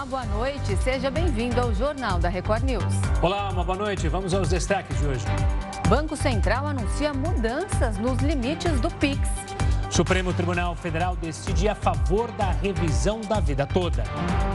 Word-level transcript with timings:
Olá, 0.00 0.06
boa 0.06 0.24
noite. 0.24 0.76
Seja 0.78 1.10
bem-vindo 1.10 1.60
ao 1.60 1.74
Jornal 1.74 2.18
da 2.18 2.30
Record 2.30 2.62
News. 2.64 2.94
Olá, 3.20 3.50
uma 3.50 3.62
boa 3.62 3.76
noite. 3.76 4.08
Vamos 4.08 4.32
aos 4.32 4.48
destaques 4.48 4.98
de 4.98 5.06
hoje. 5.06 5.26
Banco 5.90 6.16
Central 6.16 6.66
anuncia 6.66 7.12
mudanças 7.12 7.98
nos 7.98 8.18
limites 8.20 8.80
do 8.80 8.90
Pix. 8.92 9.28
Supremo 9.90 10.32
Tribunal 10.32 10.74
Federal 10.74 11.16
decide 11.16 11.68
a 11.68 11.74
favor 11.74 12.32
da 12.32 12.50
revisão 12.50 13.20
da 13.20 13.40
vida 13.40 13.66
toda. 13.66 14.04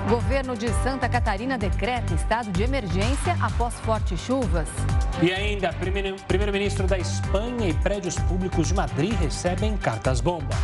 Governo 0.10 0.58
de 0.58 0.70
Santa 0.82 1.08
Catarina 1.08 1.60
decreta 1.60 2.16
estado 2.16 2.52
de 2.52 2.64
emergência 2.64 3.38
após 3.40 3.76
fortes 3.82 4.20
chuvas. 4.20 4.68
E 5.22 5.32
ainda, 5.32 5.72
primeiro-ministro 6.28 6.88
da 6.88 6.98
Espanha 6.98 7.70
e 7.70 7.74
prédios 7.76 8.16
públicos 8.16 8.70
de 8.70 8.74
Madrid 8.74 9.14
recebem 9.20 9.78
cartas-bomba. 9.78 10.56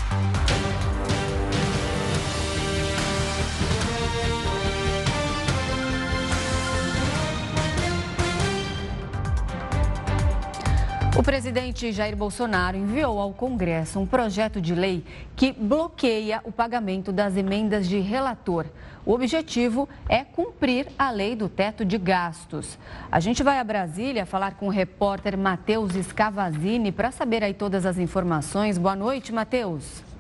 O 11.14 11.22
presidente 11.22 11.92
Jair 11.92 12.16
Bolsonaro 12.16 12.78
enviou 12.78 13.20
ao 13.20 13.34
Congresso 13.34 14.00
um 14.00 14.06
projeto 14.06 14.62
de 14.62 14.74
lei 14.74 15.04
que 15.36 15.52
bloqueia 15.52 16.40
o 16.46 16.54
pagamento 16.54 17.12
das 17.12 17.36
emendas 17.36 17.88
de 17.88 18.00
relator. 18.00 18.66
O 19.06 19.12
objetivo 19.12 19.90
é 20.08 20.24
cumprir 20.24 20.88
a 20.98 21.12
lei 21.12 21.36
do 21.36 21.50
teto 21.50 21.84
de 21.84 21.98
gastos. 21.98 22.78
A 23.12 23.20
gente 23.20 23.44
vai 23.44 23.60
a 23.60 23.64
Brasília 23.64 24.26
falar 24.26 24.56
com 24.56 24.68
o 24.68 24.72
repórter 24.72 25.38
Matheus 25.38 25.92
Scavazini 25.94 26.94
para 26.94 27.12
saber 27.12 27.44
aí 27.44 27.54
todas 27.54 27.86
as 27.86 27.98
informações. 27.98 28.78
Boa 28.78 28.96
noite, 28.96 29.34
Matheus. 29.34 30.11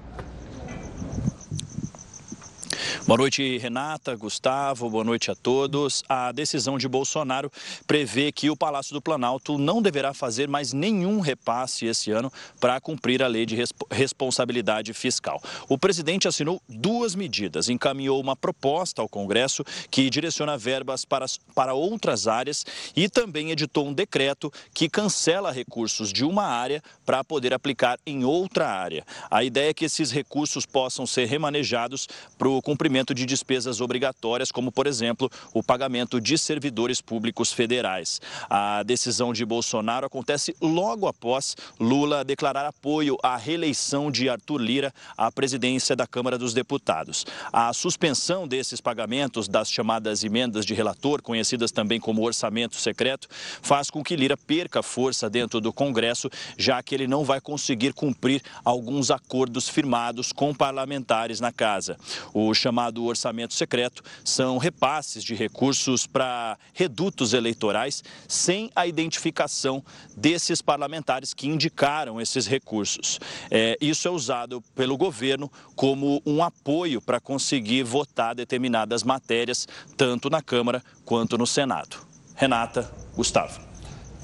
Boa 3.06 3.18
noite, 3.18 3.58
Renata, 3.58 4.16
Gustavo, 4.16 4.90
boa 4.90 5.04
noite 5.04 5.30
a 5.30 5.36
todos. 5.36 6.04
A 6.08 6.32
decisão 6.32 6.78
de 6.78 6.88
Bolsonaro 6.88 7.52
prevê 7.86 8.32
que 8.32 8.50
o 8.50 8.56
Palácio 8.56 8.94
do 8.94 9.02
Planalto 9.02 9.58
não 9.58 9.82
deverá 9.82 10.14
fazer 10.14 10.48
mais 10.48 10.74
nenhum 10.74 11.20
repasse 11.20 11.86
esse 11.86 12.12
ano 12.12 12.32
para 12.60 12.80
cumprir 12.80 13.22
a 13.22 13.28
lei 13.28 13.46
de 13.46 13.58
responsabilidade 13.90 14.94
fiscal. 14.94 15.42
O 15.68 15.78
presidente 15.78 16.28
assinou 16.28 16.62
duas 16.68 17.16
medidas, 17.16 17.70
encaminhou 17.70 18.20
uma 18.20 18.36
proposta 18.36 19.02
ao 19.02 19.10
Congresso 19.10 19.64
que 19.90 20.10
direciona 20.10 20.58
verbas 20.58 21.06
para, 21.06 21.26
para 21.54 21.74
outras 21.74 22.28
áreas 22.28 22.66
e 22.96 23.10
também 23.10 23.52
editou 23.52 23.88
um 23.88 23.94
decreto 23.94 24.52
que 24.74 24.90
cancela 24.90 25.52
recursos 25.52 26.12
de 26.12 26.24
uma 26.24 26.44
área 26.44 26.82
para 27.06 27.24
poder 27.24 27.54
aplicar 27.54 28.00
em 28.06 28.24
outra 28.24 28.68
área. 28.68 29.06
A 29.30 29.44
ideia 29.44 29.70
é 29.70 29.74
que 29.74 29.86
esses 29.86 30.12
recursos 30.12 30.66
possam 30.66 31.06
ser 31.06 31.26
remanejados 31.26 32.08
para 32.38 32.50
o 32.50 32.62
cumprimento 32.72 33.14
de 33.14 33.26
despesas 33.26 33.82
obrigatórias, 33.82 34.50
como, 34.50 34.72
por 34.72 34.88
exemplo, 34.88 35.30
o 35.54 35.62
pagamento 35.62 36.22
de 36.22 36.38
servidores 36.38 37.02
públicos 37.02 37.52
federais. 37.52 38.22
A 38.50 38.82
decisão 38.84 39.34
de 39.34 39.44
Bolsonaro 39.44 40.08
acontece 40.08 40.56
logo 40.62 41.06
após 41.06 41.58
Lula 41.78 42.24
declarar 42.24 42.66
apoio 42.66 43.18
à 43.22 43.36
reeleição 43.36 44.10
de 44.10 44.30
Arthur 44.30 44.58
Lira 44.62 44.94
à 45.18 45.30
presidência 45.30 45.98
da 45.98 46.08
Câmara 46.08 46.38
dos 46.38 46.54
Deputados. 46.54 47.26
A 47.52 47.74
suspensão 47.74 48.48
desses 48.48 48.80
pagamentos 48.80 49.50
das 49.50 49.70
chamadas 49.70 50.24
emendas 50.24 50.66
de 50.66 50.74
relator, 50.74 51.22
conhecidas 51.22 51.74
também 51.74 52.00
como 52.00 52.24
orçamento 52.24 52.78
secreto, 52.78 53.28
faz 53.62 53.90
com 53.90 54.02
que 54.02 54.16
Lira 54.16 54.38
perca 54.38 54.82
força 54.82 55.30
dentro 55.30 55.60
do 55.60 55.74
Congresso, 55.74 56.30
já 56.58 56.82
que 56.82 56.96
ele 56.96 57.06
não 57.06 57.26
vai 57.26 57.42
conseguir 57.42 57.92
cumprir 57.92 58.42
alguns 58.64 59.12
acordos 59.12 59.68
firmados 59.68 60.32
com 60.32 60.54
parlamentares 60.54 61.42
na 61.42 61.52
casa. 61.52 61.98
O 62.34 62.54
chamado 62.62 63.04
orçamento 63.04 63.54
secreto, 63.54 64.04
são 64.24 64.58
repasses 64.58 65.24
de 65.24 65.36
recursos 65.36 66.06
para 66.08 66.58
redutos 66.74 67.34
eleitorais 67.34 68.04
sem 68.28 68.70
a 68.76 68.88
identificação 68.88 69.84
desses 70.16 70.62
parlamentares 70.62 71.34
que 71.34 71.48
indicaram 71.48 72.22
esses 72.22 72.48
recursos. 72.48 73.20
É, 73.50 73.78
isso 73.82 74.08
é 74.08 74.12
usado 74.12 74.62
pelo 74.76 74.98
governo 74.98 75.52
como 75.76 76.22
um 76.26 76.44
apoio 76.44 77.02
para 77.02 77.20
conseguir 77.20 77.84
votar 77.84 78.36
determinadas 78.36 79.04
matérias, 79.04 79.68
tanto 79.98 80.30
na 80.30 80.42
Câmara 80.42 80.84
quanto 81.04 81.38
no 81.38 81.48
Senado. 81.48 81.98
Renata, 82.36 82.92
Gustavo. 83.16 83.60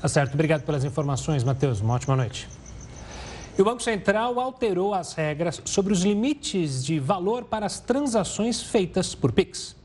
Tá 0.01 0.07
certo. 0.07 0.33
Obrigado 0.33 0.63
pelas 0.63 0.83
informações, 0.83 1.43
Matheus. 1.43 1.81
Uma 1.81 1.95
ótima 1.95 2.15
noite. 2.15 2.47
E 3.57 3.61
o 3.61 3.65
Banco 3.65 3.81
Central 3.81 4.39
alterou 4.39 4.93
as 4.93 5.13
regras 5.13 5.59
sobre 5.65 5.91
os 5.91 6.03
limites 6.03 6.85
de 6.85 6.99
valor 6.99 7.45
para 7.45 7.65
as 7.65 7.79
transações 7.79 8.61
feitas 8.61 9.15
por 9.15 9.31
Pix. 9.31 9.75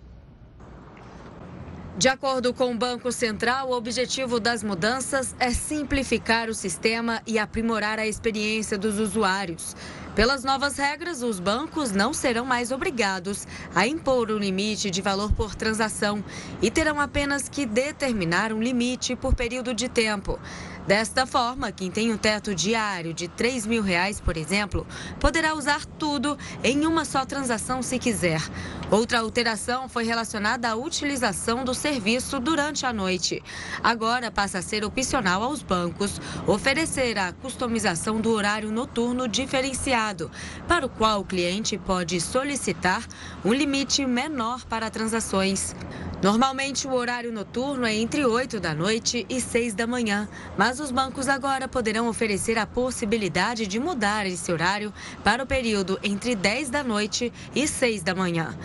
De 1.96 2.08
acordo 2.08 2.52
com 2.52 2.72
o 2.72 2.76
Banco 2.76 3.10
Central, 3.12 3.70
o 3.70 3.76
objetivo 3.76 4.40
das 4.40 4.62
mudanças 4.62 5.34
é 5.38 5.50
simplificar 5.50 6.50
o 6.50 6.54
sistema 6.54 7.22
e 7.26 7.38
aprimorar 7.38 7.98
a 7.98 8.06
experiência 8.06 8.76
dos 8.76 8.98
usuários. 8.98 9.74
Pelas 10.14 10.44
novas 10.44 10.76
regras, 10.76 11.22
os 11.22 11.40
bancos 11.40 11.92
não 11.92 12.12
serão 12.12 12.44
mais 12.44 12.72
obrigados 12.72 13.46
a 13.74 13.86
impor 13.86 14.30
um 14.30 14.36
limite 14.36 14.90
de 14.90 15.00
valor 15.00 15.32
por 15.32 15.54
transação 15.54 16.22
e 16.60 16.70
terão 16.70 17.00
apenas 17.00 17.48
que 17.48 17.64
determinar 17.64 18.52
um 18.52 18.62
limite 18.62 19.16
por 19.16 19.34
período 19.34 19.72
de 19.72 19.88
tempo. 19.88 20.38
Desta 20.87 21.26
forma, 21.26 21.70
quem 21.70 21.93
tem 21.93 22.12
um 22.12 22.16
teto 22.16 22.53
diário 22.53 23.15
de 23.15 23.28
3 23.28 23.66
mil 23.66 23.82
reais, 23.82 24.20
por 24.20 24.37
exemplo, 24.37 24.84
poderá 25.20 25.54
usar 25.54 25.87
tudo 25.87 26.37
em 26.65 26.84
uma 26.84 27.04
só 27.04 27.25
transação 27.25 27.82
se 27.82 28.00
quiser. 28.00 28.43
Outra 28.91 29.20
alteração 29.20 29.88
foi 29.88 30.03
relacionada 30.04 30.69
à 30.69 30.75
utilização 30.75 31.65
do 31.65 31.72
serviço 31.72 32.41
durante 32.41 32.84
a 32.84 32.93
noite. 32.93 33.41
Agora 33.82 34.28
passa 34.28 34.59
a 34.59 34.62
ser 34.62 34.84
opcional 34.84 35.44
aos 35.44 35.62
bancos 35.62 36.20
oferecer 36.48 37.16
a 37.16 37.32
customização 37.32 38.20
do 38.20 38.31
horário 38.31 38.72
noturno 38.72 39.28
diferenciado, 39.28 40.32
para 40.66 40.84
o 40.84 40.88
qual 40.88 41.20
o 41.20 41.25
cliente 41.25 41.78
pode 41.78 42.20
solicitar 42.20 43.06
um 43.44 43.53
limite 43.53 44.04
menor 44.04 44.64
para 44.64 44.91
transações. 44.91 45.76
Normalmente, 46.22 46.87
o 46.87 46.93
horário 46.93 47.32
noturno 47.32 47.84
é 47.84 47.94
entre 47.94 48.25
8 48.25 48.60
da 48.60 48.72
noite 48.72 49.26
e 49.28 49.41
6 49.41 49.75
da 49.75 49.88
manhã, 49.88 50.28
mas 50.56 50.71
os 50.80 50.90
bancos 50.90 51.28
agora 51.28 51.66
poderão 51.66 52.08
oferecer 52.08 52.58
a 52.58 52.66
possibilidade 52.66 53.66
de 53.66 53.80
mudar 53.80 54.26
esse 54.26 54.52
horário 54.52 54.92
para 55.24 55.42
o 55.42 55.46
período 55.46 55.98
entre 56.02 56.34
10 56.34 56.70
da 56.70 56.84
noite 56.84 57.32
e 57.54 57.66
6 57.66 58.02
da 58.02 58.14
manhã. 58.14 58.56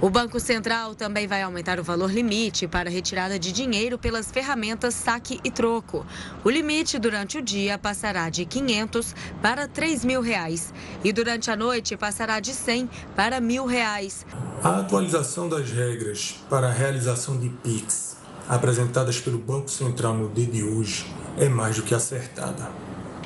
O 0.00 0.10
Banco 0.10 0.38
Central 0.38 0.94
também 0.94 1.26
vai 1.26 1.42
aumentar 1.42 1.80
o 1.80 1.84
valor 1.84 2.12
limite 2.12 2.66
para 2.66 2.90
retirada 2.90 3.38
de 3.38 3.52
dinheiro 3.52 3.96
pelas 3.96 4.30
ferramentas 4.30 4.94
saque 4.94 5.40
e 5.42 5.50
troco. 5.50 6.04
O 6.44 6.50
limite 6.50 6.98
durante 6.98 7.38
o 7.38 7.42
dia 7.42 7.78
passará 7.78 8.28
de 8.28 8.44
500 8.44 9.14
para 9.40 9.66
3 9.66 10.04
mil 10.04 10.20
reais 10.20 10.74
e 11.02 11.12
durante 11.12 11.50
a 11.50 11.56
noite 11.56 11.96
passará 11.96 12.40
de 12.40 12.52
100 12.52 12.90
para 13.16 13.40
mil 13.40 13.64
reais. 13.64 14.26
A 14.62 14.80
atualização 14.80 15.48
das 15.48 15.70
regras 15.70 16.34
para 16.50 16.68
a 16.68 16.72
realização 16.72 17.38
de 17.38 17.48
PIX 17.48 18.13
apresentadas 18.48 19.18
pelo 19.20 19.38
Banco 19.38 19.70
Central 19.70 20.14
no 20.14 20.28
dia 20.28 20.46
de 20.46 20.62
hoje 20.62 21.06
é 21.38 21.48
mais 21.48 21.76
do 21.76 21.82
que 21.82 21.94
acertada. 21.94 22.70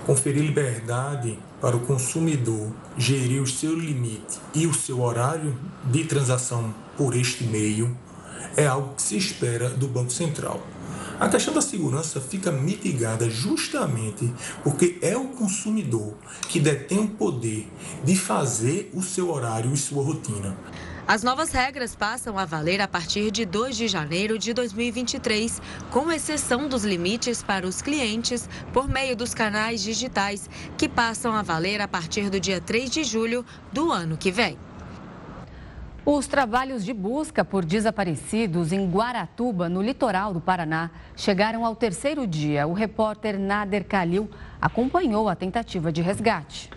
Conferir 0.07 0.43
liberdade 0.43 1.39
para 1.61 1.77
o 1.77 1.81
consumidor 1.81 2.73
gerir 2.97 3.43
o 3.43 3.47
seu 3.47 3.75
limite 3.75 4.39
e 4.55 4.67
o 4.67 4.73
seu 4.73 5.01
horário 5.03 5.59
de 5.85 6.05
transação 6.05 6.73
por 6.97 7.15
este 7.15 7.45
meio 7.45 7.97
é 8.57 8.67
algo 8.67 8.95
que 8.95 9.03
se 9.03 9.17
espera 9.17 9.69
do 9.69 9.89
Banco 9.89 10.13
Central. 10.13 10.63
A 11.21 11.29
questão 11.29 11.53
da 11.53 11.61
segurança 11.61 12.21
fica 12.21 12.53
mitigada 12.53 13.29
justamente 13.29 14.33
porque 14.63 14.99
é 15.03 15.17
o 15.17 15.25
consumidor 15.29 16.15
que 16.49 16.61
detém 16.61 17.01
o 17.01 17.09
poder 17.09 17.67
de 18.05 18.17
fazer 18.17 18.91
o 18.95 19.03
seu 19.03 19.31
horário 19.31 19.75
e 19.75 19.77
sua 19.77 20.03
rotina. 20.05 20.57
As 21.09 21.23
novas 21.23 21.53
regras 21.53 21.97
passam 21.97 22.39
a 22.39 22.45
valer 22.45 22.83
a 22.83 22.87
partir 22.87 23.31
de 23.31 23.47
2 23.47 23.79
de 23.79 23.89
janeiro 23.89 24.39
de 24.39 24.53
2023, 24.53 25.63
com 25.91 26.13
exceção 26.13 26.69
dos 26.69 26.85
limites 26.85 27.43
para 27.43 27.67
os 27.67 27.81
clientes 27.81 28.47
por 28.75 28.87
meio 28.87 29.17
dos 29.17 29.33
canais 29.33 29.83
digitais, 29.83 30.51
que 30.77 30.87
passam 30.87 31.33
a 31.33 31.41
valer 31.41 31.81
a 31.81 31.89
partir 31.89 32.29
do 32.29 32.39
dia 32.39 32.61
3 32.61 32.91
de 32.91 33.05
julho 33.05 33.43
do 33.73 33.91
ano 33.91 34.19
que 34.19 34.31
vem. 34.31 34.59
Os 36.05 36.27
trabalhos 36.27 36.85
de 36.85 36.93
busca 36.93 37.43
por 37.43 37.65
desaparecidos 37.65 38.71
em 38.71 38.87
Guaratuba, 38.87 39.67
no 39.67 39.81
litoral 39.81 40.35
do 40.35 40.43
Paraná, 40.43 40.91
chegaram 41.17 41.65
ao 41.65 41.75
terceiro 41.75 42.27
dia. 42.27 42.67
O 42.67 42.75
repórter 42.75 43.39
Nader 43.39 43.87
Kalil 43.87 44.29
acompanhou 44.61 45.27
a 45.27 45.35
tentativa 45.35 45.91
de 45.91 46.03
resgate. 46.03 46.69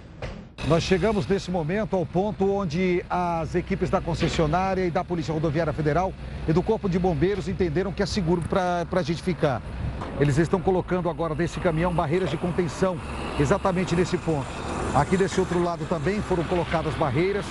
Nós 0.68 0.84
chegamos 0.84 1.26
nesse 1.26 1.50
momento 1.50 1.96
ao 1.96 2.06
ponto 2.06 2.54
onde 2.54 3.04
as 3.10 3.56
equipes 3.56 3.90
da 3.90 4.00
concessionária 4.00 4.86
e 4.86 4.92
da 4.92 5.04
Polícia 5.04 5.34
Rodoviária 5.34 5.74
Federal 5.74 6.14
e 6.48 6.54
do 6.54 6.62
Corpo 6.62 6.88
de 6.88 7.00
Bombeiros 7.00 7.48
entenderam 7.48 7.92
que 7.92 8.04
é 8.04 8.06
seguro 8.06 8.44
para 8.48 8.86
a 8.92 9.02
gente 9.02 9.24
ficar. 9.24 9.60
Eles 10.20 10.38
estão 10.38 10.62
colocando 10.62 11.10
agora 11.10 11.34
nesse 11.34 11.60
caminhão 11.60 11.92
barreiras 11.92 12.30
de 12.30 12.38
contenção, 12.38 12.96
exatamente 13.40 13.96
nesse 13.96 14.20
ponto. 14.20 14.46
Aqui 14.94 15.18
desse 15.18 15.40
outro 15.40 15.62
lado 15.64 15.84
também 15.86 16.22
foram 16.22 16.44
colocadas 16.44 16.94
barreiras 16.94 17.46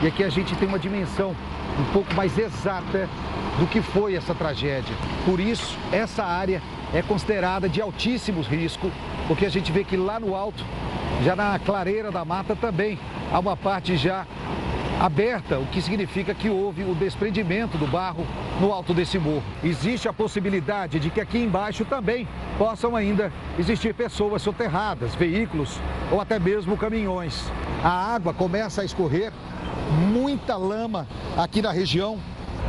e 0.00 0.06
aqui 0.06 0.22
a 0.22 0.28
gente 0.28 0.54
tem 0.54 0.68
uma 0.68 0.78
dimensão 0.78 1.34
um 1.80 1.92
pouco 1.92 2.14
mais 2.14 2.38
exata 2.38 3.08
do 3.58 3.66
que 3.66 3.82
foi 3.82 4.14
essa 4.14 4.34
tragédia. 4.36 4.94
Por 5.24 5.40
isso, 5.40 5.76
essa 5.90 6.22
área 6.22 6.62
é 6.94 7.02
considerada 7.02 7.68
de 7.68 7.80
altíssimo 7.80 8.40
risco, 8.40 8.90
porque 9.26 9.46
a 9.46 9.50
gente 9.50 9.72
vê 9.72 9.82
que 9.82 9.96
lá 9.96 10.20
no 10.20 10.36
alto, 10.36 10.64
já 11.22 11.36
na 11.36 11.58
clareira 11.58 12.10
da 12.10 12.24
mata 12.24 12.56
também, 12.56 12.98
há 13.32 13.38
uma 13.38 13.56
parte 13.56 13.96
já 13.96 14.26
aberta, 15.00 15.58
o 15.58 15.66
que 15.66 15.80
significa 15.80 16.34
que 16.34 16.48
houve 16.48 16.84
o 16.84 16.94
desprendimento 16.94 17.78
do 17.78 17.86
barro 17.86 18.26
no 18.60 18.72
alto 18.72 18.92
desse 18.92 19.18
morro. 19.18 19.42
Existe 19.62 20.08
a 20.08 20.12
possibilidade 20.12 20.98
de 20.98 21.10
que 21.10 21.20
aqui 21.20 21.38
embaixo 21.38 21.84
também 21.84 22.26
possam 22.58 22.94
ainda 22.94 23.32
existir 23.58 23.94
pessoas 23.94 24.42
soterradas, 24.42 25.14
veículos 25.14 25.80
ou 26.10 26.20
até 26.20 26.38
mesmo 26.38 26.76
caminhões. 26.76 27.50
A 27.82 28.14
água 28.14 28.34
começa 28.34 28.82
a 28.82 28.84
escorrer, 28.84 29.32
muita 30.12 30.56
lama 30.56 31.06
aqui 31.36 31.62
na 31.62 31.72
região. 31.72 32.18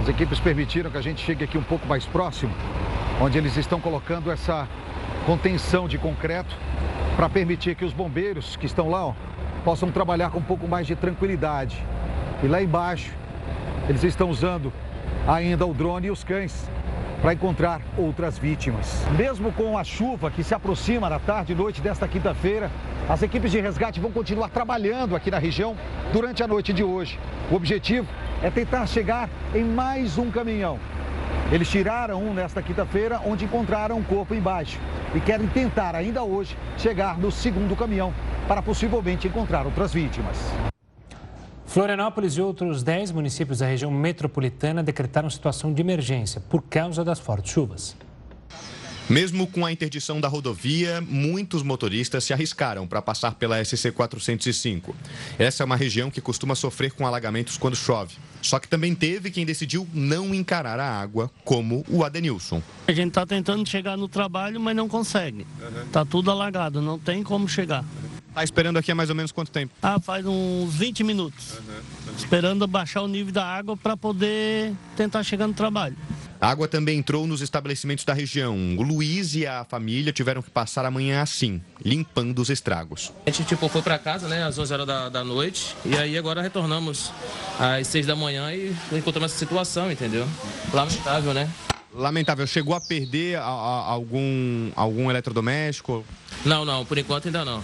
As 0.02 0.10
equipes 0.10 0.40
permitiram 0.40 0.90
que 0.90 0.98
a 0.98 1.02
gente 1.02 1.24
chegue 1.24 1.44
aqui 1.44 1.58
um 1.58 1.64
pouco 1.64 1.88
mais 1.88 2.06
próximo, 2.06 2.54
onde 3.22 3.38
eles 3.38 3.58
estão 3.58 3.80
colocando 3.80 4.32
essa 4.32 4.68
contenção 5.26 5.88
de 5.88 5.98
concreto 5.98 6.56
para 7.16 7.30
permitir 7.30 7.76
que 7.76 7.86
os 7.86 7.94
bombeiros 7.94 8.56
que 8.56 8.66
estão 8.66 8.90
lá 8.90 9.08
ó, 9.08 9.14
possam 9.64 9.92
trabalhar 9.92 10.30
com 10.30 10.40
um 10.40 10.44
pouco 10.44 10.68
mais 10.68 10.88
de 10.88 10.96
tranquilidade. 10.96 11.84
E 12.42 12.48
lá 12.48 12.62
embaixo, 12.62 13.14
eles 13.88 14.04
estão 14.04 14.30
usando 14.30 14.72
ainda 15.28 15.66
o 15.66 15.74
drone 15.74 16.08
e 16.08 16.12
os 16.12 16.24
cães 16.24 16.70
para 17.22 17.34
encontrar 17.34 17.80
outras 17.98 18.38
vítimas. 18.38 19.06
Mesmo 19.18 19.52
com 19.54 19.78
a 19.78 19.84
chuva 19.84 20.30
que 20.30 20.44
se 20.44 20.54
aproxima 20.54 21.10
na 21.10 21.20
tarde 21.20 21.54
e 21.54 21.56
noite 21.56 21.80
desta 21.80 22.06
quinta-feira, 22.06 22.70
as 23.08 23.24
equipes 23.24 23.50
de 23.52 23.62
resgate 23.62 24.00
vão 24.00 24.12
continuar 24.12 24.50
trabalhando 24.50 25.16
aqui 25.16 25.32
na 25.32 25.38
região 25.38 25.76
durante 26.12 26.44
a 26.44 26.48
noite 26.48 26.74
de 26.74 26.84
hoje. 26.84 27.18
O 27.50 27.56
objetivo 27.56 28.08
é 28.42 28.50
tentar 28.50 28.86
chegar 28.88 29.30
em 29.56 29.64
mais 29.64 30.18
um 30.18 30.30
caminhão. 30.30 30.78
Eles 31.54 31.70
tiraram 31.70 32.20
um 32.20 32.34
nesta 32.34 32.64
quinta-feira, 32.64 33.22
onde 33.24 33.46
encontraram 33.46 33.96
um 33.96 34.04
corpo 34.04 34.34
embaixo. 34.34 34.80
E 35.14 35.20
querem 35.20 35.46
tentar 35.46 35.94
ainda 35.94 36.24
hoje 36.24 36.58
chegar 36.80 37.16
no 37.16 37.32
segundo 37.32 37.76
caminhão 37.76 38.12
para 38.48 38.60
possivelmente 38.60 39.28
encontrar 39.28 39.64
outras 39.68 39.94
vítimas. 39.94 40.36
Florianópolis 41.68 42.34
e 42.38 42.42
outros 42.42 42.82
10 42.82 43.12
municípios 43.12 43.60
da 43.60 43.68
região 43.68 43.92
metropolitana 43.92 44.82
decretaram 44.82 45.30
situação 45.30 45.72
de 45.72 45.80
emergência 45.80 46.42
por 46.50 46.64
causa 46.64 47.06
das 47.06 47.20
fortes 47.20 47.52
chuvas. 47.52 47.96
Mesmo 49.10 49.46
com 49.48 49.66
a 49.66 49.72
interdição 49.72 50.22
da 50.22 50.30
rodovia, 50.30 51.02
muitos 51.02 51.62
motoristas 51.62 52.24
se 52.24 52.32
arriscaram 52.32 52.88
para 52.88 53.02
passar 53.02 53.36
pela 53.36 53.64
SC 53.64 53.92
405. 53.92 54.96
Essa 55.38 55.62
é 55.62 55.66
uma 55.66 55.76
região 55.76 56.10
que 56.10 56.22
costuma 56.22 56.56
sofrer 56.56 56.94
com 56.94 57.06
alagamentos 57.06 57.58
quando 57.58 57.76
chove. 57.76 58.16
Só 58.42 58.60
que 58.60 58.68
também 58.68 58.96
teve 58.96 59.30
quem 59.30 59.46
decidiu 59.46 59.88
não 59.94 60.34
encarar 60.34 60.80
a 60.80 61.02
água, 61.02 61.30
como 61.44 61.84
o 61.90 62.04
Adenilson. 62.04 62.62
A 62.88 62.94
gente 62.94 63.10
está 63.10 63.26
tentando 63.26 63.68
chegar 63.68 63.98
no 63.98 64.08
trabalho, 64.08 64.60
mas 64.60 64.76
não 64.76 64.88
consegue. 64.88 65.46
Está 65.86 66.06
tudo 66.06 66.32
alagado, 66.32 66.82
não 66.82 66.98
tem 66.98 67.24
como 67.24 67.48
chegar. 67.48 67.84
Está 68.30 68.44
esperando 68.44 68.78
aqui 68.78 68.92
há 68.92 68.96
mais 68.96 69.10
ou 69.10 69.16
menos 69.16 69.32
quanto 69.32 69.52
tempo? 69.52 69.74
Ah, 69.82 70.00
faz 70.00 70.26
uns 70.26 70.74
20 70.74 71.04
minutos. 71.04 71.54
Uhum. 71.54 72.16
Esperando 72.18 72.66
baixar 72.66 73.02
o 73.02 73.08
nível 73.08 73.32
da 73.32 73.46
água 73.46 73.78
para 73.78 73.96
poder 73.96 74.74
tentar 74.96 75.24
chegar 75.24 75.46
no 75.46 75.54
trabalho. 75.54 75.96
A 76.44 76.50
água 76.50 76.68
também 76.68 76.98
entrou 77.00 77.26
nos 77.26 77.40
estabelecimentos 77.40 78.04
da 78.04 78.14
região. 78.14 78.76
O 78.78 78.82
Luiz 78.82 79.34
e 79.34 79.48
a 79.48 79.64
família 79.64 80.12
tiveram 80.12 80.42
que 80.42 80.50
passar 80.50 80.84
a 80.84 80.92
manhã 80.92 81.22
assim, 81.22 81.62
limpando 81.82 82.38
os 82.40 82.50
estragos. 82.50 83.14
A 83.26 83.30
gente 83.30 83.48
tipo, 83.48 83.70
foi 83.70 83.82
para 83.82 83.98
casa, 83.98 84.28
né, 84.28 84.44
às 84.44 84.58
11 84.58 84.74
horas 84.74 84.86
da, 84.86 85.08
da 85.08 85.24
noite, 85.24 85.74
e 85.86 85.96
aí 85.96 86.18
agora 86.18 86.42
retornamos 86.42 87.14
às 87.58 87.88
6 87.88 88.08
da 88.08 88.14
manhã 88.18 88.54
e 88.54 88.76
encontramos 88.92 89.32
essa 89.32 89.40
situação, 89.40 89.90
entendeu? 89.90 90.28
Lamentável, 90.74 91.34
né? 91.34 91.50
Lamentável. 91.94 92.46
Chegou 92.46 92.76
a 92.76 92.82
perder 92.82 93.38
a, 93.38 93.44
a, 93.44 93.92
algum, 93.92 94.70
algum 94.76 95.10
eletrodoméstico? 95.10 96.04
Não, 96.44 96.66
não, 96.66 96.84
por 96.84 96.98
enquanto 96.98 97.28
ainda 97.28 97.46
não. 97.46 97.64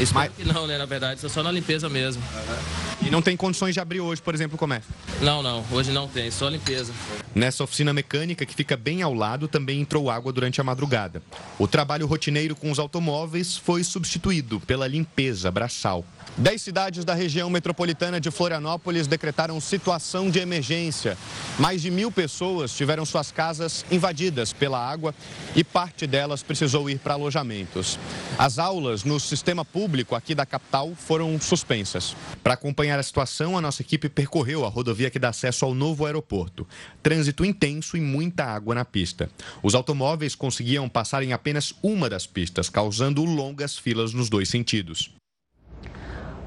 Espero 0.00 0.28
Mas... 0.28 0.32
que 0.32 0.52
não, 0.52 0.66
né, 0.66 0.76
na 0.76 0.86
verdade, 0.86 1.20
só 1.20 1.40
na 1.40 1.52
limpeza 1.52 1.88
mesmo. 1.88 2.20
Uhum. 2.34 2.87
E 3.00 3.10
não 3.10 3.22
tem 3.22 3.36
condições 3.36 3.74
de 3.74 3.80
abrir 3.80 4.00
hoje, 4.00 4.20
por 4.20 4.34
exemplo, 4.34 4.56
o 4.56 4.58
comércio? 4.58 4.92
Não, 5.20 5.42
não, 5.42 5.64
hoje 5.70 5.92
não 5.92 6.08
tem, 6.08 6.30
só 6.30 6.48
limpeza. 6.48 6.92
Nessa 7.34 7.62
oficina 7.62 7.92
mecânica, 7.92 8.44
que 8.44 8.54
fica 8.54 8.76
bem 8.76 9.02
ao 9.02 9.14
lado, 9.14 9.46
também 9.46 9.80
entrou 9.80 10.10
água 10.10 10.32
durante 10.32 10.60
a 10.60 10.64
madrugada. 10.64 11.22
O 11.58 11.68
trabalho 11.68 12.06
rotineiro 12.06 12.56
com 12.56 12.70
os 12.70 12.78
automóveis 12.78 13.56
foi 13.56 13.84
substituído 13.84 14.58
pela 14.60 14.86
limpeza 14.88 15.50
braçal. 15.50 16.04
Dez 16.36 16.62
cidades 16.62 17.04
da 17.04 17.14
região 17.14 17.50
metropolitana 17.50 18.20
de 18.20 18.30
Florianópolis 18.30 19.06
decretaram 19.06 19.60
situação 19.60 20.30
de 20.30 20.38
emergência. 20.38 21.16
Mais 21.58 21.82
de 21.82 21.90
mil 21.90 22.12
pessoas 22.12 22.72
tiveram 22.76 23.04
suas 23.04 23.32
casas 23.32 23.84
invadidas 23.90 24.52
pela 24.52 24.78
água 24.78 25.14
e 25.56 25.64
parte 25.64 26.06
delas 26.06 26.42
precisou 26.42 26.88
ir 26.88 26.98
para 26.98 27.14
alojamentos. 27.14 27.98
As 28.38 28.58
aulas 28.58 29.02
no 29.02 29.18
sistema 29.18 29.64
público 29.64 30.14
aqui 30.14 30.34
da 30.34 30.46
capital 30.46 30.92
foram 30.94 31.40
suspensas. 31.40 32.14
Para 32.42 32.54
acompanhar 32.54 32.98
a 32.98 33.02
situação, 33.02 33.58
a 33.58 33.60
nossa 33.60 33.82
equipe 33.82 34.08
percorreu 34.08 34.64
a 34.64 34.68
rodovia 34.68 35.10
que 35.10 35.18
dá 35.18 35.30
acesso 35.30 35.64
ao 35.64 35.74
novo 35.74 36.06
aeroporto. 36.06 36.66
Trânsito 37.02 37.44
intenso 37.44 37.96
e 37.96 38.00
muita 38.00 38.44
água 38.44 38.74
na 38.74 38.84
pista. 38.84 39.28
Os 39.62 39.74
automóveis 39.74 40.34
conseguiam 40.36 40.88
passar 40.88 41.22
em 41.22 41.32
apenas 41.32 41.74
uma 41.82 42.08
das 42.08 42.26
pistas, 42.26 42.70
causando 42.70 43.24
longas 43.24 43.76
filas 43.76 44.12
nos 44.12 44.28
dois 44.28 44.48
sentidos. 44.48 45.10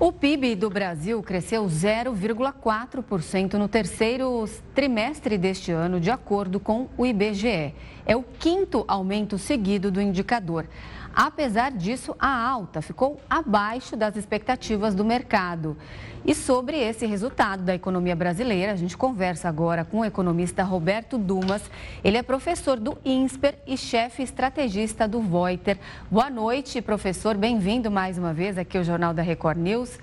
O 0.03 0.12
PIB 0.12 0.56
do 0.56 0.68
Brasil 0.68 1.21
cresceu 1.21 1.63
0,4% 1.63 3.53
no 3.53 3.68
terceiro 3.68 4.50
trimestre 4.74 5.38
deste 5.38 5.71
ano, 5.71 6.00
de 6.00 6.09
acordo 6.09 6.59
com 6.59 6.89
o 6.98 7.06
IBGE. 7.06 7.75
É 8.03 8.15
o 8.15 8.24
quinto 8.24 8.83
aumento 8.88 9.38
seguido 9.38 9.92
do 9.92 10.01
indicador. 10.01 10.65
Apesar 11.13 11.72
disso, 11.72 12.16
a 12.18 12.48
alta 12.48 12.81
ficou 12.81 13.19
abaixo 13.30 13.96
das 13.96 14.16
expectativas 14.16 14.96
do 14.96 15.04
mercado. 15.04 15.75
E 16.24 16.34
sobre 16.34 16.78
esse 16.78 17.06
resultado 17.06 17.63
da 17.63 17.74
economia 17.75 18.16
brasileira, 18.16 18.72
a 18.72 18.75
gente 18.75 18.96
conversa 18.96 19.50
agora 19.50 19.84
com 19.84 20.00
o 20.00 20.06
economista 20.06 20.63
Roberto 20.63 21.18
Dumas. 21.18 21.63
Ele 22.04 22.18
é 22.18 22.24
professor 22.24 22.80
do 22.80 22.98
INSPER 23.04 23.56
e 23.66 23.75
chefe 23.75 24.24
estrategista 24.24 25.08
do 25.08 25.19
Voiter. 25.19 25.78
Boa 26.10 26.30
noite, 26.30 26.81
professor. 26.81 27.36
Bem-vindo 27.36 27.90
mais 27.90 28.18
uma 28.18 28.34
vez 28.34 28.58
aqui 28.58 28.78
ao 28.78 28.84
Jornal 28.84 29.13
da 29.13 29.22
Record 29.22 29.58
News. 29.58 30.00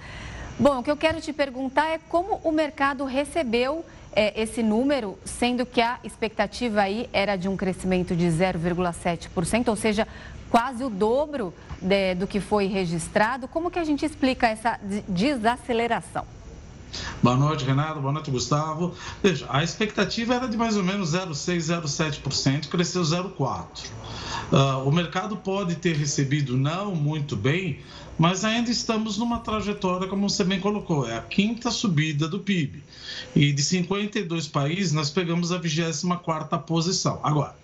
Bom, 0.59 0.81
o 0.81 0.83
que 0.83 0.91
eu 0.91 0.97
quero 0.97 1.21
te 1.21 1.33
perguntar 1.33 1.89
é 1.89 1.99
como 2.09 2.41
o 2.43 2.51
mercado 2.51 3.05
recebeu 3.05 3.85
é, 4.13 4.41
esse 4.41 4.61
número, 4.61 5.17
sendo 5.25 5.65
que 5.65 5.81
a 5.81 6.01
expectativa 6.03 6.81
aí 6.81 7.09
era 7.12 7.37
de 7.37 7.49
um 7.49 7.57
crescimento 7.57 8.17
de 8.17 8.27
0,7%, 8.27 9.69
ou 9.69 9.77
seja, 9.77 10.09
quase 10.50 10.85
o 10.85 10.90
dobro 10.90 11.52
de, 11.81 12.14
do 12.14 12.26
que 12.26 12.40
foi 12.40 12.67
registrado. 12.67 13.49
Como 13.49 13.71
que 13.71 13.78
a 13.78 13.85
gente 13.85 14.05
explica 14.05 14.47
essa 14.47 14.78
desaceleração? 15.09 16.25
Boa 17.23 17.37
noite, 17.37 17.64
Renato. 17.64 18.00
Boa 18.00 18.12
noite, 18.12 18.31
Gustavo. 18.31 18.95
Veja, 19.23 19.47
a 19.49 19.62
expectativa 19.62 20.35
era 20.35 20.49
de 20.49 20.57
mais 20.57 20.76
ou 20.76 20.83
menos 20.83 21.12
0,6%, 21.12 21.83
0,7%, 21.83 22.69
cresceu 22.69 23.02
0,4%. 23.02 23.64
Uh, 24.50 24.88
o 24.88 24.93
mercado 24.93 25.37
pode 25.37 25.75
ter 25.76 25.95
recebido 25.95 26.57
não 26.57 26.95
muito 26.95 27.37
bem, 27.37 27.81
mas 28.19 28.45
ainda 28.45 28.71
estamos 28.71 29.17
numa 29.17 29.39
trajetória, 29.39 30.09
como 30.09 30.29
você 30.29 30.43
bem 30.43 30.59
colocou, 30.59 31.09
é 31.09 31.17
a 31.17 31.23
quinta 31.23 31.71
subida 31.71 32.27
do 32.27 32.41
PIB. 32.41 32.83
E 33.35 33.53
de 33.53 33.63
52 33.63 34.49
países, 34.49 34.93
nós 34.93 35.09
pegamos 35.09 35.53
a 35.53 35.61
24ª 35.61 36.59
posição. 36.63 37.21
Agora, 37.23 37.55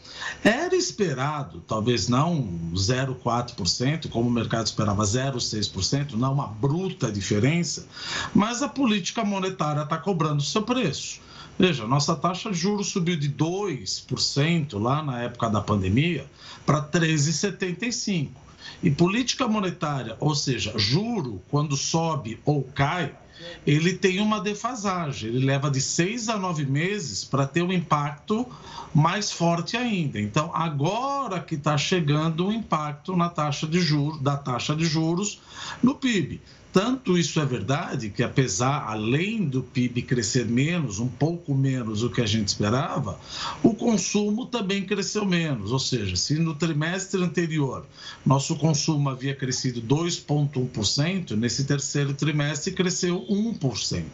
era 0.44 0.76
esperado, 0.76 1.60
talvez 1.66 2.08
não 2.08 2.48
0,4%, 2.72 4.08
como 4.08 4.28
o 4.28 4.32
mercado 4.32 4.66
esperava 4.66 5.02
0,6%, 5.02 6.12
não 6.12 6.34
uma 6.34 6.46
bruta 6.46 7.10
diferença, 7.10 7.86
mas 8.32 8.62
a 8.62 8.68
política 8.68 9.24
monetária 9.24 9.82
está 9.82 9.98
cobrando 9.98 10.42
seu 10.42 10.62
preço. 10.62 11.20
Veja, 11.58 11.86
nossa 11.86 12.16
taxa 12.16 12.50
de 12.50 12.56
juros 12.56 12.88
subiu 12.88 13.16
de 13.16 13.30
2% 13.30 14.80
lá 14.80 15.02
na 15.02 15.22
época 15.22 15.48
da 15.48 15.60
pandemia 15.60 16.26
para 16.66 16.82
13,75%. 16.82 18.43
E 18.84 18.90
política 18.90 19.48
monetária, 19.48 20.14
ou 20.20 20.34
seja, 20.34 20.78
juro, 20.78 21.40
quando 21.50 21.74
sobe 21.74 22.38
ou 22.44 22.62
cai, 22.62 23.14
ele 23.66 23.94
tem 23.94 24.20
uma 24.20 24.42
defasagem, 24.42 25.30
ele 25.30 25.46
leva 25.46 25.70
de 25.70 25.80
seis 25.80 26.28
a 26.28 26.36
nove 26.36 26.66
meses 26.66 27.24
para 27.24 27.46
ter 27.46 27.62
um 27.62 27.72
impacto 27.72 28.46
mais 28.94 29.32
forte 29.32 29.74
ainda. 29.74 30.20
Então, 30.20 30.50
agora 30.54 31.40
que 31.40 31.54
está 31.54 31.78
chegando 31.78 32.48
o 32.48 32.52
impacto 32.52 33.16
na 33.16 33.30
taxa 33.30 33.66
de 33.66 33.80
juros, 33.80 34.20
da 34.20 34.36
taxa 34.36 34.76
de 34.76 34.84
juros 34.84 35.40
no 35.82 35.94
PIB. 35.94 36.42
Tanto 36.74 37.16
isso 37.16 37.38
é 37.38 37.46
verdade 37.46 38.10
que, 38.10 38.20
apesar, 38.20 38.88
além 38.88 39.44
do 39.44 39.62
PIB 39.62 40.02
crescer 40.02 40.44
menos, 40.44 40.98
um 40.98 41.06
pouco 41.06 41.54
menos 41.54 42.00
do 42.00 42.10
que 42.10 42.20
a 42.20 42.26
gente 42.26 42.48
esperava, 42.48 43.16
o 43.62 43.72
consumo 43.74 44.46
também 44.46 44.84
cresceu 44.84 45.24
menos. 45.24 45.70
Ou 45.70 45.78
seja, 45.78 46.16
se 46.16 46.34
no 46.34 46.52
trimestre 46.52 47.22
anterior 47.22 47.86
nosso 48.26 48.56
consumo 48.56 49.08
havia 49.08 49.36
crescido 49.36 49.80
2,1%, 49.82 51.36
nesse 51.36 51.62
terceiro 51.62 52.12
trimestre 52.12 52.72
cresceu 52.72 53.24
1%. 53.30 54.04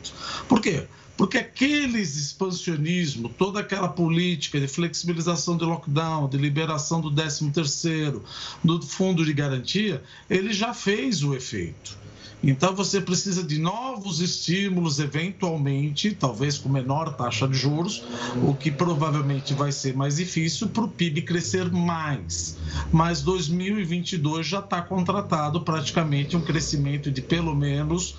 Por 0.46 0.60
quê? 0.60 0.86
Porque 1.16 1.38
aqueles 1.38 2.14
expansionismo, 2.14 3.30
toda 3.30 3.60
aquela 3.60 3.88
política 3.88 4.60
de 4.60 4.68
flexibilização 4.68 5.56
de 5.56 5.64
lockdown, 5.64 6.28
de 6.28 6.36
liberação 6.36 7.00
do 7.00 7.10
13º, 7.10 8.20
do 8.62 8.82
fundo 8.82 9.24
de 9.24 9.32
garantia, 9.32 10.02
ele 10.28 10.52
já 10.52 10.74
fez 10.74 11.22
o 11.22 11.34
efeito. 11.34 11.98
Então 12.42 12.74
você 12.74 13.00
precisa 13.00 13.42
de 13.42 13.58
novos 13.58 14.20
estímulos, 14.20 14.98
eventualmente, 14.98 16.14
talvez 16.14 16.56
com 16.56 16.70
menor 16.70 17.14
taxa 17.14 17.46
de 17.46 17.56
juros, 17.56 18.02
o 18.42 18.54
que 18.54 18.70
provavelmente 18.70 19.52
vai 19.52 19.70
ser 19.70 19.94
mais 19.94 20.16
difícil 20.16 20.68
para 20.68 20.84
o 20.84 20.88
PIB 20.88 21.22
crescer 21.22 21.70
mais. 21.70 22.56
Mas 22.90 23.20
2022 23.22 24.46
já 24.46 24.60
está 24.60 24.80
contratado 24.80 25.60
praticamente 25.60 26.36
um 26.36 26.40
crescimento 26.40 27.10
de 27.10 27.20
pelo 27.20 27.54
menos 27.54 28.16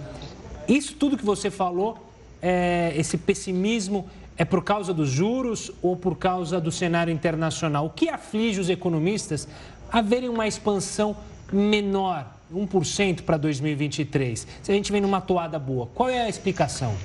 isso 0.70 0.96
tudo 0.96 1.18
que 1.18 1.26
você 1.26 1.52
falou, 1.52 1.98
é, 2.42 2.94
esse 2.96 3.18
pessimismo 3.18 4.10
é 4.38 4.44
por 4.44 4.64
causa 4.64 4.94
dos 4.94 5.10
juros 5.10 5.72
ou 5.82 5.96
por 5.96 6.18
causa 6.18 6.60
do 6.60 6.72
cenário 6.72 7.12
internacional? 7.12 7.86
O 7.86 7.90
que 7.90 8.10
aflige 8.10 8.60
os 8.60 8.70
economistas 8.70 9.48
a 9.92 10.02
verem 10.02 10.30
uma 10.30 10.48
expansão 10.48 11.16
menor, 11.52 12.28
1% 12.54 13.22
para 13.22 13.38
2023? 13.38 14.48
Se 14.62 14.72
a 14.72 14.76
gente 14.76 14.92
vem 14.92 15.02
numa 15.02 15.22
toada 15.22 15.58
boa, 15.58 15.88
qual 15.94 16.10
é 16.10 16.22
a 16.22 16.30
explicação? 16.30 16.96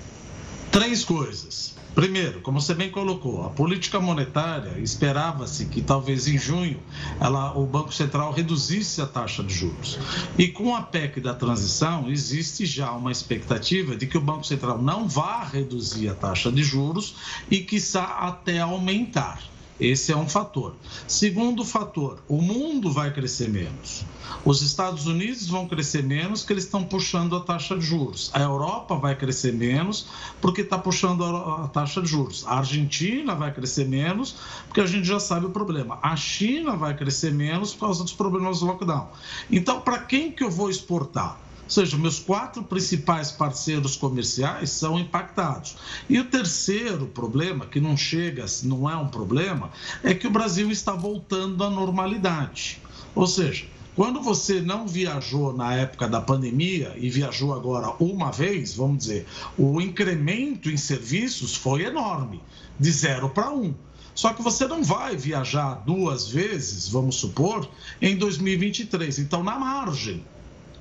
Três 0.71 1.05
coisas. 1.05 1.77
Primeiro, 1.95 2.41
como 2.41 2.61
você 2.61 2.73
bem 2.73 2.91
colocou, 2.91 3.45
a 3.45 3.51
política 3.51 4.01
monetária 4.01 4.79
esperava-se 4.81 5.67
que 5.67 5.83
talvez 5.83 6.29
em 6.29 6.39
junho 6.39 6.81
ela, 7.21 7.57
o 7.59 7.67
Banco 7.67 7.93
Central 7.93 8.33
reduzisse 8.33 9.01
a 9.03 9.07
taxa 9.07 9.43
de 9.43 9.53
juros. 9.53 9.99
E 10.39 10.49
com 10.49 10.75
a 10.75 10.83
PEC 10.83 11.21
da 11.21 11.35
transição, 11.35 12.09
existe 12.09 12.65
já 12.65 12.93
uma 12.93 13.11
expectativa 13.11 13.97
de 13.97 14.07
que 14.07 14.17
o 14.17 14.21
Banco 14.21 14.45
Central 14.45 14.81
não 14.81 15.09
vá 15.09 15.43
reduzir 15.43 16.09
a 16.09 16.15
taxa 16.15 16.51
de 16.51 16.63
juros 16.63 17.17
e, 17.51 17.59
quiçá, 17.59 18.05
até 18.21 18.61
aumentar. 18.61 19.43
Esse 19.81 20.13
é 20.13 20.17
um 20.17 20.29
fator. 20.29 20.75
Segundo 21.09 21.65
fator, 21.65 22.19
o 22.29 22.43
mundo 22.43 22.93
vai 22.93 23.13
crescer 23.13 23.49
menos. 23.49 24.05
Os 24.45 24.61
Estados 24.61 25.07
Unidos 25.07 25.49
vão 25.49 25.67
crescer 25.67 26.03
menos, 26.03 26.41
porque 26.41 26.53
eles 26.53 26.65
estão 26.65 26.85
puxando 26.85 27.35
a 27.35 27.41
taxa 27.41 27.77
de 27.77 27.85
juros. 27.85 28.31
A 28.35 28.41
Europa 28.41 28.97
vai 28.97 29.17
crescer 29.17 29.53
menos, 29.53 30.07
porque 30.41 30.61
está 30.61 30.79
puxando 30.79 31.25
a 31.25 31.69
taxa 31.69 32.03
de 32.03 32.09
juros. 32.09 32.45
A 32.47 32.59
Argentina 32.59 33.35
vai 33.35 33.53
crescer 33.53 33.87
menos, 33.87 34.37
porque 34.67 34.81
a 34.81 34.87
gente 34.87 35.07
já 35.07 35.19
sabe 35.19 35.47
o 35.47 35.51
problema. 35.51 35.99
A 36.03 36.15
China 36.15 36.77
vai 36.77 36.95
crescer 36.95 37.33
menos 37.33 37.73
por 37.73 37.87
causa 37.87 38.03
dos 38.03 38.13
problemas 38.13 38.61
do 38.61 38.67
lockdown. 38.67 39.09
Então, 39.51 39.81
para 39.81 39.99
quem 40.01 40.31
que 40.31 40.45
eu 40.45 40.51
vou 40.51 40.69
exportar? 40.69 41.39
Ou 41.71 41.75
seja, 41.75 41.97
meus 41.97 42.19
quatro 42.19 42.65
principais 42.65 43.31
parceiros 43.31 43.95
comerciais 43.95 44.71
são 44.71 44.99
impactados. 44.99 45.77
E 46.09 46.19
o 46.19 46.25
terceiro 46.25 47.07
problema, 47.07 47.65
que 47.65 47.81
não 47.81 47.97
chega, 47.97 48.45
não 48.65 48.91
é 48.91 48.97
um 48.97 49.07
problema, 49.07 49.71
é 50.03 50.13
que 50.13 50.27
o 50.27 50.31
Brasil 50.33 50.69
está 50.73 50.95
voltando 50.95 51.63
à 51.63 51.71
normalidade. 51.71 52.83
Ou 53.15 53.25
seja, 53.25 53.67
quando 53.95 54.21
você 54.21 54.61
não 54.61 54.89
viajou 54.89 55.57
na 55.57 55.73
época 55.73 56.09
da 56.09 56.21
pandemia 56.21 56.93
e 56.97 57.09
viajou 57.09 57.55
agora 57.55 57.95
uma 58.01 58.33
vez, 58.33 58.75
vamos 58.75 58.99
dizer, 58.99 59.29
o 59.57 59.81
incremento 59.81 60.69
em 60.69 60.77
serviços 60.77 61.55
foi 61.55 61.85
enorme, 61.85 62.43
de 62.81 62.91
zero 62.91 63.29
para 63.29 63.49
um. 63.53 63.73
Só 64.13 64.33
que 64.33 64.43
você 64.43 64.67
não 64.67 64.83
vai 64.83 65.17
viajar 65.17 65.85
duas 65.87 66.29
vezes, 66.29 66.89
vamos 66.89 67.15
supor, 67.15 67.71
em 68.03 68.17
2023. 68.17 69.21
Então, 69.21 69.45
na 69.45 69.57
margem, 69.57 70.25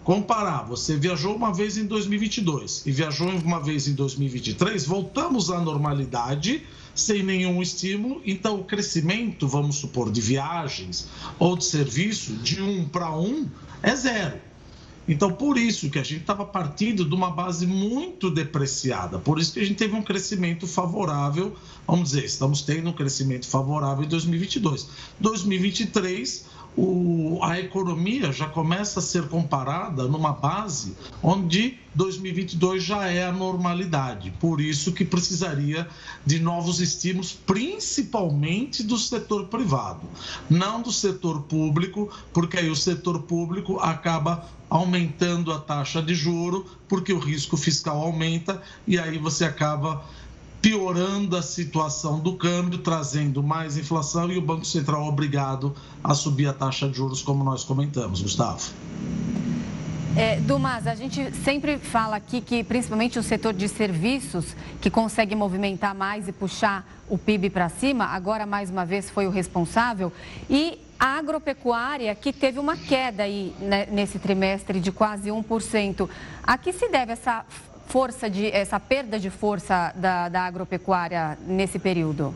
comparar, 0.04 0.64
você 0.64 0.96
viajou 0.96 1.36
uma 1.36 1.54
vez 1.54 1.78
em 1.78 1.86
2022 1.86 2.84
e 2.86 2.92
viajou 2.92 3.30
uma 3.30 3.60
vez 3.60 3.88
em 3.88 3.94
2023, 3.94 4.86
voltamos 4.86 5.52
à 5.52 5.60
normalidade 5.60 6.64
sem 6.96 7.24
nenhum 7.24 7.62
estímulo. 7.62 8.22
Então, 8.26 8.60
o 8.60 8.64
crescimento, 8.64 9.48
vamos 9.48 9.78
supor, 9.78 10.12
de 10.12 10.22
viagens 10.22 11.08
ou 11.38 11.56
de 11.56 11.66
serviço, 11.66 12.34
de 12.34 12.62
um 12.62 12.88
para 12.88 13.16
um, 13.16 13.48
é 13.82 13.96
zero. 13.96 14.50
Então, 15.08 15.32
por 15.32 15.58
isso 15.58 15.90
que 15.90 15.98
a 15.98 16.04
gente 16.04 16.22
estava 16.22 16.46
partindo 16.46 17.04
de 17.04 17.16
uma 17.16 17.32
base 17.32 17.66
muito 17.66 18.30
depreciada, 18.30 19.18
por 19.18 19.40
isso 19.40 19.54
que 19.54 19.60
a 19.60 19.66
gente 19.66 19.78
teve 19.78 19.96
um 19.96 20.04
crescimento 20.04 20.68
favorável, 20.68 21.56
vamos 21.88 22.10
dizer, 22.10 22.26
estamos 22.26 22.62
tendo 22.62 22.92
um 22.92 22.94
crescimento 22.94 23.48
favorável 23.48 24.04
em 24.04 24.08
2022. 24.08 24.88
2023 25.20 26.46
o, 26.78 27.40
a 27.42 27.60
economia 27.60 28.32
já 28.32 28.48
começa 28.48 29.00
a 29.00 29.04
ser 29.04 29.28
comparada 29.28 30.08
numa 30.08 30.32
base 30.32 30.96
onde 31.22 31.78
2022 31.94 32.84
já 32.84 33.08
é 33.08 33.26
a 33.26 33.32
normalidade. 33.32 34.32
Por 34.40 34.62
isso 34.62 34.94
que 34.94 35.04
precisaria 35.04 35.88
de 36.26 36.40
novos 36.40 36.80
estímulos, 36.80 37.34
principalmente 37.34 38.84
do 38.84 38.98
setor 38.98 39.48
privado, 39.48 40.02
não 40.50 40.82
do 40.82 40.92
setor 40.92 41.42
público, 41.42 42.10
porque 42.34 42.58
aí 42.58 42.70
o 42.70 42.76
setor 42.76 43.24
público 43.24 43.80
acaba 43.80 44.48
aumentando 44.70 45.52
a 45.52 45.60
taxa 45.60 46.02
de 46.02 46.14
juro, 46.14 46.66
porque 46.88 47.12
o 47.12 47.20
risco 47.20 47.58
fiscal 47.58 48.02
aumenta 48.04 48.62
e 48.86 49.00
aí 49.00 49.18
você 49.18 49.44
acaba 49.44 50.06
piorando 50.62 51.38
a 51.38 51.42
situação 51.42 52.20
do 52.20 52.36
câmbio, 52.36 52.80
trazendo 52.80 53.42
mais 53.42 53.78
inflação 53.78 54.32
e 54.32 54.38
o 54.38 54.42
Banco 54.42 54.66
Central 54.66 55.08
obrigado 55.08 55.74
a 56.04 56.14
subir 56.14 56.48
a 56.48 56.54
taxa 56.54 56.88
de 56.88 56.98
juros, 56.98 57.22
como 57.22 57.44
nós 57.44 57.64
comentamos, 57.64 58.22
Gustavo. 58.22 58.72
É, 60.18 60.38
Dumas, 60.38 60.88
a 60.88 60.96
gente 60.96 61.32
sempre 61.44 61.78
fala 61.78 62.18
aqui 62.18 62.42
que 62.42 62.64
principalmente 62.64 63.18
o 63.18 63.24
setor 63.24 63.54
de 63.54 63.68
serviços, 63.70 64.56
que 64.82 64.90
consegue 64.90 65.36
movimentar 65.36 65.96
mais 65.96 66.28
e 66.28 66.32
puxar 66.32 66.86
o 67.08 67.18
PIB 67.18 67.50
para 67.50 67.70
cima, 67.70 68.06
agora 68.06 68.46
mais 68.46 68.70
uma 68.70 68.86
vez 68.86 69.10
foi 69.10 69.28
o 69.28 69.30
responsável, 69.30 70.12
e 70.50 70.80
a 71.00 71.18
agropecuária, 71.18 72.14
que 72.14 72.34
teve 72.34 72.60
uma 72.60 72.76
queda 72.76 73.24
aí 73.24 73.56
né, 73.62 73.88
nesse 73.90 74.20
trimestre 74.20 74.82
de 74.82 74.92
quase 74.92 75.30
1%. 75.30 76.10
A 76.44 76.58
que 76.58 76.74
se 76.74 76.90
deve 76.90 77.14
essa 77.14 77.46
força 77.90 78.30
de 78.30 78.52
essa 78.52 78.80
perda 78.80 79.20
de 79.20 79.32
força 79.32 79.92
da, 79.96 80.30
da 80.30 80.42
agropecuária 80.44 81.38
nesse 81.46 81.80
período? 81.80 82.34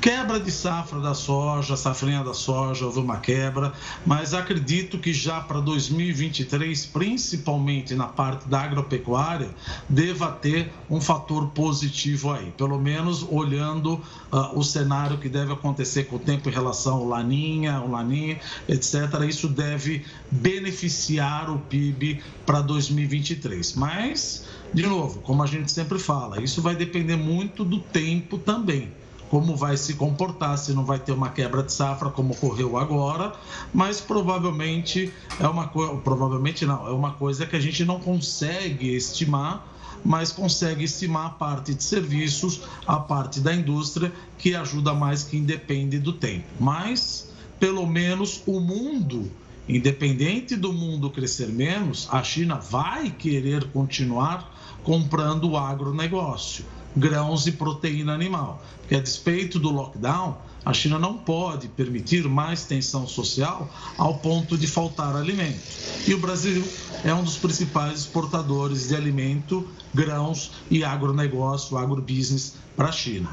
Quebra 0.00 0.38
de 0.38 0.50
safra 0.50 1.00
da 1.00 1.14
soja, 1.14 1.76
safrinha 1.76 2.22
da 2.22 2.34
soja, 2.34 2.84
houve 2.84 2.98
uma 2.98 3.18
quebra, 3.18 3.72
mas 4.04 4.34
acredito 4.34 4.98
que 4.98 5.14
já 5.14 5.40
para 5.40 5.60
2023, 5.60 6.86
principalmente 6.86 7.94
na 7.94 8.06
parte 8.06 8.46
da 8.46 8.60
agropecuária, 8.60 9.48
deva 9.88 10.30
ter 10.30 10.70
um 10.90 11.00
fator 11.00 11.46
positivo 11.48 12.30
aí, 12.30 12.50
pelo 12.50 12.78
menos 12.78 13.26
olhando 13.30 13.94
uh, 14.30 14.58
o 14.58 14.62
cenário 14.62 15.16
que 15.16 15.28
deve 15.28 15.52
acontecer 15.52 16.04
com 16.04 16.16
o 16.16 16.18
tempo 16.18 16.50
em 16.50 16.52
relação 16.52 16.96
ao 16.96 17.08
Laninha, 17.08 17.80
o 17.80 17.90
Laninha, 17.90 18.38
etc. 18.68 18.94
Isso 19.26 19.48
deve 19.48 20.04
beneficiar 20.30 21.48
o 21.48 21.58
PIB 21.58 22.22
para 22.44 22.60
2023. 22.60 23.72
Mas, 23.74 24.44
de 24.72 24.82
novo, 24.86 25.20
como 25.20 25.42
a 25.42 25.46
gente 25.46 25.72
sempre 25.72 25.98
fala, 25.98 26.42
isso 26.42 26.60
vai 26.60 26.76
depender 26.76 27.16
muito 27.16 27.64
do 27.64 27.80
tempo 27.80 28.36
também 28.36 28.92
como 29.34 29.56
vai 29.56 29.76
se 29.76 29.94
comportar, 29.94 30.56
se 30.56 30.72
não 30.72 30.84
vai 30.84 30.96
ter 30.96 31.10
uma 31.10 31.28
quebra 31.28 31.60
de 31.64 31.72
safra 31.72 32.08
como 32.08 32.34
ocorreu 32.34 32.78
agora, 32.78 33.32
mas 33.72 34.00
provavelmente 34.00 35.12
é 35.40 35.48
uma 35.48 35.66
coisa, 35.66 35.96
provavelmente 35.96 36.64
não, 36.64 36.86
é 36.86 36.92
uma 36.92 37.14
coisa 37.14 37.44
que 37.44 37.56
a 37.56 37.60
gente 37.60 37.84
não 37.84 37.98
consegue 37.98 38.94
estimar, 38.94 39.66
mas 40.04 40.30
consegue 40.30 40.84
estimar 40.84 41.26
a 41.26 41.30
parte 41.30 41.74
de 41.74 41.82
serviços, 41.82 42.60
a 42.86 42.96
parte 42.96 43.40
da 43.40 43.52
indústria 43.52 44.12
que 44.38 44.54
ajuda 44.54 44.94
mais 44.94 45.24
que 45.24 45.36
independe 45.36 45.98
do 45.98 46.12
tempo. 46.12 46.46
Mas 46.60 47.28
pelo 47.58 47.84
menos 47.88 48.40
o 48.46 48.60
mundo 48.60 49.28
Independente 49.66 50.56
do 50.56 50.74
mundo 50.74 51.08
crescer 51.08 51.48
menos, 51.48 52.06
a 52.12 52.22
China 52.22 52.56
vai 52.56 53.10
querer 53.10 53.64
continuar 53.70 54.54
comprando 54.84 55.52
o 55.52 55.56
agronegócio 55.56 56.66
grãos 56.96 57.46
e 57.46 57.52
proteína 57.52 58.12
animal. 58.12 58.62
Porque 58.80 58.94
a 58.94 59.00
despeito 59.00 59.58
do 59.58 59.70
lockdown, 59.70 60.36
A 60.64 60.72
China 60.72 60.98
não 60.98 61.18
pode 61.18 61.68
permitir 61.68 62.26
mais 62.26 62.64
tensão 62.64 63.06
social 63.06 63.68
ao 63.98 64.14
ponto 64.18 64.56
de 64.56 64.66
faltar 64.66 65.14
alimento. 65.14 65.60
E 66.06 66.14
o 66.14 66.18
Brasil 66.18 66.66
é 67.04 67.12
um 67.12 67.22
dos 67.22 67.36
principais 67.36 68.00
exportadores 68.00 68.88
de 68.88 68.96
alimento, 68.96 69.68
grãos 69.92 70.52
e 70.70 70.82
agronegócio, 70.82 71.76
agrobusiness 71.76 72.54
para 72.74 72.88
a 72.88 72.92
China. 72.92 73.28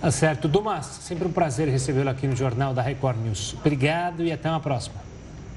Tá 0.00 0.12
certo. 0.12 0.46
Dumas, 0.46 0.86
sempre 1.02 1.26
um 1.26 1.32
prazer 1.32 1.66
recebê-lo 1.68 2.08
aqui 2.08 2.28
no 2.28 2.36
Jornal 2.36 2.72
da 2.72 2.82
Record 2.82 3.18
News. 3.18 3.56
Obrigado 3.58 4.22
e 4.22 4.30
até 4.30 4.48
uma 4.48 4.60
próxima. 4.60 4.96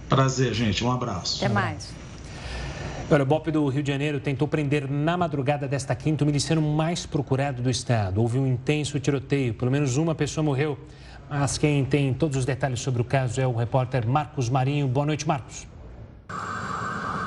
Prazer, 0.09 0.51
gente. 0.55 0.83
Um 0.83 0.91
abraço. 0.91 1.45
Até 1.45 1.53
mais. 1.53 2.00
O 3.19 3.25
BOP 3.25 3.51
do 3.51 3.67
Rio 3.67 3.83
de 3.83 3.91
Janeiro 3.91 4.21
tentou 4.21 4.47
prender 4.47 4.89
na 4.89 5.17
madrugada 5.17 5.67
desta 5.67 5.93
quinta 5.93 6.23
o 6.23 6.27
miliciano 6.27 6.61
mais 6.61 7.05
procurado 7.05 7.61
do 7.61 7.69
estado. 7.69 8.21
Houve 8.21 8.39
um 8.39 8.47
intenso 8.47 8.97
tiroteio, 9.01 9.53
pelo 9.53 9.69
menos 9.69 9.97
uma 9.97 10.15
pessoa 10.15 10.41
morreu. 10.41 10.79
Mas 11.29 11.57
quem 11.57 11.83
tem 11.83 12.13
todos 12.13 12.37
os 12.37 12.45
detalhes 12.45 12.79
sobre 12.79 13.01
o 13.01 13.05
caso 13.05 13.41
é 13.41 13.45
o 13.45 13.53
repórter 13.53 14.07
Marcos 14.07 14.49
Marinho. 14.49 14.87
Boa 14.87 15.05
noite, 15.05 15.27
Marcos. 15.27 15.67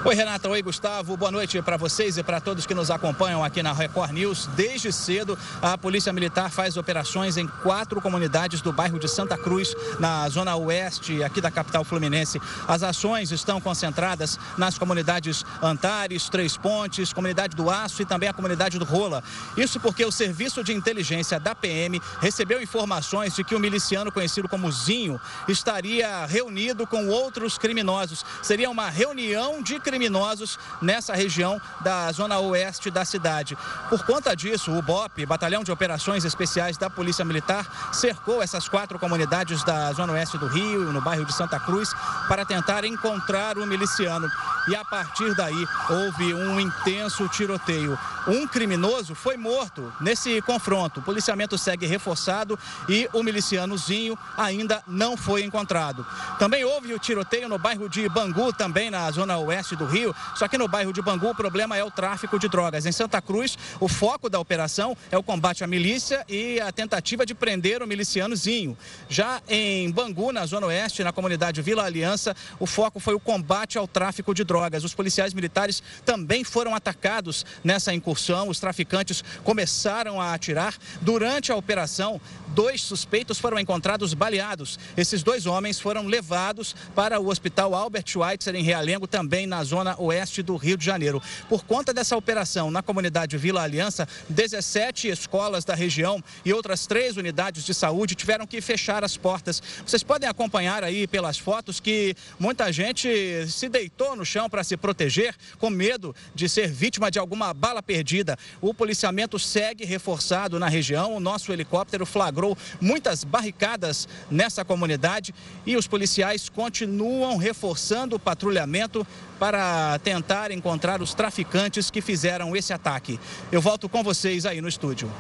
Oi, 0.07 0.15
Renata. 0.15 0.51
Oi, 0.51 0.61
Gustavo. 0.61 1.17
Boa 1.17 1.31
noite 1.31 1.63
para 1.63 1.79
vocês 1.79 2.19
e 2.19 2.23
para 2.23 2.39
todos 2.39 2.67
que 2.67 2.75
nos 2.75 2.91
acompanham 2.91 3.43
aqui 3.43 3.63
na 3.63 3.73
Record 3.73 4.13
News. 4.13 4.47
Desde 4.55 4.93
cedo, 4.93 5.39
a 5.63 5.79
Polícia 5.79 6.13
Militar 6.13 6.51
faz 6.51 6.77
operações 6.77 7.39
em 7.39 7.47
quatro 7.47 8.03
comunidades 8.03 8.61
do 8.61 8.71
bairro 8.71 8.99
de 8.99 9.09
Santa 9.09 9.39
Cruz, 9.39 9.75
na 9.99 10.29
zona 10.29 10.55
oeste 10.57 11.25
aqui 11.25 11.41
da 11.41 11.51
capital 11.51 11.85
fluminense. 11.85 12.39
As 12.69 12.83
ações 12.83 13.33
estão 13.33 13.63
concentradas 13.63 14.39
nas 14.59 14.77
comunidades 14.77 15.43
Antares, 15.63 16.29
Três 16.29 16.55
Pontes, 16.55 17.11
comunidade 17.11 17.57
do 17.57 17.71
Aço 17.71 18.03
e 18.03 18.05
também 18.05 18.29
a 18.29 18.35
comunidade 18.35 18.79
do 18.79 18.85
Rola. 18.85 19.25
Isso 19.57 19.81
porque 19.81 20.05
o 20.05 20.13
Serviço 20.13 20.63
de 20.63 20.75
Inteligência 20.75 21.41
da 21.41 21.55
PM 21.55 21.99
recebeu 22.21 22.61
informações 22.61 23.35
de 23.35 23.43
que 23.43 23.55
o 23.55 23.59
miliciano 23.59 24.13
conhecido 24.13 24.51
como 24.51 24.71
Zinho 24.71 25.19
estaria 25.49 26.27
reunido 26.27 26.87
com 26.87 27.09
outros 27.09 27.57
criminosos. 27.57 28.23
Seria 28.43 28.69
uma 28.69 28.91
reunião 28.91 29.63
de 29.63 29.81
criminosos 29.81 29.94
criminosos 29.95 30.59
nessa 30.83 31.15
região 31.15 31.61
da 31.81 32.11
zona 32.11 32.41
oeste 32.41 32.91
da 32.91 33.05
cidade. 33.05 33.57
Por 33.89 34.05
conta 34.05 34.35
disso, 34.35 34.73
o 34.73 34.83
BOP, 34.83 35.25
Batalhão 35.25 35.63
de 35.63 35.71
Operações 35.71 36.25
Especiais 36.25 36.77
da 36.77 36.91
Polícia 36.91 37.25
Militar, 37.25 37.93
cercou 37.93 38.43
essas 38.43 38.69
quatro 38.69 38.99
comunidades 38.99 39.63
da 39.63 39.93
zona 39.93 40.15
oeste 40.15 40.37
do 40.37 40.49
Rio, 40.49 40.93
no 40.93 41.01
bairro 41.01 41.25
de 41.25 41.33
Santa 41.33 41.61
Cruz, 41.61 41.91
para 42.27 42.45
tentar 42.45 42.85
encontrar 42.85 43.57
o 43.57 43.65
miliciano. 43.65 44.29
E 44.69 44.75
a 44.75 44.85
partir 44.85 45.33
daí 45.37 45.65
houve 45.89 46.35
um 46.35 46.59
intenso 46.59 47.29
tiroteio. 47.29 47.97
Um 48.27 48.47
criminoso 48.49 49.15
foi 49.15 49.37
morto 49.37 49.93
nesse 50.01 50.41
confronto. 50.43 51.01
O 51.01 51.03
policiamento 51.03 51.59
segue 51.59 51.87
reforçado 51.87 52.59
e 52.89 53.09
o 53.13 53.23
milicianozinho 53.23 54.19
ainda 54.37 54.83
não 54.89 55.17
foi 55.17 55.45
encontrado. 55.45 56.05
Também 56.39 56.65
houve 56.65 56.95
o 56.95 56.99
tiroteio 56.99 57.49
no 57.49 57.59
bairro 57.59 57.89
de 57.89 58.09
Bangu, 58.09 58.53
também 58.53 58.91
na 58.91 59.09
zona 59.11 59.37
oeste 59.37 59.77
do 59.77 59.84
do 59.85 59.91
Rio. 59.91 60.15
Só 60.35 60.49
que 60.49 60.57
no 60.57 60.67
bairro 60.67 60.93
de 60.93 61.03
Bangu 61.03 61.31
o 61.31 61.35
problema 61.35 61.77
é 61.77 61.85
o 61.85 61.91
tráfico 61.91 62.39
de 62.39 62.49
drogas. 62.49 62.87
Em 62.87 62.93
Santa 62.93 63.21
Cruz, 63.21 63.57
o 63.79 63.89
foco 63.89 64.29
da 64.29 64.41
operação 64.41 64.97
é 65.11 65.19
o 65.19 65.23
combate 65.23 65.63
à 65.63 65.67
milícia 65.67 66.25
e 66.29 66.61
a 66.61 66.73
tentativa 66.73 67.27
de 67.27 67.35
prender 67.35 67.83
o 67.83 67.87
milicianozinho. 67.87 68.77
Já 69.09 69.43
em 69.49 69.91
Bangu, 69.91 70.33
na 70.33 70.47
Zona 70.47 70.67
Oeste, 70.67 71.05
na 71.05 71.13
comunidade 71.13 71.61
Vila 71.61 71.85
Aliança, 71.85 72.35
o 72.59 72.67
foco 72.67 72.99
foi 72.99 73.15
o 73.15 73.21
combate 73.21 73.77
ao 73.77 73.87
tráfico 73.87 74.35
de 74.35 74.45
drogas. 74.45 74.85
Os 74.85 74.95
policiais 74.95 75.35
militares 75.35 75.83
também 76.05 76.43
foram 76.43 76.75
atacados 76.75 77.45
nessa 77.63 77.93
incursão. 77.93 78.49
Os 78.49 78.59
traficantes 78.59 79.23
começaram 79.43 80.21
a 80.21 80.33
atirar. 80.33 80.75
Durante 81.01 81.53
a 81.53 81.57
operação, 81.57 82.21
dois 82.55 82.81
suspeitos 82.81 83.39
foram 83.39 83.59
encontrados 83.59 84.15
baleados. 84.15 84.79
Esses 84.97 85.23
dois 85.23 85.45
homens 85.45 85.81
foram 85.81 86.07
levados 86.07 86.75
para 86.95 87.19
o 87.19 87.29
Hospital 87.29 87.75
Albert 87.75 88.05
Schweitzer, 88.07 88.55
em 88.55 88.63
Realengo, 88.63 89.07
também 89.07 89.47
na 89.47 89.63
zona 89.65 90.01
oeste 90.01 90.43
do 90.43 90.57
Rio 90.57 90.77
de 90.77 90.85
Janeiro. 90.85 91.21
Por 91.49 91.65
conta 91.65 91.93
dessa 91.93 92.17
operação 92.17 92.71
na 92.71 92.83
comunidade 92.83 93.37
Vila 93.37 93.63
Aliança, 93.63 94.07
17 94.29 95.09
escolas 95.09 95.65
da 95.65 95.75
região 95.75 96.23
e 96.45 96.53
outras 96.53 96.87
três 96.87 97.17
unidades 97.17 97.65
de 97.65 97.75
saúde 97.75 98.15
tiveram 98.15 98.47
que 98.47 98.61
fechar 98.61 99.03
as 99.03 99.17
portas. 99.17 99.61
Vocês 99.85 100.05
podem 100.05 100.29
acompanhar 100.29 100.85
aí 100.85 101.09
pelas 101.09 101.37
fotos 101.37 101.81
que 101.81 102.15
muita 102.39 102.73
gente 102.73 103.47
se 103.49 103.69
deitou 103.69 104.15
no 104.15 104.25
chão 104.25 104.49
para 104.49 104.63
se 104.63 104.77
proteger, 104.77 105.35
com 105.59 105.71
medo 105.71 106.15
de 106.35 106.49
ser 106.49 106.69
vítima 106.69 107.11
de 107.11 107.19
alguma 107.19 107.53
bala 107.53 107.83
perdida. 107.83 108.39
O 108.61 108.73
policiamento 108.73 109.39
segue 109.41 109.85
reforçado 109.85 110.59
na 110.61 110.69
região. 110.69 111.17
O 111.17 111.21
nosso 111.21 111.53
helicóptero 111.53 112.07
flagrou 112.07 112.44
muitas 112.81 113.25
barricadas 113.25 114.09
nessa 114.31 114.65
comunidade 114.65 115.35
e 115.65 115.77
os 115.77 115.87
policiais 115.87 116.49
continuam 116.49 117.37
reforçando 117.37 118.17
o 118.17 118.19
patrulhamento 118.19 119.07
para 119.39 119.99
tentar 120.01 120.51
encontrar 120.51 121.01
os 121.01 121.15
traficantes 121.15 121.91
que 121.91 122.01
fizeram 122.01 122.55
esse 122.55 122.73
ataque. 122.73 123.19
Eu 123.51 123.61
volto 123.61 123.89
com 123.89 124.03
vocês 124.03 124.45
aí 124.45 124.61
no 124.61 124.69
estúdio. 124.69 125.11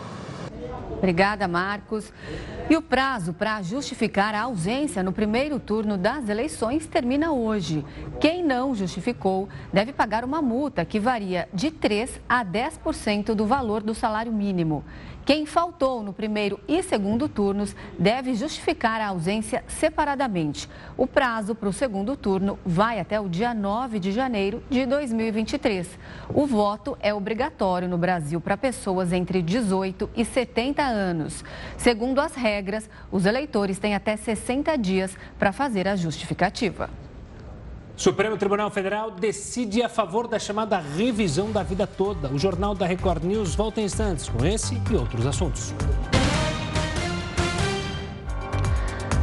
Obrigada, 1.05 1.47
Marcos. 1.47 2.11
E 2.71 2.75
o 2.77 2.81
prazo 2.81 3.35
para 3.35 3.61
justificar 3.61 4.35
a 4.35 4.45
ausência 4.45 5.03
no 5.03 5.13
primeiro 5.13 5.61
turno 5.61 5.99
das 5.99 6.31
eleições 6.31 6.87
termina 6.87 7.31
hoje. 7.31 7.85
Quem 8.19 8.43
não 8.43 8.75
justificou 8.75 9.47
deve 9.71 9.93
pagar 9.93 10.25
uma 10.25 10.41
multa 10.41 10.83
que 10.83 10.99
varia 10.99 11.47
de 11.53 11.71
3 11.71 12.23
a 12.27 12.43
10% 12.43 13.35
do 13.35 13.45
valor 13.45 13.83
do 13.83 13.95
salário 13.95 14.33
mínimo. 14.33 14.83
Quem 15.25 15.47
faltou 15.47 16.03
no 16.03 16.13
primeiro 16.13 16.61
e 16.69 16.83
segundo 16.83 17.31
turnos 17.31 17.75
deve 17.99 18.35
justificar 18.35 19.01
a 19.01 19.07
ausência 19.07 19.65
separadamente. 19.67 20.69
O 20.99 21.07
prazo 21.07 21.55
para 21.55 21.69
o 21.69 21.73
segundo 21.73 22.15
turno 22.15 22.59
vai 22.65 23.01
até 23.01 23.19
o 23.19 23.27
dia 23.27 23.55
9 23.55 23.99
de 23.99 24.13
janeiro 24.13 24.63
de 24.69 24.85
2023. 24.85 25.99
O 26.29 26.47
voto 26.47 26.95
é 27.01 27.15
obrigatório 27.15 27.89
no 27.89 27.97
Brasil 27.97 28.39
para 28.39 28.55
pessoas 28.59 29.15
entre 29.15 29.41
18 29.41 30.11
e 30.15 30.27
70 30.27 30.83
anos. 30.83 31.43
Segundo 31.79 32.19
as 32.19 32.35
regras, 32.35 32.91
os 33.11 33.25
eleitores 33.25 33.79
têm 33.79 33.95
até 33.95 34.19
60 34.19 34.77
dias 34.77 35.17
para 35.39 35.53
fazer 35.53 35.89
a 35.89 35.97
justificativa. 35.97 36.91
Supremo 37.97 38.37
Tribunal 38.37 38.71
Federal 38.71 39.13
decide 39.13 39.81
a 39.81 39.89
favor 39.89 40.27
da 40.27 40.37
chamada 40.37 40.79
revisão 40.79 41.53
da 41.53 41.63
vida 41.63 41.87
toda. 41.87 42.29
O 42.29 42.39
Jornal 42.39 42.75
da 42.75 42.85
Record 42.85 43.23
News 43.23 43.55
volta 43.55 43.81
em 43.81 43.85
instantes 43.85 44.29
com 44.29 44.45
esse 44.45 44.75
e 44.91 44.97
outros 44.97 45.25
assuntos. 45.25 45.73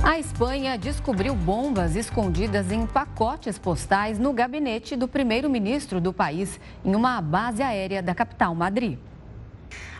A 0.02 0.18
Espanha 0.18 0.78
descobriu 0.78 1.36
bombas 1.36 1.98
escondidas 1.98 2.72
em 2.72 2.88
pacotes 2.88 3.60
postais 3.60 4.18
no 4.18 4.32
gabinete 4.32 4.96
do 4.96 5.08
primeiro-ministro 5.08 6.00
do 6.00 6.14
país, 6.14 6.58
em 6.84 6.96
uma 6.96 7.22
base 7.22 7.62
aérea 7.62 8.02
da 8.02 8.16
capital, 8.16 8.56
Madrid. 8.56 8.98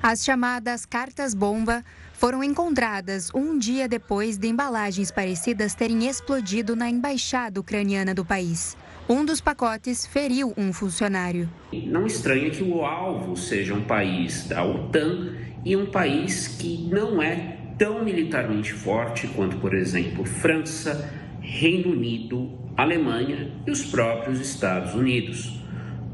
As 0.02 0.24
chamadas 0.24 0.86
cartas-bomba 0.86 1.84
foram 2.22 2.44
encontradas 2.44 3.32
um 3.34 3.58
dia 3.58 3.88
depois 3.88 4.38
de 4.38 4.48
embalagens 4.48 5.10
parecidas 5.10 5.74
terem 5.74 6.08
explodido 6.08 6.76
na 6.76 6.88
embaixada 6.88 7.60
ucraniana 7.60 8.14
do 8.14 8.24
país. 8.24 8.78
Um 9.10 9.26
dos 9.26 9.42
pacotes 9.42 10.06
feriu 10.06 10.54
um 10.56 10.72
funcionário. 10.72 11.50
Não 11.74 12.06
estranha 12.06 12.52
que 12.52 12.62
o 12.62 12.86
alvo 12.86 13.36
seja 13.36 13.74
um 13.74 13.82
país 13.82 14.48
da 14.48 14.64
OTAN 14.64 15.34
e 15.66 15.76
um 15.76 15.88
país 15.88 16.48
que 16.48 16.88
não 16.92 17.20
é 17.20 17.58
tão 17.80 18.06
militarmente 18.06 18.72
forte 18.72 19.28
quanto, 19.30 19.58
por 19.58 19.74
exemplo, 19.74 20.24
França, 20.24 21.12
Reino 21.42 21.92
Unido, 21.92 22.52
Alemanha 22.78 23.52
e 23.66 23.72
os 23.72 23.84
próprios 23.84 24.40
Estados 24.40 24.94
Unidos. 24.94 25.60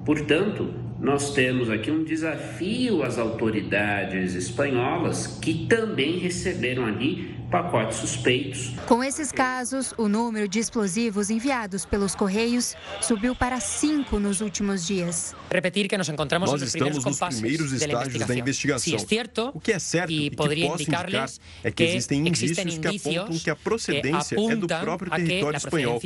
Portanto, 0.06 0.74
nós 1.00 1.34
temos 1.34 1.70
aqui 1.70 1.92
um 1.92 2.04
desafio 2.04 3.04
às 3.04 3.20
autoridades 3.20 4.34
espanholas 4.34 5.28
que 5.40 5.68
também 5.68 6.18
receberam 6.18 6.86
ali 6.86 7.37
pacotes 7.50 7.98
suspeitos. 7.98 8.74
Com 8.86 9.04
esses 9.04 9.32
casos, 9.32 9.94
o 9.98 10.08
número 10.08 10.48
de 10.48 10.60
explosivos 10.60 11.30
enviados 11.30 11.86
pelos 11.86 12.14
Correios 12.14 12.76
subiu 13.02 13.36
para 13.36 13.60
cinco 13.60 14.20
nos 14.20 14.42
últimos 14.42 14.86
dias. 14.86 15.36
Repetir 15.50 15.88
que 15.88 15.98
nós 15.98 16.10
encontramos 16.10 16.52
Nós 16.52 16.62
estamos 16.62 17.04
nos 17.04 17.20
primeiros 17.20 17.72
estágios 17.72 18.26
da 18.26 18.36
investigação. 18.36 18.98
o 19.54 19.60
que 19.60 19.72
é 19.72 19.80
certo 19.80 20.12
e, 20.12 20.30
que 20.30 20.36
posso 20.36 20.54
indicar 20.54 21.08
é 21.64 21.72
que 21.72 21.84
existem 21.84 22.28
indícios 22.28 22.78
que 22.78 22.88
apontam 22.88 23.40
que 23.40 23.50
a 23.50 23.56
procedência 23.56 24.36
é 24.36 24.56
do 24.56 24.68
próprio 24.68 25.12
território 25.12 25.58
espanhol. 25.58 26.02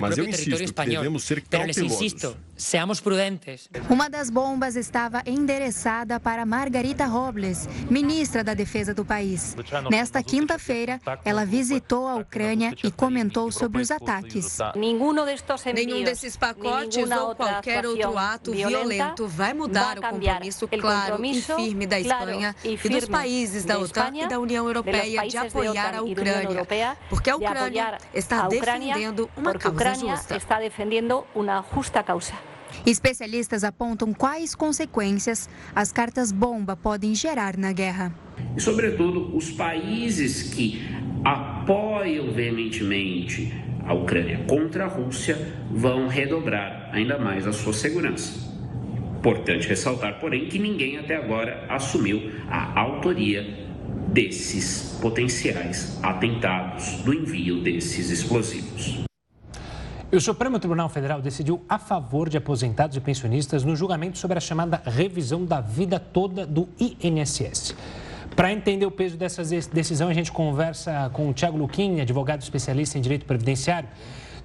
Mas 0.00 0.18
eu 0.18 0.26
insisto 0.28 0.74
que 0.74 0.90
devemos 0.90 1.24
ser 1.24 1.42
cautelosos. 1.42 2.36
Seamos 2.56 3.00
prudentes. 3.00 3.68
Uma 3.88 4.10
das 4.10 4.30
bombas 4.30 4.74
estava 4.74 5.22
endereçada 5.24 6.18
para 6.18 6.44
Margarita 6.44 7.06
Robles, 7.06 7.68
ministra 7.88 8.42
da 8.42 8.52
Defesa 8.52 8.92
do 8.92 9.04
país. 9.04 9.54
Nesta 9.90 10.22
quinta-feira, 10.22 10.77
quinta-feira, 10.78 11.00
ela 11.24 11.44
visitou 11.44 12.06
a 12.06 12.16
Ucrânia 12.16 12.74
e 12.82 12.90
comentou 12.90 13.50
sobre 13.50 13.80
os 13.82 13.90
ataques. 13.90 14.58
Nenhum 14.74 16.04
desses 16.04 16.36
pacotes 16.36 17.10
ou 17.10 17.34
qualquer 17.34 17.86
outro 17.86 18.16
ato 18.18 18.52
violento 18.52 19.26
vai 19.26 19.54
mudar 19.54 19.98
o 19.98 20.02
compromisso 20.02 20.68
claro 20.68 21.24
e 21.24 21.40
firme 21.40 21.86
da 21.86 21.98
Espanha 21.98 22.54
e 22.64 22.76
dos 22.88 23.06
países 23.06 23.64
da 23.64 23.78
OTAN 23.78 24.12
e 24.14 24.28
da 24.28 24.38
União 24.38 24.66
Europeia 24.66 25.26
de 25.26 25.36
apoiar 25.36 25.96
a 25.96 26.02
Ucrânia, 26.02 26.66
porque 27.08 27.30
a 27.30 27.36
Ucrânia 27.36 27.98
está 28.14 28.46
defendendo 28.48 29.28
uma 29.36 29.54
causa 29.54 29.94
justa. 29.94 30.38
Especialistas 32.84 33.64
apontam 33.64 34.12
quais 34.12 34.54
consequências 34.54 35.48
as 35.74 35.90
cartas 35.90 36.30
bomba 36.30 36.76
podem 36.76 37.14
gerar 37.14 37.56
na 37.56 37.72
guerra. 37.72 38.12
E, 38.56 38.60
sobretudo, 38.60 39.36
os 39.36 39.50
países 39.50 40.42
que 40.54 40.82
apoiam 41.24 42.32
veementemente 42.32 43.52
a 43.84 43.94
Ucrânia 43.94 44.44
contra 44.46 44.84
a 44.84 44.88
Rússia 44.88 45.36
vão 45.70 46.08
redobrar 46.08 46.90
ainda 46.92 47.18
mais 47.18 47.46
a 47.46 47.52
sua 47.52 47.72
segurança. 47.72 48.48
Importante 49.18 49.68
ressaltar, 49.68 50.20
porém, 50.20 50.46
que 50.46 50.58
ninguém 50.58 50.98
até 50.98 51.16
agora 51.16 51.64
assumiu 51.68 52.30
a 52.48 52.78
autoria 52.78 53.66
desses 54.08 54.98
potenciais 55.00 55.98
atentados, 56.02 57.02
do 57.02 57.12
envio 57.12 57.60
desses 57.62 58.10
explosivos. 58.10 59.04
O 60.10 60.20
Supremo 60.20 60.58
Tribunal 60.58 60.88
Federal 60.88 61.20
decidiu 61.20 61.62
a 61.68 61.78
favor 61.78 62.30
de 62.30 62.38
aposentados 62.38 62.96
e 62.96 63.00
pensionistas 63.00 63.64
no 63.64 63.76
julgamento 63.76 64.16
sobre 64.16 64.38
a 64.38 64.40
chamada 64.40 64.80
revisão 64.86 65.44
da 65.44 65.60
vida 65.60 66.00
toda 66.00 66.46
do 66.46 66.66
INSS. 66.78 67.74
Para 68.38 68.52
entender 68.52 68.86
o 68.86 68.90
peso 68.92 69.16
dessa 69.16 69.42
decisão, 69.72 70.08
a 70.08 70.14
gente 70.14 70.30
conversa 70.30 71.10
com 71.12 71.28
o 71.28 71.34
Tiago 71.34 71.58
Luquim, 71.58 72.00
advogado 72.00 72.40
especialista 72.40 72.96
em 72.96 73.00
direito 73.00 73.26
previdenciário. 73.26 73.88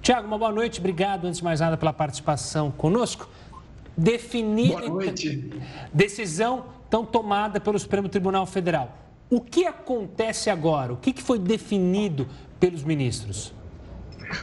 Tiago, 0.02 0.26
uma 0.26 0.36
boa 0.36 0.50
noite, 0.50 0.80
obrigado 0.80 1.26
antes 1.26 1.38
de 1.38 1.44
mais 1.44 1.60
nada 1.60 1.76
pela 1.76 1.92
participação 1.92 2.72
conosco. 2.72 3.28
Definir 3.96 4.70
boa 4.70 4.88
noite. 4.88 5.48
decisão 5.92 6.64
tão 6.90 7.04
tomada 7.04 7.60
pelo 7.60 7.78
Supremo 7.78 8.08
Tribunal 8.08 8.46
Federal. 8.46 8.98
O 9.30 9.40
que 9.40 9.64
acontece 9.64 10.50
agora? 10.50 10.92
O 10.92 10.96
que 10.96 11.22
foi 11.22 11.38
definido 11.38 12.26
pelos 12.58 12.82
ministros? 12.82 13.54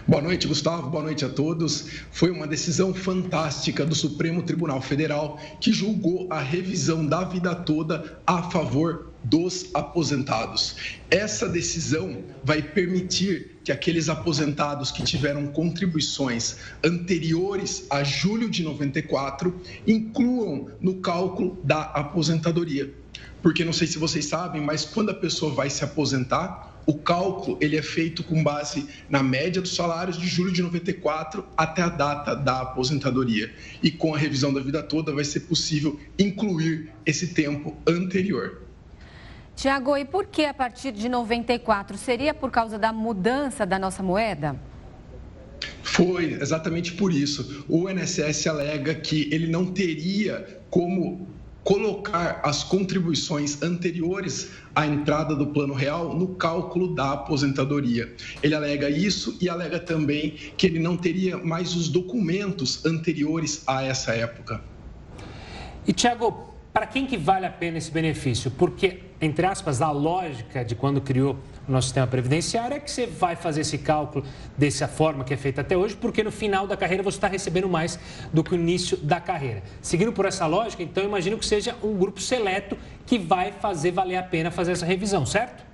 Boa 0.07 0.21
noite, 0.21 0.47
Gustavo. 0.47 0.89
Boa 0.89 1.03
noite 1.03 1.25
a 1.25 1.29
todos. 1.29 1.89
Foi 2.09 2.31
uma 2.31 2.47
decisão 2.47 2.93
fantástica 2.93 3.85
do 3.85 3.95
Supremo 3.95 4.43
Tribunal 4.43 4.79
Federal 4.79 5.37
que 5.59 5.73
julgou 5.73 6.27
a 6.29 6.39
revisão 6.39 7.05
da 7.05 7.25
vida 7.25 7.53
toda 7.53 8.17
a 8.25 8.43
favor 8.43 9.10
dos 9.23 9.69
aposentados. 9.73 10.75
Essa 11.09 11.47
decisão 11.47 12.23
vai 12.43 12.61
permitir 12.61 13.59
que 13.63 13.71
aqueles 13.71 14.09
aposentados 14.09 14.91
que 14.91 15.03
tiveram 15.03 15.47
contribuições 15.47 16.57
anteriores 16.83 17.85
a 17.89 18.03
julho 18.03 18.49
de 18.49 18.63
94 18.63 19.59
incluam 19.85 20.69
no 20.79 20.95
cálculo 20.95 21.59
da 21.63 21.81
aposentadoria. 21.81 22.91
Porque 23.41 23.65
não 23.65 23.73
sei 23.73 23.87
se 23.87 23.97
vocês 23.97 24.25
sabem, 24.25 24.61
mas 24.61 24.85
quando 24.85 25.09
a 25.09 25.13
pessoa 25.13 25.53
vai 25.53 25.69
se 25.69 25.83
aposentar, 25.83 26.71
o 26.85 26.95
cálculo 26.95 27.57
ele 27.61 27.77
é 27.77 27.81
feito 27.81 28.23
com 28.23 28.43
base 28.43 28.87
na 29.09 29.21
média 29.21 29.61
dos 29.61 29.75
salários 29.75 30.17
de 30.17 30.27
julho 30.27 30.51
de 30.51 30.61
94 30.61 31.45
até 31.55 31.81
a 31.81 31.89
data 31.89 32.35
da 32.35 32.61
aposentadoria. 32.61 33.53
E 33.81 33.91
com 33.91 34.15
a 34.15 34.17
revisão 34.17 34.53
da 34.53 34.59
vida 34.59 34.81
toda 34.81 35.13
vai 35.13 35.23
ser 35.23 35.41
possível 35.41 35.99
incluir 36.17 36.91
esse 37.05 37.27
tempo 37.27 37.75
anterior. 37.87 38.60
Tiago, 39.55 39.95
e 39.95 40.05
por 40.05 40.25
que 40.25 40.45
a 40.45 40.53
partir 40.53 40.91
de 40.91 41.07
94? 41.07 41.97
Seria 41.97 42.33
por 42.33 42.49
causa 42.49 42.79
da 42.79 42.91
mudança 42.91 43.65
da 43.65 43.77
nossa 43.77 44.01
moeda? 44.01 44.55
Foi 45.83 46.33
exatamente 46.33 46.93
por 46.93 47.13
isso. 47.13 47.65
O 47.67 47.89
INSS 47.89 48.47
alega 48.47 48.95
que 48.95 49.29
ele 49.31 49.47
não 49.47 49.65
teria 49.65 50.61
como 50.69 51.27
colocar 51.63 52.41
as 52.43 52.63
contribuições 52.63 53.61
anteriores 53.61 54.49
à 54.73 54.87
entrada 54.87 55.35
do 55.35 55.47
Plano 55.47 55.73
Real 55.73 56.15
no 56.15 56.29
cálculo 56.29 56.95
da 56.95 57.11
aposentadoria. 57.11 58.13
Ele 58.41 58.55
alega 58.55 58.89
isso 58.89 59.37
e 59.39 59.47
alega 59.47 59.79
também 59.79 60.31
que 60.57 60.65
ele 60.65 60.79
não 60.79 60.97
teria 60.97 61.37
mais 61.37 61.75
os 61.75 61.87
documentos 61.87 62.83
anteriores 62.85 63.63
a 63.67 63.83
essa 63.83 64.13
época. 64.13 64.61
E, 65.85 65.93
Tiago, 65.93 66.50
para 66.73 66.85
quem 66.85 67.05
que 67.05 67.17
vale 67.17 67.45
a 67.45 67.49
pena 67.49 67.77
esse 67.77 67.91
benefício? 67.91 68.49
Porque, 68.49 69.01
entre 69.19 69.45
aspas, 69.45 69.81
a 69.81 69.91
lógica 69.91 70.63
de 70.63 70.73
quando 70.73 71.01
criou 71.01 71.37
o 71.67 71.71
nosso 71.71 71.87
sistema 71.87 72.07
previdenciário 72.07 72.77
é 72.77 72.79
que 72.79 72.89
você 72.89 73.05
vai 73.05 73.35
fazer 73.35 73.61
esse 73.61 73.77
cálculo 73.77 74.25
dessa 74.57 74.87
forma 74.87 75.23
que 75.23 75.33
é 75.33 75.37
feita 75.37 75.61
até 75.61 75.75
hoje, 75.75 75.95
porque 75.95 76.23
no 76.23 76.31
final 76.31 76.65
da 76.65 76.77
carreira 76.77 77.03
você 77.03 77.17
está 77.17 77.27
recebendo 77.27 77.67
mais 77.67 77.99
do 78.31 78.43
que 78.43 78.51
no 78.51 78.61
início 78.61 78.95
da 78.97 79.19
carreira. 79.19 79.61
Seguindo 79.81 80.13
por 80.13 80.25
essa 80.25 80.45
lógica, 80.45 80.81
então, 80.81 81.03
imagino 81.03 81.37
que 81.37 81.45
seja 81.45 81.75
um 81.83 81.93
grupo 81.97 82.21
seleto 82.21 82.77
que 83.05 83.19
vai 83.19 83.51
fazer 83.51 83.91
valer 83.91 84.15
a 84.15 84.23
pena 84.23 84.49
fazer 84.49 84.71
essa 84.71 84.85
revisão, 84.85 85.25
certo? 85.25 85.71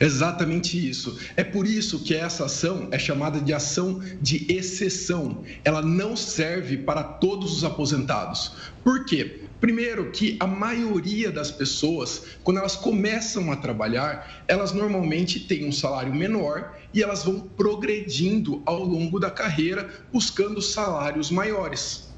Exatamente 0.00 0.88
isso. 0.88 1.18
É 1.36 1.44
por 1.44 1.66
isso 1.66 2.00
que 2.00 2.14
essa 2.14 2.46
ação 2.46 2.88
é 2.90 2.98
chamada 2.98 3.40
de 3.40 3.52
ação 3.52 4.00
de 4.20 4.46
exceção. 4.50 5.42
Ela 5.62 5.82
não 5.82 6.16
serve 6.16 6.78
para 6.78 7.02
todos 7.02 7.52
os 7.52 7.64
aposentados. 7.64 8.52
Por 8.82 9.04
quê? 9.04 9.43
Primeiro, 9.64 10.10
que 10.10 10.36
a 10.40 10.46
maioria 10.46 11.32
das 11.32 11.50
pessoas, 11.50 12.36
quando 12.42 12.58
elas 12.58 12.76
começam 12.76 13.50
a 13.50 13.56
trabalhar, 13.56 14.44
elas 14.46 14.74
normalmente 14.74 15.40
têm 15.40 15.66
um 15.66 15.72
salário 15.72 16.14
menor 16.14 16.76
e 16.92 17.02
elas 17.02 17.24
vão 17.24 17.40
progredindo 17.40 18.62
ao 18.66 18.84
longo 18.84 19.18
da 19.18 19.30
carreira 19.30 19.88
buscando 20.12 20.60
salários 20.60 21.30
maiores. 21.30 22.12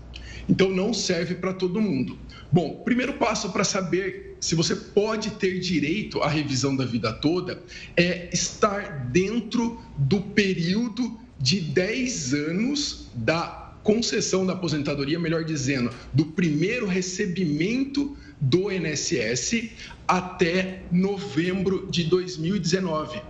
Então, 0.48 0.70
não 0.70 0.92
serve 0.92 1.36
para 1.36 1.52
todo 1.52 1.80
mundo. 1.80 2.18
Bom, 2.50 2.82
primeiro 2.84 3.12
passo 3.12 3.52
para 3.52 3.62
saber 3.62 4.36
se 4.40 4.56
você 4.56 4.74
pode 4.74 5.30
ter 5.36 5.60
direito 5.60 6.20
à 6.22 6.28
revisão 6.28 6.74
da 6.74 6.84
vida 6.84 7.12
toda 7.12 7.62
é 7.96 8.28
estar 8.32 9.06
dentro 9.12 9.80
do 9.96 10.20
período 10.20 11.16
de 11.38 11.60
10 11.60 12.34
anos 12.34 13.08
da 13.14 13.65
concessão 13.86 14.44
da 14.44 14.52
aposentadoria, 14.52 15.16
melhor 15.16 15.44
dizendo, 15.44 15.92
do 16.12 16.26
primeiro 16.26 16.86
recebimento 16.86 18.16
do 18.40 18.70
INSS 18.70 19.70
até 20.08 20.82
novembro 20.90 21.86
de 21.88 22.02
2019. 22.02 23.22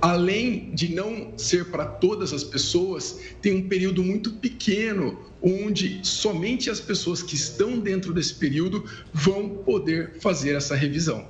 Além 0.00 0.70
de 0.72 0.94
não 0.94 1.34
ser 1.36 1.66
para 1.66 1.84
todas 1.84 2.32
as 2.32 2.42
pessoas, 2.42 3.20
tem 3.42 3.54
um 3.54 3.68
período 3.68 4.02
muito 4.02 4.32
pequeno 4.32 5.20
onde 5.42 6.00
somente 6.02 6.70
as 6.70 6.80
pessoas 6.80 7.22
que 7.22 7.34
estão 7.34 7.78
dentro 7.78 8.14
desse 8.14 8.34
período 8.34 8.82
vão 9.12 9.50
poder 9.50 10.14
fazer 10.18 10.56
essa 10.56 10.74
revisão. 10.74 11.28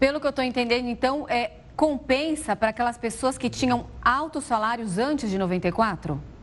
Pelo 0.00 0.18
que 0.18 0.26
eu 0.26 0.30
estou 0.30 0.44
entendendo, 0.44 0.88
então, 0.88 1.28
é, 1.28 1.50
compensa 1.76 2.56
para 2.56 2.70
aquelas 2.70 2.96
pessoas 2.96 3.36
que 3.36 3.50
tinham 3.50 3.86
altos 4.02 4.44
salários 4.44 4.96
antes 4.96 5.28
de 5.28 5.36
94? 5.36 6.33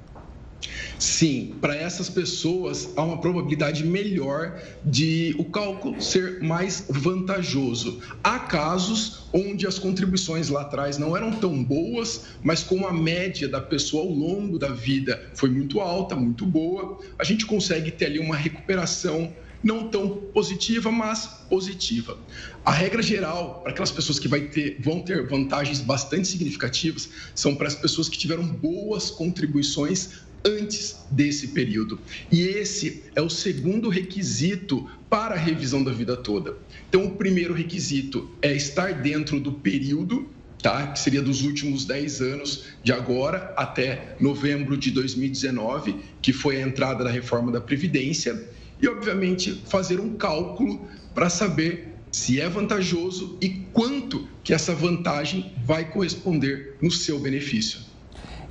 Sim, 0.99 1.55
para 1.59 1.75
essas 1.75 2.09
pessoas 2.09 2.89
há 2.95 3.03
uma 3.03 3.19
probabilidade 3.19 3.83
melhor 3.83 4.59
de 4.85 5.35
o 5.37 5.45
cálculo 5.45 6.01
ser 6.01 6.41
mais 6.41 6.85
vantajoso. 6.89 7.99
Há 8.23 8.39
casos 8.39 9.23
onde 9.33 9.65
as 9.65 9.79
contribuições 9.79 10.49
lá 10.49 10.61
atrás 10.61 10.97
não 10.97 11.17
eram 11.17 11.31
tão 11.31 11.63
boas, 11.63 12.25
mas 12.43 12.63
como 12.63 12.87
a 12.87 12.93
média 12.93 13.47
da 13.47 13.59
pessoa 13.59 14.03
ao 14.03 14.09
longo 14.09 14.59
da 14.59 14.69
vida 14.69 15.31
foi 15.33 15.49
muito 15.49 15.79
alta, 15.79 16.15
muito 16.15 16.45
boa, 16.45 16.99
a 17.17 17.23
gente 17.23 17.45
consegue 17.45 17.91
ter 17.91 18.05
ali 18.05 18.19
uma 18.19 18.35
recuperação 18.35 19.33
não 19.63 19.89
tão 19.89 20.09
positiva, 20.33 20.91
mas 20.91 21.27
positiva. 21.49 22.17
A 22.65 22.71
regra 22.71 23.01
geral 23.01 23.61
para 23.61 23.71
aquelas 23.71 23.91
pessoas 23.91 24.19
que 24.19 24.27
ter, 24.27 24.77
vão 24.79 25.01
ter 25.01 25.27
vantagens 25.27 25.79
bastante 25.81 26.27
significativas 26.27 27.09
são 27.35 27.55
para 27.55 27.67
as 27.67 27.75
pessoas 27.75 28.09
que 28.09 28.17
tiveram 28.17 28.43
boas 28.43 29.11
contribuições 29.11 30.30
antes 30.45 31.05
desse 31.09 31.49
período. 31.49 31.99
E 32.31 32.41
esse 32.41 33.03
é 33.15 33.21
o 33.21 33.29
segundo 33.29 33.89
requisito 33.89 34.89
para 35.09 35.35
a 35.35 35.37
revisão 35.37 35.83
da 35.83 35.91
vida 35.91 36.15
toda. 36.17 36.55
Então, 36.89 37.05
o 37.05 37.15
primeiro 37.15 37.53
requisito 37.53 38.29
é 38.41 38.53
estar 38.53 39.01
dentro 39.01 39.39
do 39.39 39.51
período, 39.51 40.27
tá? 40.61 40.87
que 40.87 40.99
seria 40.99 41.21
dos 41.21 41.41
últimos 41.41 41.85
10 41.85 42.21
anos, 42.21 42.63
de 42.83 42.91
agora 42.91 43.53
até 43.57 44.15
novembro 44.19 44.77
de 44.77 44.91
2019, 44.91 45.95
que 46.21 46.33
foi 46.33 46.57
a 46.57 46.67
entrada 46.67 47.03
da 47.03 47.09
reforma 47.09 47.51
da 47.51 47.61
Previdência, 47.61 48.47
e, 48.81 48.87
obviamente, 48.87 49.61
fazer 49.67 49.99
um 49.99 50.15
cálculo 50.15 50.87
para 51.13 51.29
saber 51.29 51.89
se 52.11 52.41
é 52.41 52.49
vantajoso 52.49 53.37
e 53.39 53.49
quanto 53.71 54.27
que 54.43 54.53
essa 54.53 54.73
vantagem 54.73 55.53
vai 55.63 55.89
corresponder 55.89 56.75
no 56.81 56.91
seu 56.91 57.19
benefício. 57.19 57.79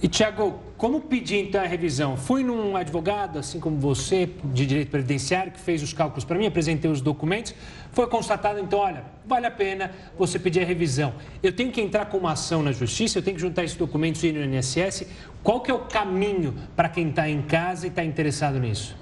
E, 0.03 0.09
Tiago, 0.09 0.61
como 0.81 0.99
pedir 0.99 1.37
então 1.37 1.63
a 1.63 1.67
revisão? 1.67 2.17
Fui 2.17 2.43
num 2.43 2.75
advogado, 2.75 3.39
assim 3.39 3.61
como 3.61 3.79
você, 3.79 4.31
de 4.43 4.65
direito 4.65 4.91
previdenciário, 4.91 5.53
que 5.53 5.61
fez 5.61 5.83
os 5.83 5.93
cálculos 5.93 6.25
para 6.25 6.39
mim, 6.39 6.47
apresentei 6.47 6.91
os 6.91 7.03
documentos. 7.03 7.55
Foi 7.93 8.07
constatado, 8.07 8.59
então, 8.59 8.79
olha, 8.79 9.05
vale 9.27 9.45
a 9.45 9.51
pena 9.51 9.93
você 10.19 10.39
pedir 10.39 10.63
a 10.63 10.65
revisão. 10.65 11.13
Eu 11.43 11.53
tenho 11.53 11.71
que 11.71 11.83
entrar 11.83 12.07
com 12.07 12.17
uma 12.17 12.33
ação 12.33 12.63
na 12.63 12.73
justiça, 12.73 13.19
eu 13.19 13.23
tenho 13.23 13.37
que 13.37 13.43
juntar 13.43 13.63
esses 13.63 13.77
documentos 13.77 14.25
e 14.25 14.29
ir 14.29 14.33
no 14.33 14.43
INSS. 14.43 15.07
Qual 15.43 15.61
que 15.61 15.71
é 15.71 15.75
o 15.75 15.81
caminho 15.81 16.55
para 16.75 16.89
quem 16.89 17.11
está 17.11 17.29
em 17.29 17.43
casa 17.43 17.87
e 17.87 17.91
está 17.91 18.03
interessado 18.03 18.59
nisso? 18.59 18.97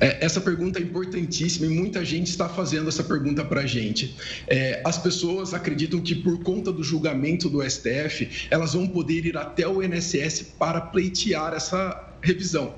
É, 0.00 0.24
essa 0.24 0.40
pergunta 0.40 0.78
é 0.78 0.82
importantíssima 0.82 1.66
e 1.66 1.68
muita 1.68 2.04
gente 2.04 2.28
está 2.28 2.48
fazendo 2.48 2.88
essa 2.88 3.02
pergunta 3.02 3.44
para 3.44 3.62
a 3.62 3.66
gente. 3.66 4.16
É, 4.46 4.80
as 4.84 4.98
pessoas 4.98 5.54
acreditam 5.54 6.00
que 6.00 6.14
por 6.14 6.42
conta 6.42 6.72
do 6.72 6.82
julgamento 6.82 7.48
do 7.48 7.62
STF, 7.68 8.48
elas 8.50 8.74
vão 8.74 8.86
poder 8.86 9.26
ir 9.26 9.36
até 9.36 9.66
o 9.66 9.82
INSS 9.82 10.42
para 10.58 10.80
pleitear 10.80 11.54
essa 11.54 12.14
revisão. 12.22 12.74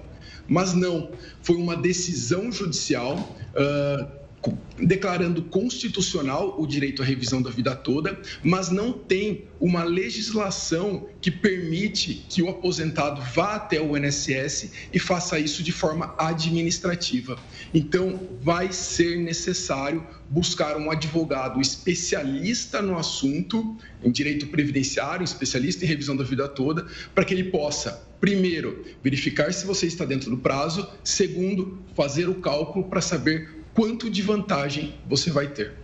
Mas 0.48 0.74
não, 0.74 1.10
foi 1.42 1.56
uma 1.56 1.76
decisão 1.76 2.50
judicial. 2.50 3.36
Uh, 3.54 4.19
declarando 4.79 5.42
constitucional 5.42 6.57
o 6.59 6.66
direito 6.66 7.03
à 7.03 7.05
revisão 7.05 7.42
da 7.42 7.50
vida 7.50 7.76
toda, 7.76 8.18
mas 8.42 8.70
não 8.70 8.92
tem 8.92 9.44
uma 9.61 9.85
legislação 9.85 11.07
que 11.20 11.31
permite 11.31 12.24
que 12.29 12.42
o 12.42 12.48
aposentado 12.48 13.20
vá 13.35 13.57
até 13.57 13.81
o 13.81 13.96
INSS 13.96 14.72
e 14.92 14.98
faça 14.98 15.38
isso 15.38 15.62
de 15.62 15.72
forma 15.72 16.14
administrativa. 16.18 17.38
Então, 17.74 18.18
vai 18.40 18.72
ser 18.72 19.18
necessário 19.18 20.07
buscar 20.31 20.76
um 20.79 20.90
advogado 20.90 21.61
especialista 21.61 22.81
no 22.81 22.96
assunto, 22.96 23.76
em 24.03 24.11
direito 24.11 24.46
previdenciário, 24.46 25.24
especialista 25.24 25.85
em 25.85 25.88
revisão 25.88 26.16
da 26.16 26.24
vida 26.24 26.48
toda, 26.48 26.87
para 27.14 27.24
que 27.24 27.35
ele 27.35 27.44
possa 27.44 28.09
primeiro, 28.20 28.85
verificar 29.03 29.50
se 29.50 29.66
você 29.66 29.87
está 29.87 30.05
dentro 30.05 30.31
do 30.31 30.37
prazo, 30.37 30.87
segundo, 31.03 31.79
fazer 31.96 32.29
o 32.29 32.35
cálculo 32.35 32.85
para 32.85 33.00
saber 33.00 33.60
quanto 33.74 34.11
de 34.11 34.22
vantagem 34.22 34.94
você 35.09 35.30
vai 35.30 35.48
ter. 35.48 35.74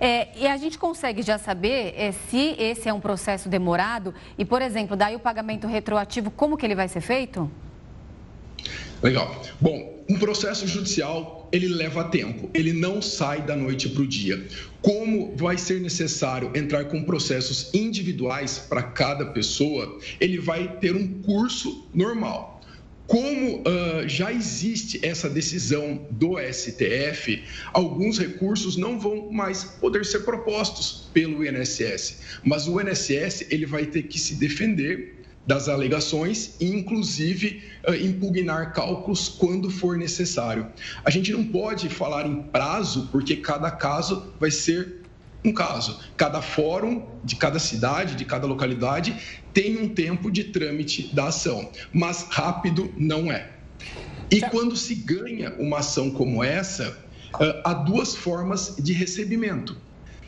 É, 0.00 0.28
e 0.36 0.46
a 0.46 0.56
gente 0.56 0.76
consegue 0.76 1.22
já 1.22 1.38
saber 1.38 1.94
é, 1.96 2.12
se 2.12 2.56
esse 2.58 2.88
é 2.88 2.92
um 2.92 3.00
processo 3.00 3.48
demorado 3.48 4.12
e, 4.36 4.44
por 4.44 4.60
exemplo, 4.60 4.96
daí 4.96 5.14
o 5.14 5.20
pagamento 5.20 5.66
retroativo, 5.66 6.30
como 6.30 6.56
que 6.56 6.66
ele 6.66 6.74
vai 6.74 6.88
ser 6.88 7.00
feito? 7.00 7.50
Legal. 9.02 9.42
Bom, 9.60 10.04
um 10.08 10.18
processo 10.18 10.66
judicial, 10.66 11.48
ele 11.52 11.68
leva 11.68 12.04
tempo, 12.04 12.50
ele 12.52 12.72
não 12.72 13.00
sai 13.00 13.42
da 13.42 13.56
noite 13.56 13.88
para 13.88 14.02
o 14.02 14.06
dia. 14.06 14.46
Como 14.82 15.34
vai 15.36 15.56
ser 15.56 15.80
necessário 15.80 16.50
entrar 16.54 16.86
com 16.86 17.02
processos 17.04 17.72
individuais 17.72 18.58
para 18.58 18.82
cada 18.82 19.26
pessoa, 19.26 19.98
ele 20.20 20.38
vai 20.38 20.76
ter 20.78 20.94
um 20.94 21.20
curso 21.22 21.86
normal. 21.94 22.53
Como 23.06 23.58
uh, 23.58 24.08
já 24.08 24.32
existe 24.32 25.04
essa 25.04 25.28
decisão 25.28 26.06
do 26.10 26.36
STF, 26.38 27.44
alguns 27.72 28.18
recursos 28.18 28.76
não 28.76 28.98
vão 28.98 29.30
mais 29.30 29.62
poder 29.64 30.06
ser 30.06 30.20
propostos 30.20 31.10
pelo 31.12 31.44
INSS, 31.44 32.20
mas 32.42 32.66
o 32.66 32.80
INSS 32.80 33.46
ele 33.50 33.66
vai 33.66 33.84
ter 33.84 34.04
que 34.04 34.18
se 34.18 34.36
defender 34.36 35.22
das 35.46 35.68
alegações 35.68 36.56
e, 36.58 36.70
inclusive, 36.70 37.62
uh, 37.86 37.94
impugnar 37.94 38.72
cálculos 38.72 39.28
quando 39.28 39.70
for 39.70 39.98
necessário. 39.98 40.66
A 41.04 41.10
gente 41.10 41.30
não 41.32 41.44
pode 41.44 41.90
falar 41.90 42.26
em 42.26 42.42
prazo, 42.42 43.08
porque 43.12 43.36
cada 43.36 43.70
caso 43.70 44.32
vai 44.40 44.50
ser 44.50 45.02
um 45.44 45.52
caso. 45.52 46.00
Cada 46.16 46.40
fórum 46.40 47.06
de 47.22 47.36
cada 47.36 47.58
cidade, 47.58 48.14
de 48.14 48.24
cada 48.24 48.46
localidade, 48.46 49.43
tem 49.54 49.78
um 49.78 49.88
tempo 49.88 50.30
de 50.30 50.44
trâmite 50.44 51.14
da 51.14 51.28
ação, 51.28 51.70
mas 51.92 52.26
rápido 52.28 52.92
não 52.98 53.30
é. 53.30 53.52
E 54.30 54.40
quando 54.40 54.76
se 54.76 54.96
ganha 54.96 55.54
uma 55.58 55.78
ação 55.78 56.10
como 56.10 56.42
essa, 56.42 56.98
há 57.64 57.72
duas 57.72 58.16
formas 58.16 58.74
de 58.78 58.92
recebimento. 58.92 59.76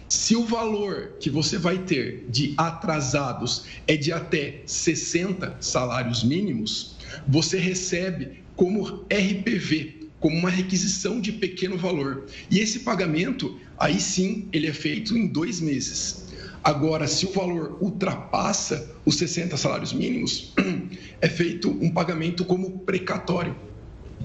Se 0.08 0.36
o 0.36 0.44
valor 0.44 1.16
que 1.18 1.28
você 1.28 1.58
vai 1.58 1.78
ter 1.78 2.26
de 2.28 2.54
atrasados 2.56 3.64
é 3.88 3.96
de 3.96 4.12
até 4.12 4.62
60 4.64 5.56
salários 5.60 6.22
mínimos, 6.22 6.96
você 7.26 7.58
recebe 7.58 8.44
como 8.54 9.04
RPV, 9.10 10.10
como 10.20 10.36
uma 10.36 10.50
requisição 10.50 11.20
de 11.20 11.32
pequeno 11.32 11.76
valor. 11.76 12.26
E 12.48 12.60
esse 12.60 12.80
pagamento 12.80 13.58
aí 13.76 13.98
sim 13.98 14.48
ele 14.52 14.68
é 14.68 14.72
feito 14.72 15.16
em 15.16 15.26
dois 15.26 15.60
meses. 15.60 16.25
Agora, 16.66 17.06
se 17.06 17.24
o 17.26 17.32
valor 17.32 17.78
ultrapassa 17.80 18.90
os 19.04 19.14
60 19.14 19.56
salários 19.56 19.92
mínimos, 19.92 20.52
é 21.22 21.28
feito 21.28 21.70
um 21.70 21.92
pagamento 21.92 22.44
como 22.44 22.80
precatório. 22.80 23.54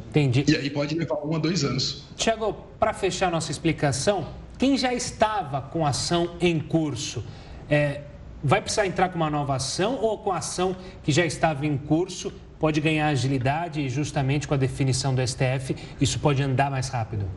Entendi. 0.10 0.46
E 0.48 0.56
aí 0.56 0.72
pode 0.72 0.96
levar 0.96 1.24
um 1.24 1.36
a 1.36 1.38
dois 1.38 1.64
anos. 1.64 2.04
Tiago, 2.16 2.54
para 2.80 2.94
fechar 2.94 3.30
nossa 3.30 3.52
explicação, 3.52 4.28
quem 4.58 4.76
já 4.76 4.92
estava 4.92 5.62
com 5.62 5.86
ação 5.86 6.32
em 6.42 6.60
curso, 6.60 7.24
é, 7.70 8.02
vai 8.44 8.60
precisar 8.60 8.88
entrar 8.88 9.10
com 9.10 9.18
uma 9.18 9.30
nova 9.30 9.58
ação 9.58 10.00
ou 10.02 10.18
com 10.18 10.32
a 10.32 10.38
ação 10.38 10.76
que 11.04 11.12
já 11.12 11.24
estava 11.24 11.64
em 11.64 11.78
curso 11.78 12.34
pode 12.60 12.82
ganhar 12.82 13.08
agilidade 13.08 13.82
e 13.82 13.90
justamente 13.90 14.48
com 14.48 14.56
a 14.56 14.58
definição 14.58 15.14
do 15.14 15.28
STF 15.28 15.76
isso 16.00 16.20
pode 16.20 16.42
andar 16.42 16.72
mais 16.72 16.90
rápido? 16.90 17.28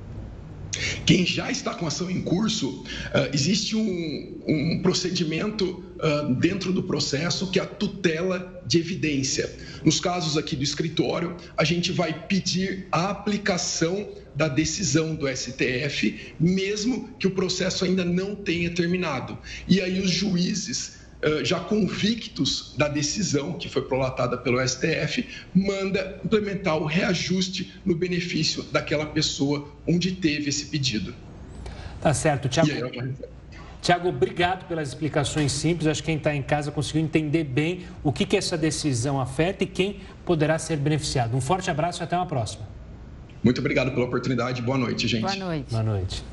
Quem 1.06 1.26
já 1.26 1.50
está 1.50 1.74
com 1.74 1.86
ação 1.86 2.10
em 2.10 2.20
curso, 2.20 2.82
uh, 2.82 2.84
existe 3.32 3.76
um, 3.76 4.42
um 4.46 4.80
procedimento 4.82 5.84
uh, 5.96 6.34
dentro 6.34 6.72
do 6.72 6.82
processo 6.82 7.50
que 7.50 7.58
é 7.58 7.62
a 7.62 7.66
tutela 7.66 8.62
de 8.66 8.78
evidência. 8.78 9.54
Nos 9.84 10.00
casos 10.00 10.36
aqui 10.36 10.56
do 10.56 10.62
escritório, 10.62 11.36
a 11.56 11.64
gente 11.64 11.92
vai 11.92 12.26
pedir 12.26 12.86
a 12.90 13.10
aplicação 13.10 14.08
da 14.34 14.48
decisão 14.48 15.14
do 15.14 15.28
STF, 15.28 16.34
mesmo 16.40 17.10
que 17.18 17.26
o 17.26 17.30
processo 17.30 17.84
ainda 17.84 18.04
não 18.04 18.34
tenha 18.34 18.70
terminado. 18.70 19.38
E 19.68 19.80
aí 19.80 20.00
os 20.00 20.10
juízes 20.10 21.03
já 21.42 21.60
convictos 21.60 22.74
da 22.76 22.88
decisão 22.88 23.54
que 23.54 23.68
foi 23.68 23.82
prolatada 23.82 24.36
pelo 24.36 24.66
STF, 24.66 25.26
manda 25.54 26.20
implementar 26.24 26.76
o 26.76 26.84
reajuste 26.84 27.74
no 27.84 27.94
benefício 27.94 28.62
daquela 28.64 29.06
pessoa 29.06 29.68
onde 29.86 30.12
teve 30.12 30.48
esse 30.48 30.66
pedido. 30.66 31.14
Tá 32.00 32.12
certo, 32.12 32.48
Tiago. 32.48 32.70
Tiago, 33.80 34.08
obrigado 34.08 34.66
pelas 34.66 34.88
explicações 34.88 35.52
simples. 35.52 35.86
Acho 35.86 36.02
que 36.02 36.06
quem 36.06 36.16
está 36.16 36.34
em 36.34 36.42
casa 36.42 36.70
conseguiu 36.70 37.02
entender 37.02 37.44
bem 37.44 37.84
o 38.02 38.10
que, 38.10 38.24
que 38.24 38.34
essa 38.34 38.56
decisão 38.56 39.20
afeta 39.20 39.64
e 39.64 39.66
quem 39.66 40.00
poderá 40.24 40.58
ser 40.58 40.78
beneficiado. 40.78 41.36
Um 41.36 41.40
forte 41.40 41.70
abraço 41.70 42.02
e 42.02 42.04
até 42.04 42.16
uma 42.16 42.24
próxima. 42.24 42.66
Muito 43.42 43.58
obrigado 43.58 43.90
pela 43.92 44.06
oportunidade. 44.06 44.62
Boa 44.62 44.78
noite, 44.78 45.06
gente. 45.06 45.20
Boa 45.20 45.36
noite. 45.36 45.70
Boa 45.70 45.82
noite. 45.82 46.24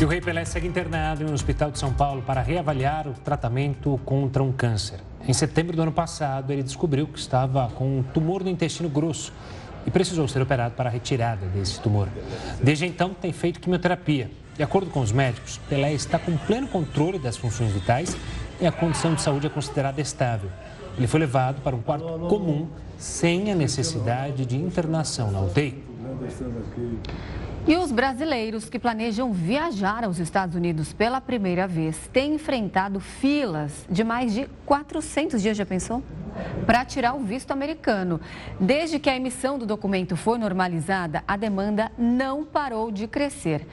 E 0.00 0.04
o 0.04 0.08
Rei 0.08 0.20
Pelé 0.20 0.44
segue 0.46 0.66
internado 0.66 1.24
no 1.24 1.32
Hospital 1.32 1.70
de 1.70 1.78
São 1.78 1.92
Paulo 1.92 2.22
para 2.22 2.40
reavaliar 2.40 3.06
o 3.06 3.12
tratamento 3.12 4.00
contra 4.04 4.42
um 4.42 4.50
câncer. 4.50 4.98
Em 5.28 5.32
setembro 5.34 5.76
do 5.76 5.82
ano 5.82 5.92
passado, 5.92 6.52
ele 6.52 6.62
descobriu 6.62 7.06
que 7.06 7.18
estava 7.18 7.68
com 7.74 7.98
um 7.98 8.02
tumor 8.02 8.42
no 8.42 8.48
intestino 8.48 8.88
grosso 8.88 9.30
e 9.86 9.90
precisou 9.90 10.26
ser 10.26 10.40
operado 10.40 10.74
para 10.74 10.88
a 10.88 10.92
retirada 10.92 11.44
desse 11.46 11.80
tumor. 11.80 12.08
Desde 12.62 12.86
então, 12.86 13.12
tem 13.12 13.32
feito 13.32 13.60
quimioterapia. 13.60 14.30
De 14.56 14.62
acordo 14.62 14.90
com 14.90 15.00
os 15.00 15.12
médicos, 15.12 15.60
Pelé 15.68 15.92
está 15.92 16.18
com 16.18 16.36
pleno 16.36 16.68
controle 16.68 17.18
das 17.18 17.36
funções 17.36 17.70
vitais 17.72 18.16
e 18.60 18.66
a 18.66 18.72
condição 18.72 19.14
de 19.14 19.22
saúde 19.22 19.46
é 19.46 19.50
considerada 19.50 20.00
estável. 20.00 20.50
Ele 20.96 21.06
foi 21.06 21.20
levado 21.20 21.62
para 21.62 21.76
um 21.76 21.82
quarto 21.82 22.06
comum 22.28 22.68
sem 22.98 23.50
a 23.50 23.54
necessidade 23.54 24.44
de 24.44 24.56
internação 24.56 25.30
na 25.30 25.40
UTI. 25.40 25.82
E 27.68 27.76
os 27.76 27.92
brasileiros 27.92 28.70
que 28.70 28.78
planejam 28.78 29.32
viajar 29.32 30.02
aos 30.02 30.18
Estados 30.18 30.56
Unidos 30.56 30.94
pela 30.94 31.20
primeira 31.20 31.68
vez 31.68 32.08
têm 32.10 32.34
enfrentado 32.34 32.98
filas 33.00 33.84
de 33.88 34.02
mais 34.02 34.32
de 34.32 34.48
400 34.64 35.42
dias, 35.42 35.56
já 35.56 35.66
pensou? 35.66 36.02
Para 36.64 36.86
tirar 36.86 37.14
o 37.14 37.20
visto 37.20 37.50
americano. 37.50 38.18
Desde 38.58 38.98
que 38.98 39.10
a 39.10 39.16
emissão 39.16 39.58
do 39.58 39.66
documento 39.66 40.16
foi 40.16 40.38
normalizada, 40.38 41.22
a 41.28 41.36
demanda 41.36 41.92
não 41.98 42.44
parou 42.44 42.90
de 42.90 43.06
crescer. 43.06 43.66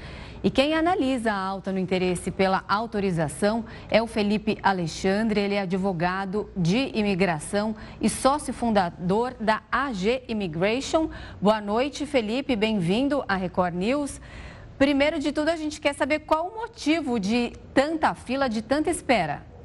E 0.48 0.50
quem 0.50 0.74
analisa 0.74 1.34
a 1.34 1.38
alta 1.38 1.74
no 1.74 1.78
interesse 1.78 2.32
pela 2.32 2.64
autorização 2.70 3.66
é 3.90 4.02
o 4.02 4.08
Felipe 4.08 4.58
Alexandre. 4.64 5.42
Ele 5.42 5.56
é 5.56 5.60
advogado 5.60 6.50
de 6.56 6.90
imigração 6.98 7.76
e 8.00 8.10
sócio 8.10 8.54
fundador 8.54 9.36
da 9.42 9.62
AG 9.70 10.24
Immigration. 10.26 11.10
Boa 11.42 11.60
noite, 11.60 12.06
Felipe. 12.06 12.56
Bem-vindo 12.56 13.26
à 13.28 13.36
Record 13.36 13.76
News. 13.76 14.22
Primeiro 14.78 15.20
de 15.20 15.34
tudo, 15.34 15.50
a 15.50 15.58
gente 15.58 15.82
quer 15.82 15.94
saber 15.94 16.20
qual 16.20 16.48
o 16.48 16.56
motivo 16.56 17.20
de 17.20 17.52
tanta 17.74 18.16
fila, 18.16 18.48
de 18.48 18.62
tanta 18.62 18.90
espera. 18.90 19.57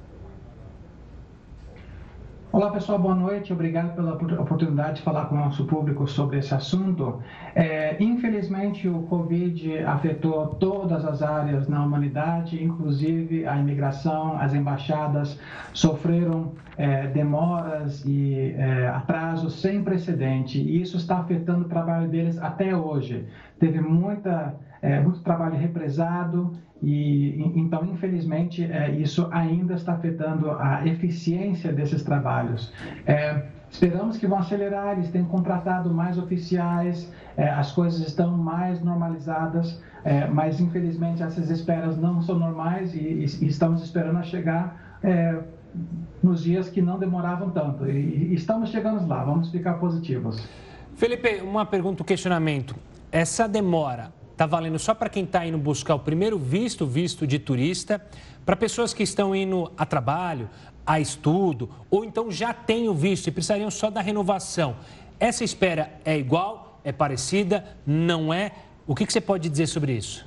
Olá 2.52 2.70
pessoal, 2.70 2.98
boa 2.98 3.14
noite. 3.14 3.50
Obrigado 3.50 3.94
pela 3.94 4.12
oportunidade 4.12 4.96
de 4.96 5.02
falar 5.02 5.24
com 5.24 5.36
o 5.36 5.38
nosso 5.38 5.64
público 5.64 6.06
sobre 6.06 6.36
esse 6.36 6.54
assunto. 6.54 7.22
É, 7.54 7.96
infelizmente, 7.98 8.86
o 8.86 9.04
Covid 9.04 9.78
afetou 9.84 10.48
todas 10.48 11.02
as 11.06 11.22
áreas 11.22 11.66
na 11.66 11.82
humanidade, 11.82 12.62
inclusive 12.62 13.46
a 13.46 13.56
imigração, 13.56 14.38
as 14.38 14.52
embaixadas 14.52 15.40
sofreram 15.72 16.52
é, 16.76 17.06
demoras 17.06 18.04
e 18.04 18.54
é, 18.58 18.86
atrasos 18.86 19.58
sem 19.58 19.82
precedente, 19.82 20.60
e 20.60 20.82
isso 20.82 20.98
está 20.98 21.20
afetando 21.20 21.64
o 21.64 21.68
trabalho 21.70 22.06
deles 22.06 22.36
até 22.36 22.76
hoje. 22.76 23.24
Teve 23.58 23.80
muita, 23.80 24.54
é, 24.82 25.00
muito 25.00 25.20
trabalho 25.20 25.56
represado 25.56 26.52
e 26.82 27.40
então, 27.54 27.84
infelizmente, 27.84 28.64
é, 28.64 28.90
isso 28.90 29.28
ainda 29.30 29.74
está 29.74 29.92
afetando 29.92 30.50
a 30.50 30.84
eficiência 30.84 31.72
desses 31.72 32.02
trabalhos. 32.02 32.72
É, 33.06 33.44
esperamos 33.70 34.18
que 34.18 34.26
vão 34.26 34.38
acelerar, 34.38 34.94
eles 34.94 35.08
têm 35.10 35.24
contratado 35.24 35.94
mais 35.94 36.18
oficiais, 36.18 37.12
é, 37.36 37.48
as 37.48 37.70
coisas 37.70 38.00
estão 38.00 38.36
mais 38.36 38.82
normalizadas, 38.82 39.80
é, 40.04 40.26
mas 40.26 40.60
infelizmente 40.60 41.22
essas 41.22 41.50
esperas 41.50 41.96
não 41.96 42.20
são 42.20 42.36
normais 42.36 42.94
e, 42.94 42.98
e 42.98 43.46
estamos 43.46 43.82
esperando 43.84 44.18
a 44.18 44.22
chegar 44.24 44.98
é, 45.04 45.38
nos 46.20 46.42
dias 46.42 46.68
que 46.68 46.82
não 46.82 46.98
demoravam 46.98 47.50
tanto. 47.50 47.88
E, 47.88 48.32
e 48.32 48.34
estamos 48.34 48.70
chegando 48.70 49.06
lá, 49.06 49.22
vamos 49.22 49.50
ficar 49.50 49.74
positivos. 49.74 50.44
Felipe, 50.96 51.40
uma 51.42 51.64
pergunta, 51.64 52.02
um 52.02 52.06
questionamento. 52.06 52.74
Essa 53.10 53.46
demora 53.46 54.12
Está 54.42 54.56
valendo 54.56 54.76
só 54.76 54.92
para 54.92 55.08
quem 55.08 55.22
está 55.22 55.46
indo 55.46 55.56
buscar 55.56 55.94
o 55.94 56.00
primeiro 56.00 56.36
visto, 56.36 56.84
visto 56.84 57.28
de 57.28 57.38
turista, 57.38 58.04
para 58.44 58.56
pessoas 58.56 58.92
que 58.92 59.04
estão 59.04 59.36
indo 59.36 59.70
a 59.78 59.86
trabalho, 59.86 60.50
a 60.84 60.98
estudo, 60.98 61.70
ou 61.88 62.04
então 62.04 62.28
já 62.28 62.52
têm 62.52 62.88
o 62.88 62.92
visto 62.92 63.28
e 63.28 63.30
precisariam 63.30 63.70
só 63.70 63.88
da 63.88 64.00
renovação. 64.00 64.74
Essa 65.20 65.44
espera 65.44 65.92
é 66.04 66.18
igual, 66.18 66.80
é 66.82 66.90
parecida, 66.90 67.64
não 67.86 68.34
é? 68.34 68.50
O 68.84 68.96
que, 68.96 69.06
que 69.06 69.12
você 69.12 69.20
pode 69.20 69.48
dizer 69.48 69.68
sobre 69.68 69.92
isso? 69.92 70.26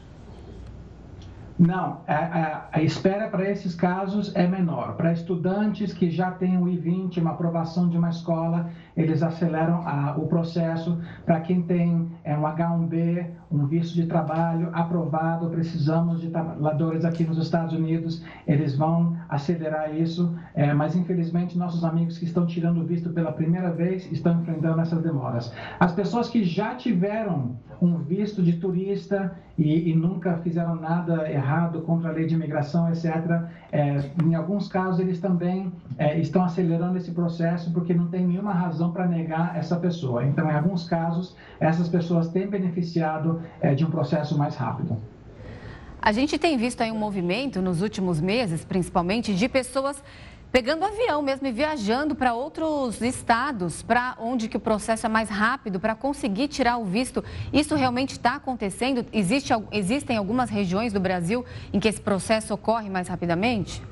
Não, 1.58 2.02
a, 2.06 2.68
a, 2.74 2.82
espera 2.82 3.30
para 3.30 3.50
esses 3.50 3.74
casos 3.74 4.36
é 4.36 4.46
menor. 4.46 4.98
Para 4.98 5.14
estudantes 5.14 5.94
que 5.94 6.10
já 6.10 6.30
têm 6.32 6.58
o 6.58 6.68
I-20, 6.68 7.20
uma 7.20 7.32
aprovação 7.32 7.88
de 7.88 7.98
uma 7.98 8.10
escola, 8.10 8.70
eles 8.96 9.24
aceleram 9.24 9.88
a, 9.88 10.16
o 10.18 10.28
processo. 10.28 11.02
Para 11.26 11.40
quem 11.40 11.62
tem 11.62 12.12
é, 12.26 12.38
um 12.38 12.42
H1B, 12.42 13.28
um 13.50 13.66
visto 13.68 13.96
de 13.96 14.06
trabalho 14.06 14.70
aprovado, 14.74 15.50
precisamos 15.50 16.20
de 16.20 16.30
trabalhadores 16.30 17.06
aqui 17.06 17.24
nos 17.24 17.38
Estados 17.38 17.74
Unidos, 17.74 18.22
eles 18.46 18.76
vão 18.76 19.16
acelerar 19.30 19.96
isso. 19.96 20.38
É, 20.54 20.74
mas, 20.74 20.94
infelizmente, 20.94 21.58
nossos 21.58 21.86
amigos 21.86 22.18
que 22.18 22.26
estão 22.26 22.46
tirando 22.46 22.82
o 22.82 22.86
visto 22.86 23.12
pela 23.12 23.32
primeira 23.32 23.72
vez 23.72 24.12
estão 24.12 24.42
enfrentando 24.42 24.82
essas 24.82 25.02
demoras. 25.02 25.54
As 25.80 25.94
pessoas 25.94 26.28
que 26.28 26.44
já 26.44 26.76
tiveram 26.76 27.56
um 27.82 27.98
visto 27.98 28.42
de 28.42 28.54
turista 28.54 29.36
e, 29.58 29.90
e 29.92 29.96
nunca 29.96 30.38
fizeram 30.38 30.76
nada 30.76 31.30
errado 31.32 31.82
contra 31.82 32.10
a 32.10 32.12
lei 32.12 32.26
de 32.26 32.36
imigração, 32.36 32.90
etc., 32.90 33.06
é, 33.72 34.10
em 34.24 34.36
alguns 34.36 34.68
casos 34.68 35.00
eles 35.00 35.20
também 35.20 35.72
é, 35.98 36.20
estão 36.20 36.44
acelerando 36.44 36.98
esse 36.98 37.12
processo 37.12 37.72
porque 37.72 37.94
não 37.94 38.08
tem 38.08 38.26
nenhuma 38.26 38.54
razão 38.54 38.92
para 38.92 39.08
negar 39.08 39.58
essa 39.58 39.76
pessoa. 39.78 40.26
Então, 40.26 40.50
em 40.50 40.54
alguns 40.54 40.88
casos, 40.88 41.36
essas 41.60 41.88
pessoas 41.88 42.30
têm 42.30 42.48
beneficiado 42.48 43.42
é, 43.62 43.74
de 43.74 43.86
um 43.86 43.90
processo 43.90 44.38
mais 44.38 44.56
rápido. 44.56 44.98
A 46.02 46.12
gente 46.12 46.38
tem 46.38 46.56
visto 46.56 46.82
aí 46.82 46.92
um 46.92 47.00
movimento 47.00 47.62
nos 47.62 47.82
últimos 47.82 48.22
meses, 48.22 48.64
principalmente, 48.64 49.34
de 49.34 49.50
pessoas 49.50 50.04
pegando 50.56 50.86
avião 50.86 51.22
mesmo 51.22 51.46
e 51.48 51.52
viajando 51.52 52.16
para 52.16 52.34
outros 52.34 53.02
estados, 53.02 53.84
para 53.84 54.16
onde 54.18 54.48
que 54.48 54.56
o 54.56 54.60
processo 54.60 55.06
é 55.06 55.10
mais 55.10 55.28
rápido, 55.28 55.82
para 55.82 55.94
conseguir 55.94 56.48
tirar 56.48 56.78
o 56.78 56.86
visto. 56.86 57.22
Isso 57.52 57.76
realmente 57.76 58.12
está 58.12 58.36
acontecendo? 58.36 59.06
Existe, 59.12 59.52
existem 59.70 60.16
algumas 60.16 60.50
regiões 60.50 60.94
do 60.94 61.00
Brasil 61.02 61.44
em 61.74 61.80
que 61.82 61.90
esse 61.90 62.00
processo 62.00 62.54
ocorre 62.54 62.90
mais 62.90 63.10
rapidamente? 63.10 63.84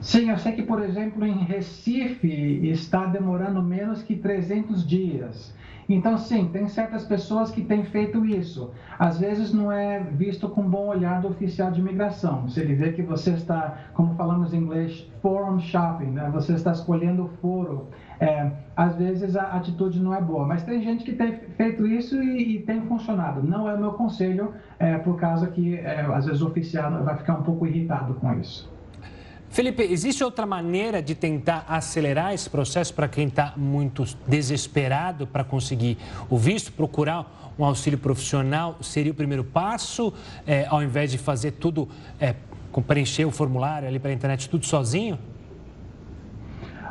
Sim, 0.00 0.30
eu 0.30 0.38
sei 0.38 0.52
que, 0.52 0.62
por 0.62 0.80
exemplo, 0.80 1.26
em 1.26 1.42
Recife 1.42 2.70
está 2.70 3.06
demorando 3.06 3.60
menos 3.60 4.04
que 4.04 4.14
300 4.14 4.86
dias. 4.86 5.52
Então, 5.88 6.18
sim, 6.18 6.48
tem 6.52 6.66
certas 6.66 7.04
pessoas 7.04 7.50
que 7.50 7.62
têm 7.62 7.84
feito 7.84 8.24
isso. 8.26 8.72
Às 8.98 9.18
vezes 9.18 9.52
não 9.52 9.70
é 9.70 10.00
visto 10.00 10.48
com 10.48 10.62
bom 10.62 10.88
olhar 10.88 11.20
do 11.20 11.28
oficial 11.28 11.70
de 11.70 11.80
imigração. 11.80 12.48
Se 12.48 12.60
ele 12.60 12.74
vê 12.74 12.92
que 12.92 13.02
você 13.02 13.30
está, 13.30 13.78
como 13.94 14.14
falamos 14.14 14.52
em 14.52 14.58
inglês, 14.58 15.08
forum 15.22 15.60
shopping, 15.60 16.10
né? 16.10 16.28
você 16.32 16.54
está 16.54 16.72
escolhendo 16.72 17.24
o 17.24 17.28
foro. 17.40 17.88
É, 18.18 18.50
às 18.74 18.96
vezes 18.96 19.36
a 19.36 19.42
atitude 19.52 20.00
não 20.00 20.14
é 20.14 20.20
boa, 20.20 20.46
mas 20.46 20.62
tem 20.62 20.82
gente 20.82 21.04
que 21.04 21.12
tem 21.12 21.38
feito 21.56 21.86
isso 21.86 22.20
e, 22.20 22.56
e 22.56 22.62
tem 22.62 22.80
funcionado. 22.82 23.42
Não 23.42 23.68
é 23.68 23.74
o 23.74 23.78
meu 23.78 23.92
conselho, 23.92 24.54
é, 24.78 24.98
por 24.98 25.16
causa 25.18 25.46
que 25.48 25.76
é, 25.76 26.00
às 26.00 26.26
vezes 26.26 26.42
o 26.42 26.48
oficial 26.48 26.90
vai 27.04 27.16
ficar 27.16 27.34
um 27.34 27.42
pouco 27.42 27.66
irritado 27.66 28.14
com 28.14 28.32
isso. 28.34 28.75
Felipe, 29.56 29.82
existe 29.82 30.22
outra 30.22 30.44
maneira 30.44 31.00
de 31.00 31.14
tentar 31.14 31.64
acelerar 31.66 32.34
esse 32.34 32.50
processo 32.50 32.92
para 32.92 33.08
quem 33.08 33.26
está 33.26 33.54
muito 33.56 34.04
desesperado 34.28 35.26
para 35.26 35.42
conseguir 35.42 35.96
o 36.28 36.36
visto? 36.36 36.70
Procurar 36.70 37.54
um 37.58 37.64
auxílio 37.64 37.98
profissional 37.98 38.76
seria 38.82 39.12
o 39.12 39.14
primeiro 39.14 39.42
passo, 39.42 40.12
é, 40.46 40.66
ao 40.68 40.82
invés 40.82 41.10
de 41.10 41.16
fazer 41.16 41.52
tudo, 41.52 41.88
é, 42.20 42.34
preencher 42.86 43.24
o 43.24 43.30
formulário 43.30 43.88
ali 43.88 43.98
pela 43.98 44.12
internet, 44.12 44.46
tudo 44.46 44.66
sozinho? 44.66 45.18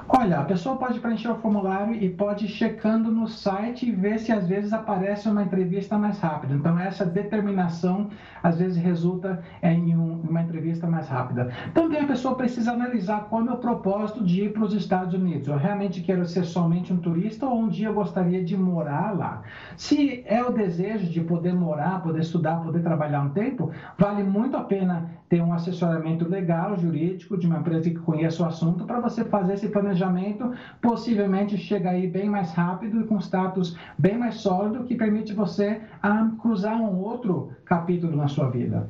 Olha, 0.08 0.40
a 0.40 0.44
pessoa 0.44 0.78
pode 0.78 1.00
preencher 1.00 1.30
o 1.30 1.36
formulário 1.36 1.96
e 1.96 2.10
pode 2.10 2.46
ir 2.46 2.48
checando 2.48 3.12
no 3.12 3.28
site 3.28 3.90
e 3.90 3.92
ver 3.92 4.20
se 4.20 4.32
às 4.32 4.48
vezes 4.48 4.72
aparece 4.72 5.28
uma 5.28 5.42
entrevista 5.42 5.98
mais 5.98 6.20
rápida. 6.20 6.54
Então, 6.54 6.78
essa 6.78 7.04
determinação 7.04 8.10
às 8.44 8.60
vezes 8.60 8.78
resulta 8.78 9.44
em 9.64 9.96
um, 9.96 10.22
uma 10.22 10.44
entrevista 10.44 10.86
mais 10.86 11.08
rápida. 11.08 11.52
Também 11.74 12.02
a 12.02 12.06
pessoa 12.06 12.36
precisa 12.36 12.74
analisar 12.74 13.26
qual 13.30 13.42
é 13.42 13.44
o 13.44 13.48
meu 13.48 13.58
propósito 13.58 14.24
de 14.24 14.44
ir 14.44 14.54
para 14.54 14.64
os 14.64 14.74
Estados 14.76 15.16
Unidos. 15.16 15.48
Eu 15.48 15.58
realmente 15.58 16.02
quero 16.02 16.24
ser 16.26 16.44
somente 16.44 16.94
um 16.94 16.98
turista 16.98 17.48
ou 17.48 17.62
um 17.62 17.68
dia 17.68 17.88
eu 17.88 17.94
gostaria 17.94 18.44
de 18.44 18.56
morar 18.56 19.18
lá? 19.18 19.42
Se 19.76 20.24
é 20.28 20.44
o 20.44 20.52
desejo 20.52 21.10
de 21.10 21.22
poder 21.22 21.54
morar, 21.54 22.04
poder 22.04 22.22
estudar, 22.22 22.58
poder 22.58 22.84
trabalhar 22.84 23.22
um 23.22 23.30
tempo, 23.30 23.72
vale 23.98 24.24
muito 24.24 24.56
a 24.56 24.62
pena 24.62 25.10
ter 25.28 25.42
um 25.42 25.52
assessoramento 25.52 26.28
legal, 26.30 26.78
jurídico, 26.78 27.38
de 27.38 27.48
uma 27.48 27.58
empresa 27.58 27.90
que 27.90 27.96
conheça 27.96 28.44
o 28.44 28.46
assunto, 28.46 28.86
para 28.86 29.00
você 29.00 29.26
fazer 29.26 29.54
esse 29.54 29.68
planejamento, 29.70 29.95
possivelmente 30.82 31.58
chega 31.58 31.92
aí 31.92 32.08
bem 32.08 32.30
mais 32.30 32.52
rápido 32.52 33.02
e 33.02 33.04
com 33.06 33.20
status 33.20 33.78
bem 33.98 34.18
mais 34.18 34.36
sólido, 34.36 34.84
que 34.84 34.96
permite 34.96 35.34
você 35.34 35.82
ah, 36.02 36.30
cruzar 36.42 36.76
um 36.76 37.00
outro 37.00 37.52
capítulo 37.66 38.16
na 38.16 38.28
sua 38.28 38.50
vida. 38.50 38.90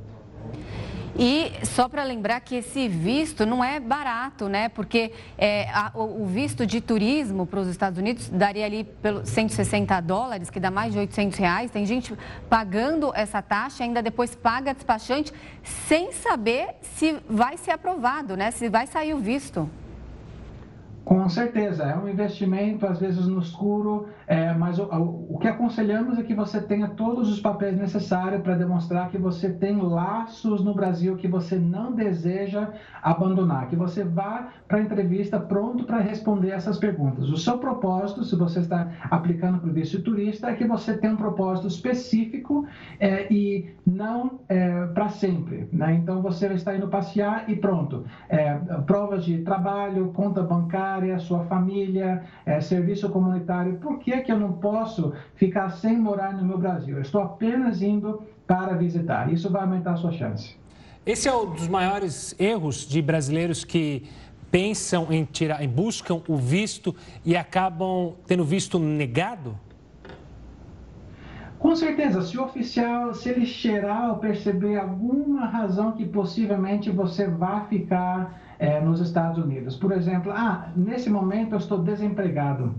E 1.17 1.53
só 1.63 1.87
para 1.87 2.03
lembrar 2.03 2.41
que 2.41 2.55
esse 2.55 2.89
visto 2.89 3.45
não 3.45 3.63
é 3.63 3.79
barato, 3.79 4.49
né? 4.49 4.67
Porque 4.67 5.13
é, 5.37 5.69
a, 5.69 5.89
o 5.95 6.25
visto 6.25 6.65
de 6.67 6.81
turismo 6.81 7.45
para 7.45 7.61
os 7.61 7.69
Estados 7.69 7.97
Unidos 7.97 8.27
daria 8.27 8.65
ali 8.65 8.83
pelos 8.83 9.29
160 9.29 10.01
dólares, 10.01 10.49
que 10.49 10.59
dá 10.59 10.69
mais 10.69 10.91
de 10.91 10.99
800 10.99 11.39
reais. 11.39 11.71
Tem 11.71 11.85
gente 11.85 12.13
pagando 12.49 13.13
essa 13.15 13.41
taxa, 13.41 13.85
ainda 13.85 14.03
depois 14.03 14.35
paga 14.35 14.73
despachante, 14.73 15.31
sem 15.63 16.11
saber 16.11 16.75
se 16.81 17.15
vai 17.29 17.55
ser 17.55 17.71
aprovado, 17.71 18.35
né? 18.35 18.51
Se 18.51 18.67
vai 18.67 18.85
sair 18.85 19.13
o 19.13 19.19
visto. 19.19 19.69
Com 21.05 21.29
certeza, 21.29 21.83
é 21.83 21.95
um 21.95 22.09
investimento, 22.09 22.87
às 22.87 22.99
vezes 22.99 23.27
no 23.27 23.39
escuro, 23.39 24.07
é, 24.25 24.51
mas 24.55 24.79
o, 24.79 24.85
o, 25.29 25.37
que 25.37 25.47
aconselhamos 25.47 26.17
é 26.17 26.23
que 26.23 26.33
você 26.33 26.59
tenha 26.59 26.87
todos 26.87 27.31
os 27.31 27.39
papéis 27.39 27.77
necessários 27.77 28.41
para 28.41 28.55
demonstrar 28.55 29.11
que 29.11 29.17
você 29.19 29.51
tem 29.51 29.79
laços 29.79 30.63
no 30.63 30.73
Brasil 30.73 31.15
que 31.15 31.27
você 31.27 31.59
não 31.59 31.91
deseja 31.91 32.69
abandonar, 33.03 33.67
que 33.67 33.75
você 33.75 34.03
vá 34.03 34.49
para 34.67 34.79
a 34.79 34.81
entrevista 34.81 35.39
pronto 35.39 35.83
para 35.83 35.99
responder 35.99 36.49
essas 36.49 36.79
perguntas. 36.79 37.29
O 37.29 37.37
seu 37.37 37.59
propósito, 37.59 38.23
se 38.23 38.35
você 38.35 38.61
está 38.61 38.89
aplicando 39.11 39.59
para 39.59 39.69
o 39.69 39.73
visto 39.73 40.01
turista, 40.01 40.49
é 40.49 40.55
que 40.55 40.65
você 40.65 40.97
tenha 40.97 41.13
um 41.13 41.17
propósito 41.17 41.67
específico 41.67 42.65
é, 42.99 43.31
e 43.31 43.75
não 43.85 44.39
é, 44.49 44.87
para 44.87 45.09
sempre. 45.09 45.69
Né? 45.71 45.99
Então 46.01 46.23
você 46.23 46.47
está 46.47 46.75
indo 46.75 46.87
passear 46.87 47.47
e 47.47 47.55
pronto. 47.55 48.05
É, 48.27 48.55
provas 48.87 49.23
de 49.23 49.43
trabalho, 49.43 50.11
conta 50.11 50.41
bancária, 50.41 50.94
sua 51.19 51.45
família, 51.45 52.23
é, 52.45 52.59
serviço 52.61 53.09
comunitário. 53.09 53.77
Por 53.77 53.99
que, 53.99 54.21
que 54.21 54.31
eu 54.31 54.39
não 54.39 54.53
posso 54.53 55.13
ficar 55.35 55.69
sem 55.69 55.97
morar 55.97 56.33
no 56.33 56.45
meu 56.45 56.57
Brasil? 56.57 56.95
Eu 56.95 57.01
estou 57.01 57.21
apenas 57.21 57.81
indo 57.81 58.21
para 58.47 58.75
visitar. 58.75 59.31
Isso 59.31 59.49
vai 59.49 59.61
aumentar 59.61 59.93
a 59.93 59.97
sua 59.97 60.11
chance. 60.11 60.55
Esse 61.05 61.27
é 61.27 61.35
um 61.35 61.51
dos 61.51 61.67
maiores 61.67 62.35
erros 62.39 62.87
de 62.87 63.01
brasileiros 63.01 63.63
que 63.63 64.07
pensam 64.49 65.07
em 65.11 65.25
tirar, 65.25 65.61
em 65.61 65.67
buscam 65.67 66.21
o 66.27 66.37
visto 66.37 66.95
e 67.23 67.35
acabam 67.35 68.13
tendo 68.25 68.43
visto 68.43 68.79
negado? 68.79 69.59
Com 71.59 71.75
certeza, 71.75 72.21
se 72.21 72.37
o 72.37 72.43
oficial, 72.43 73.13
se 73.13 73.29
ele 73.29 73.45
cheirar 73.45 74.11
ou 74.11 74.17
perceber 74.17 74.77
alguma 74.77 75.45
razão 75.45 75.91
que 75.93 76.05
possivelmente 76.05 76.89
você 76.91 77.27
vá 77.27 77.61
ficar 77.61 78.41
é, 78.59 78.79
nos 78.79 78.99
Estados 78.99 79.43
Unidos. 79.43 79.75
Por 79.75 79.91
exemplo, 79.91 80.31
ah, 80.31 80.69
nesse 80.75 81.09
momento 81.09 81.53
eu 81.53 81.59
estou 81.59 81.79
desempregado. 81.79 82.73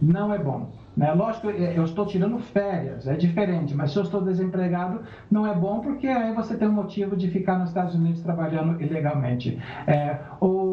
Não 0.00 0.32
é 0.32 0.38
bom. 0.38 0.70
Né? 0.96 1.12
Lógico, 1.12 1.50
é, 1.50 1.76
eu 1.76 1.84
estou 1.84 2.06
tirando 2.06 2.38
férias, 2.38 3.08
é 3.08 3.14
diferente, 3.14 3.74
mas 3.74 3.90
se 3.90 3.98
eu 3.98 4.04
estou 4.04 4.20
desempregado, 4.20 5.00
não 5.30 5.46
é 5.46 5.54
bom 5.54 5.80
porque 5.80 6.06
aí 6.06 6.32
você 6.32 6.56
tem 6.56 6.68
um 6.68 6.72
motivo 6.72 7.16
de 7.16 7.28
ficar 7.28 7.58
nos 7.58 7.68
Estados 7.68 7.94
Unidos 7.94 8.22
trabalhando 8.22 8.80
ilegalmente. 8.80 9.60
É, 9.86 10.18
ou 10.38 10.63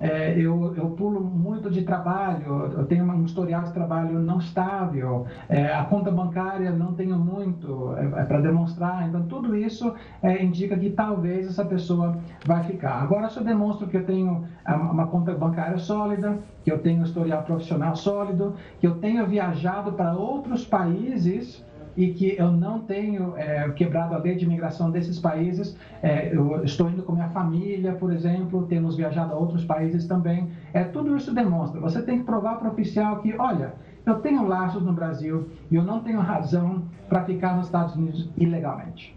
é, 0.00 0.32
eu, 0.36 0.74
eu 0.76 0.90
pulo 0.90 1.20
muito 1.20 1.70
de 1.70 1.82
trabalho, 1.82 2.72
eu 2.76 2.86
tenho 2.86 3.04
um 3.04 3.24
historial 3.24 3.62
de 3.62 3.72
trabalho 3.72 4.18
não 4.18 4.38
estável, 4.38 5.26
é, 5.48 5.72
a 5.72 5.84
conta 5.84 6.10
bancária 6.10 6.72
não 6.72 6.92
tenho 6.94 7.16
muito 7.16 7.94
é, 7.96 8.22
é 8.22 8.24
para 8.24 8.40
demonstrar, 8.40 9.08
então 9.08 9.22
tudo 9.26 9.54
isso 9.54 9.94
é, 10.22 10.42
indica 10.42 10.76
que 10.76 10.90
talvez 10.90 11.46
essa 11.46 11.64
pessoa 11.64 12.18
vai 12.44 12.64
ficar. 12.64 13.02
Agora, 13.02 13.28
se 13.28 13.38
eu 13.38 13.44
demonstro 13.44 13.86
que 13.86 13.96
eu 13.96 14.04
tenho 14.04 14.44
uma 14.66 15.06
conta 15.06 15.32
bancária 15.34 15.78
sólida, 15.78 16.38
que 16.64 16.72
eu 16.72 16.78
tenho 16.78 17.00
um 17.00 17.04
historial 17.04 17.42
profissional 17.42 17.94
sólido, 17.94 18.54
que 18.80 18.86
eu 18.86 18.96
tenho 18.96 19.26
viajado 19.26 19.92
para 19.92 20.14
outros 20.14 20.64
países, 20.64 21.64
e 21.96 22.12
que 22.12 22.36
eu 22.38 22.50
não 22.50 22.80
tenho 22.80 23.36
é, 23.36 23.68
quebrado 23.70 24.14
a 24.14 24.18
lei 24.18 24.34
de 24.34 24.44
imigração 24.44 24.90
desses 24.90 25.18
países. 25.18 25.76
É, 26.02 26.34
eu 26.34 26.64
estou 26.64 26.90
indo 26.90 27.02
com 27.02 27.12
minha 27.12 27.28
família, 27.30 27.92
por 27.92 28.12
exemplo, 28.12 28.66
temos 28.66 28.96
viajado 28.96 29.32
a 29.32 29.36
outros 29.36 29.64
países 29.64 30.06
também. 30.06 30.48
É, 30.72 30.84
tudo 30.84 31.16
isso 31.16 31.34
demonstra. 31.34 31.80
Você 31.80 32.02
tem 32.02 32.18
que 32.18 32.24
provar 32.24 32.56
para 32.56 32.68
o 32.68 32.72
oficial 32.72 33.20
que, 33.20 33.34
olha, 33.38 33.74
eu 34.04 34.16
tenho 34.16 34.46
laços 34.46 34.82
no 34.82 34.92
Brasil 34.92 35.48
e 35.70 35.76
eu 35.76 35.82
não 35.82 36.00
tenho 36.00 36.20
razão 36.20 36.84
para 37.08 37.24
ficar 37.24 37.56
nos 37.56 37.66
Estados 37.66 37.94
Unidos 37.94 38.28
ilegalmente. 38.36 39.16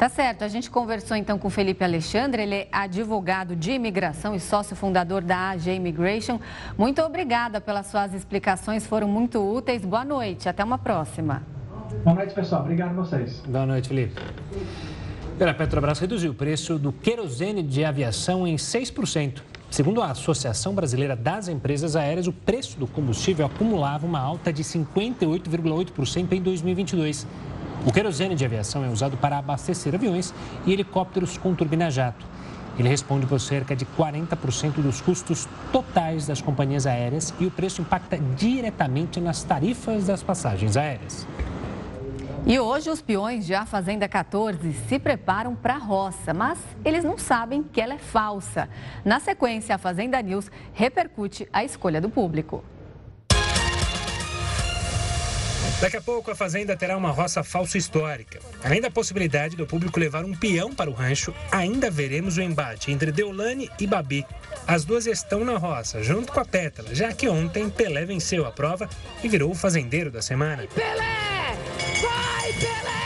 Tá 0.00 0.08
certo. 0.08 0.44
A 0.44 0.48
gente 0.48 0.70
conversou 0.70 1.14
então 1.14 1.38
com 1.38 1.50
Felipe 1.50 1.84
Alexandre, 1.84 2.40
ele 2.40 2.54
é 2.54 2.68
advogado 2.72 3.54
de 3.54 3.72
imigração 3.72 4.34
e 4.34 4.40
sócio 4.40 4.74
fundador 4.74 5.20
da 5.20 5.50
AG 5.50 5.74
Immigration. 5.74 6.40
Muito 6.78 7.02
obrigada 7.02 7.60
pelas 7.60 7.88
suas 7.88 8.14
explicações, 8.14 8.86
foram 8.86 9.06
muito 9.06 9.38
úteis. 9.38 9.84
Boa 9.84 10.02
noite, 10.02 10.48
até 10.48 10.64
uma 10.64 10.78
próxima. 10.78 11.42
Boa 12.02 12.16
noite, 12.16 12.32
pessoal. 12.32 12.62
Obrigado 12.62 12.92
a 12.92 13.02
vocês. 13.02 13.42
Boa 13.46 13.66
noite, 13.66 13.88
Felipe. 13.88 14.18
A 15.38 15.52
Petrobras 15.52 15.98
reduziu 15.98 16.30
o 16.30 16.34
preço 16.34 16.78
do 16.78 16.92
querosene 16.92 17.62
de 17.62 17.84
aviação 17.84 18.46
em 18.46 18.56
6%. 18.56 19.42
Segundo 19.70 20.00
a 20.00 20.12
Associação 20.12 20.74
Brasileira 20.74 21.14
das 21.14 21.46
Empresas 21.46 21.94
Aéreas, 21.94 22.26
o 22.26 22.32
preço 22.32 22.78
do 22.78 22.86
combustível 22.86 23.44
acumulava 23.44 24.06
uma 24.06 24.18
alta 24.18 24.50
de 24.50 24.64
58,8% 24.64 26.32
em 26.32 26.40
2022. 26.40 27.26
O 27.86 27.92
querosene 27.92 28.34
de 28.34 28.44
aviação 28.44 28.84
é 28.84 28.88
usado 28.88 29.16
para 29.16 29.38
abastecer 29.38 29.94
aviões 29.94 30.34
e 30.66 30.72
helicópteros 30.72 31.38
com 31.38 31.54
turbina 31.54 31.90
jato. 31.90 32.26
Ele 32.78 32.88
responde 32.88 33.26
por 33.26 33.40
cerca 33.40 33.74
de 33.74 33.86
40% 33.86 34.80
dos 34.82 35.00
custos 35.00 35.48
totais 35.72 36.26
das 36.26 36.40
companhias 36.42 36.86
aéreas 36.86 37.32
e 37.40 37.46
o 37.46 37.50
preço 37.50 37.80
impacta 37.80 38.18
diretamente 38.36 39.20
nas 39.20 39.42
tarifas 39.42 40.06
das 40.06 40.22
passagens 40.22 40.76
aéreas. 40.76 41.26
E 42.46 42.58
hoje 42.58 42.90
os 42.90 43.02
peões 43.02 43.46
de 43.46 43.54
A 43.54 43.66
Fazenda 43.66 44.08
14 44.08 44.72
se 44.72 44.98
preparam 44.98 45.54
para 45.54 45.74
a 45.74 45.78
roça, 45.78 46.32
mas 46.32 46.58
eles 46.84 47.04
não 47.04 47.18
sabem 47.18 47.62
que 47.62 47.80
ela 47.80 47.94
é 47.94 47.98
falsa. 47.98 48.68
Na 49.04 49.20
sequência, 49.20 49.74
a 49.74 49.78
Fazenda 49.78 50.20
News 50.22 50.50
repercute 50.72 51.48
a 51.52 51.64
escolha 51.64 52.00
do 52.00 52.08
público. 52.08 52.64
Daqui 55.80 55.96
a 55.96 56.02
pouco 56.02 56.30
a 56.30 56.34
fazenda 56.34 56.76
terá 56.76 56.94
uma 56.94 57.10
roça 57.10 57.42
falsa 57.42 57.78
histórica. 57.78 58.38
Além 58.62 58.82
da 58.82 58.90
possibilidade 58.90 59.56
do 59.56 59.66
público 59.66 59.98
levar 59.98 60.26
um 60.26 60.34
peão 60.34 60.74
para 60.74 60.90
o 60.90 60.92
rancho, 60.92 61.34
ainda 61.50 61.90
veremos 61.90 62.36
o 62.36 62.42
embate 62.42 62.92
entre 62.92 63.10
Deolane 63.10 63.70
e 63.80 63.86
Babi. 63.86 64.26
As 64.66 64.84
duas 64.84 65.06
estão 65.06 65.42
na 65.42 65.56
roça, 65.56 66.02
junto 66.02 66.32
com 66.32 66.40
a 66.40 66.44
Pétala, 66.44 66.94
já 66.94 67.14
que 67.14 67.26
ontem 67.30 67.70
Pelé 67.70 68.04
venceu 68.04 68.44
a 68.44 68.52
prova 68.52 68.90
e 69.24 69.28
virou 69.28 69.50
o 69.50 69.54
fazendeiro 69.54 70.10
da 70.10 70.20
semana. 70.20 70.66
Pelé! 70.74 71.56
Vai, 72.02 72.52
Pelé! 72.52 73.00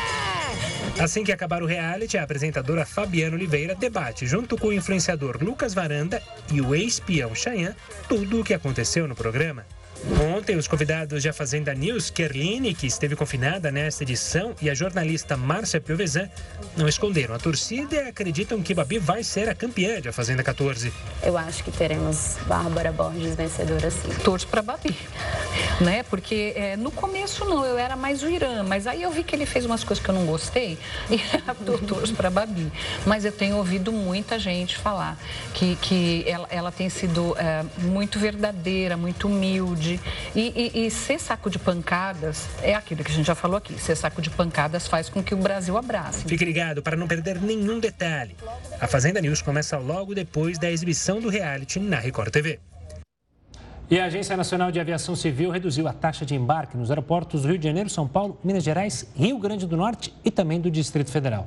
Assim 1.00 1.22
que 1.22 1.30
acabar 1.30 1.62
o 1.62 1.66
reality, 1.66 2.18
a 2.18 2.24
apresentadora 2.24 2.84
Fabiana 2.84 3.36
Oliveira 3.36 3.76
debate, 3.76 4.26
junto 4.26 4.58
com 4.58 4.68
o 4.68 4.72
influenciador 4.72 5.38
Lucas 5.40 5.74
Varanda 5.74 6.20
e 6.52 6.60
o 6.60 6.74
ex-peão 6.74 7.36
Chayanne, 7.36 7.76
tudo 8.08 8.40
o 8.40 8.44
que 8.44 8.52
aconteceu 8.52 9.06
no 9.06 9.14
programa. 9.14 9.64
Ontem, 10.20 10.57
os 10.57 10.68
convidados 10.68 11.22
de 11.22 11.30
A 11.30 11.32
Fazenda 11.32 11.72
News, 11.72 12.11
Kerline, 12.11 12.74
que 12.74 12.86
esteve 12.86 13.16
confinada 13.16 13.70
nesta 13.70 14.02
edição, 14.02 14.55
e 14.61 14.68
a 14.68 14.74
jornalista 14.74 15.34
Márcia 15.34 15.80
Piovesan 15.80 16.28
não 16.76 16.86
esconderam 16.86 17.34
a 17.34 17.38
torcida 17.38 17.96
e 17.96 18.09
acreditam 18.09 18.62
que 18.62 18.74
Babi 18.74 18.98
vai 18.98 19.24
ser 19.24 19.48
a 19.48 19.55
campeã 19.55 20.02
de 20.02 20.09
A 20.09 20.12
Fazenda 20.12 20.42
14. 20.42 20.92
Eu 21.22 21.38
acho 21.38 21.64
que 21.64 21.70
teremos 21.70 22.36
Bárbara 22.46 22.92
Borges 22.92 23.34
vencedora 23.34 23.90
sim. 23.90 24.09
Torço 24.22 24.46
para 24.46 24.61
Babi, 24.61 24.94
né? 25.80 26.02
Porque 26.02 26.52
é, 26.55 26.76
no 26.76 26.90
começo 26.90 27.46
não, 27.46 27.64
eu 27.64 27.78
era 27.78 27.96
mais 27.96 28.22
o 28.22 28.28
Irã, 28.28 28.62
mas 28.62 28.86
aí 28.86 29.02
eu 29.02 29.11
vi 29.11 29.24
que 29.24 29.34
ele 29.34 29.46
fez 29.46 29.64
umas 29.64 29.82
coisas 29.82 30.05
que 30.05 30.11
eu 30.11 30.14
não 30.14 30.26
gostei 30.26 30.76
e 31.09 31.18
eu 31.66 31.78
torço 31.78 32.14
para 32.14 32.28
Babi. 32.28 32.70
Mas 33.07 33.24
eu 33.24 33.32
tenho 33.32 33.57
ouvido 33.57 33.90
muita 33.90 34.38
gente 34.38 34.76
falar 34.76 35.18
que, 35.55 35.76
que 35.76 36.24
ela, 36.26 36.46
ela 36.50 36.70
tem 36.70 36.90
sido 36.90 37.34
é, 37.38 37.64
muito 37.78 38.18
verdadeira, 38.18 38.98
muito 38.98 39.28
humilde, 39.28 39.93
e, 40.34 40.72
e, 40.74 40.86
e, 40.86 40.90
ser 40.90 41.18
saco 41.18 41.51
de 41.51 41.59
pancadas 41.59 42.49
é 42.62 42.74
aquilo 42.74 43.03
que 43.03 43.11
a 43.11 43.14
gente 43.14 43.26
já 43.26 43.34
falou 43.34 43.57
aqui. 43.57 43.78
Ser 43.78 43.97
saco 43.97 44.20
de 44.22 44.30
pancadas 44.30 44.86
faz 44.86 45.09
com 45.09 45.22
que 45.22 45.34
o 45.34 45.36
Brasil 45.36 45.76
abrace. 45.76 46.24
Fique 46.24 46.45
ligado 46.45 46.82
para 46.82 46.97
não 46.97 47.07
perder 47.07 47.40
nenhum 47.40 47.78
detalhe. 47.78 48.36
A 48.80 48.86
Fazenda 48.86 49.20
News 49.20 49.42
começa 49.42 49.78
logo 49.78 50.14
depois 50.14 50.59
da 50.59 50.70
exibição 50.70 51.20
do 51.20 51.28
reality 51.28 51.78
na 51.78 51.99
Record 51.99 52.30
TV. 52.30 52.61
E 53.90 54.01
a 54.01 54.07
Agência 54.07 54.36
Nacional 54.36 54.72
de 54.72 54.80
Aviação 54.80 55.14
Civil 55.14 55.51
reduziu 55.51 55.86
a 55.86 55.92
taxa 55.92 56.24
de 56.24 56.34
embarque 56.34 56.76
nos 56.76 56.90
aeroportos 56.90 57.42
do 57.42 57.49
Rio 57.49 57.59
de 57.59 57.64
Janeiro, 57.64 57.90
São 57.90 58.09
Paulo, 58.09 58.38
Minas 58.42 58.64
Gerais, 58.64 59.07
Rio 59.14 59.38
Grande 59.38 59.66
do 59.66 59.76
Norte 59.76 60.14
e 60.24 60.30
também 60.30 60.59
do 60.59 60.70
Distrito 60.70 61.11
Federal. 61.11 61.47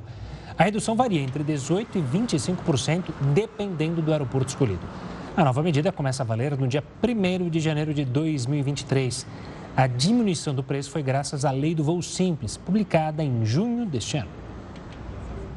A 0.56 0.64
redução 0.64 0.96
varia 0.96 1.20
entre 1.20 1.42
18% 1.42 1.86
e 1.94 1.98
25%, 2.00 3.04
dependendo 3.34 4.00
do 4.00 4.12
aeroporto 4.12 4.48
escolhido. 4.48 4.80
A 5.38 5.44
nova 5.44 5.62
medida 5.62 5.92
começa 5.92 6.24
a 6.24 6.26
valer 6.26 6.58
no 6.58 6.66
dia 6.66 6.82
1 7.00 7.48
de 7.48 7.60
janeiro 7.60 7.94
de 7.94 8.04
2023. 8.04 9.24
A 9.76 9.86
diminuição 9.86 10.52
do 10.52 10.64
preço 10.64 10.90
foi 10.90 11.00
graças 11.00 11.44
à 11.44 11.52
Lei 11.52 11.76
do 11.76 11.84
Voo 11.84 12.02
Simples, 12.02 12.56
publicada 12.56 13.22
em 13.22 13.46
junho 13.46 13.86
deste 13.86 14.16
ano. 14.16 14.28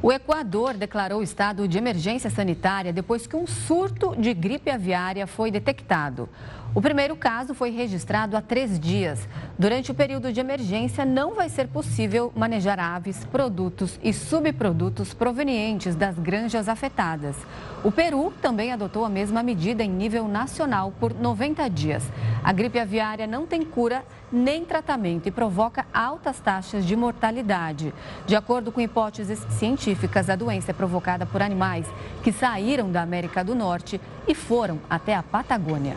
O 0.00 0.12
Equador 0.12 0.74
declarou 0.74 1.20
estado 1.20 1.66
de 1.66 1.78
emergência 1.78 2.30
sanitária 2.30 2.92
depois 2.92 3.26
que 3.26 3.34
um 3.34 3.44
surto 3.44 4.14
de 4.16 4.32
gripe 4.32 4.70
aviária 4.70 5.26
foi 5.26 5.50
detectado. 5.50 6.28
O 6.74 6.80
primeiro 6.80 7.16
caso 7.16 7.52
foi 7.52 7.70
registrado 7.70 8.36
há 8.36 8.40
três 8.40 8.78
dias. 8.78 9.28
Durante 9.58 9.90
o 9.90 9.94
período 9.94 10.32
de 10.32 10.38
emergência, 10.38 11.04
não 11.04 11.34
vai 11.34 11.48
ser 11.48 11.66
possível 11.66 12.32
manejar 12.36 12.78
aves, 12.78 13.24
produtos 13.24 13.98
e 14.00 14.12
subprodutos 14.12 15.12
provenientes 15.12 15.96
das 15.96 16.16
granjas 16.18 16.68
afetadas. 16.68 17.36
O 17.84 17.90
Peru 17.90 18.32
também 18.40 18.72
adotou 18.72 19.04
a 19.04 19.08
mesma 19.08 19.42
medida 19.42 19.82
em 19.82 19.90
nível 19.90 20.28
nacional 20.28 20.92
por 21.00 21.12
90 21.12 21.68
dias. 21.68 22.04
A 22.44 22.52
gripe 22.52 22.78
aviária 22.78 23.26
não 23.26 23.44
tem 23.44 23.64
cura 23.64 24.04
nem 24.30 24.64
tratamento 24.64 25.26
e 25.26 25.32
provoca 25.32 25.84
altas 25.92 26.38
taxas 26.38 26.86
de 26.86 26.94
mortalidade. 26.94 27.92
De 28.24 28.36
acordo 28.36 28.70
com 28.70 28.80
hipóteses 28.80 29.44
científicas, 29.50 30.30
a 30.30 30.36
doença 30.36 30.70
é 30.70 30.74
provocada 30.74 31.26
por 31.26 31.42
animais 31.42 31.84
que 32.22 32.30
saíram 32.30 32.90
da 32.90 33.02
América 33.02 33.42
do 33.42 33.52
Norte 33.52 34.00
e 34.28 34.34
foram 34.34 34.78
até 34.88 35.16
a 35.16 35.22
Patagônia. 35.22 35.96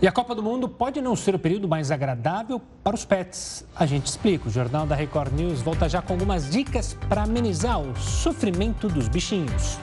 E 0.00 0.08
a 0.08 0.10
Copa 0.10 0.34
do 0.34 0.42
Mundo 0.42 0.68
pode 0.68 1.00
não 1.00 1.14
ser 1.14 1.34
o 1.34 1.38
período 1.38 1.68
mais 1.68 1.90
agradável 1.90 2.60
para 2.82 2.96
os 2.96 3.04
pets. 3.04 3.64
A 3.76 3.86
gente 3.86 4.06
explica. 4.06 4.48
O 4.48 4.50
Jornal 4.50 4.84
da 4.84 4.96
Record 4.96 5.32
News 5.32 5.60
volta 5.60 5.88
já 5.88 6.02
com 6.02 6.14
algumas 6.14 6.50
dicas 6.50 6.96
para 7.08 7.22
amenizar 7.22 7.80
o 7.80 7.94
sofrimento 7.96 8.88
dos 8.88 9.06
bichinhos. 9.06 9.78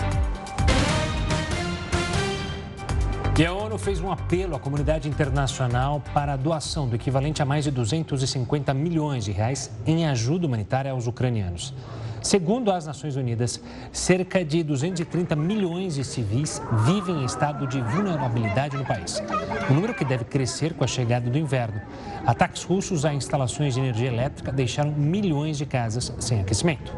Fez 3.79 4.01
um 4.01 4.11
apelo 4.11 4.55
à 4.55 4.59
comunidade 4.59 5.07
internacional 5.07 6.03
para 6.13 6.33
a 6.33 6.35
doação 6.35 6.87
do 6.87 6.95
equivalente 6.95 7.41
a 7.41 7.45
mais 7.45 7.63
de 7.63 7.71
250 7.71 8.73
milhões 8.73 9.23
de 9.23 9.31
reais 9.31 9.71
em 9.85 10.05
ajuda 10.05 10.45
humanitária 10.45 10.91
aos 10.91 11.07
ucranianos. 11.07 11.73
Segundo 12.21 12.71
as 12.71 12.85
Nações 12.85 13.15
Unidas, 13.15 13.61
cerca 13.93 14.43
de 14.43 14.61
230 14.63 15.33
milhões 15.37 15.95
de 15.95 16.03
civis 16.03 16.61
vivem 16.85 17.21
em 17.21 17.25
estado 17.25 17.65
de 17.65 17.79
vulnerabilidade 17.81 18.75
no 18.75 18.85
país. 18.85 19.23
Um 19.71 19.75
número 19.75 19.93
que 19.93 20.03
deve 20.03 20.25
crescer 20.25 20.73
com 20.73 20.83
a 20.83 20.87
chegada 20.87 21.29
do 21.29 21.37
inverno. 21.37 21.81
Ataques 22.25 22.63
russos 22.63 23.05
a 23.05 23.13
instalações 23.13 23.75
de 23.75 23.79
energia 23.79 24.09
elétrica 24.09 24.51
deixaram 24.51 24.91
milhões 24.91 25.57
de 25.57 25.65
casas 25.65 26.13
sem 26.19 26.41
aquecimento. 26.41 26.93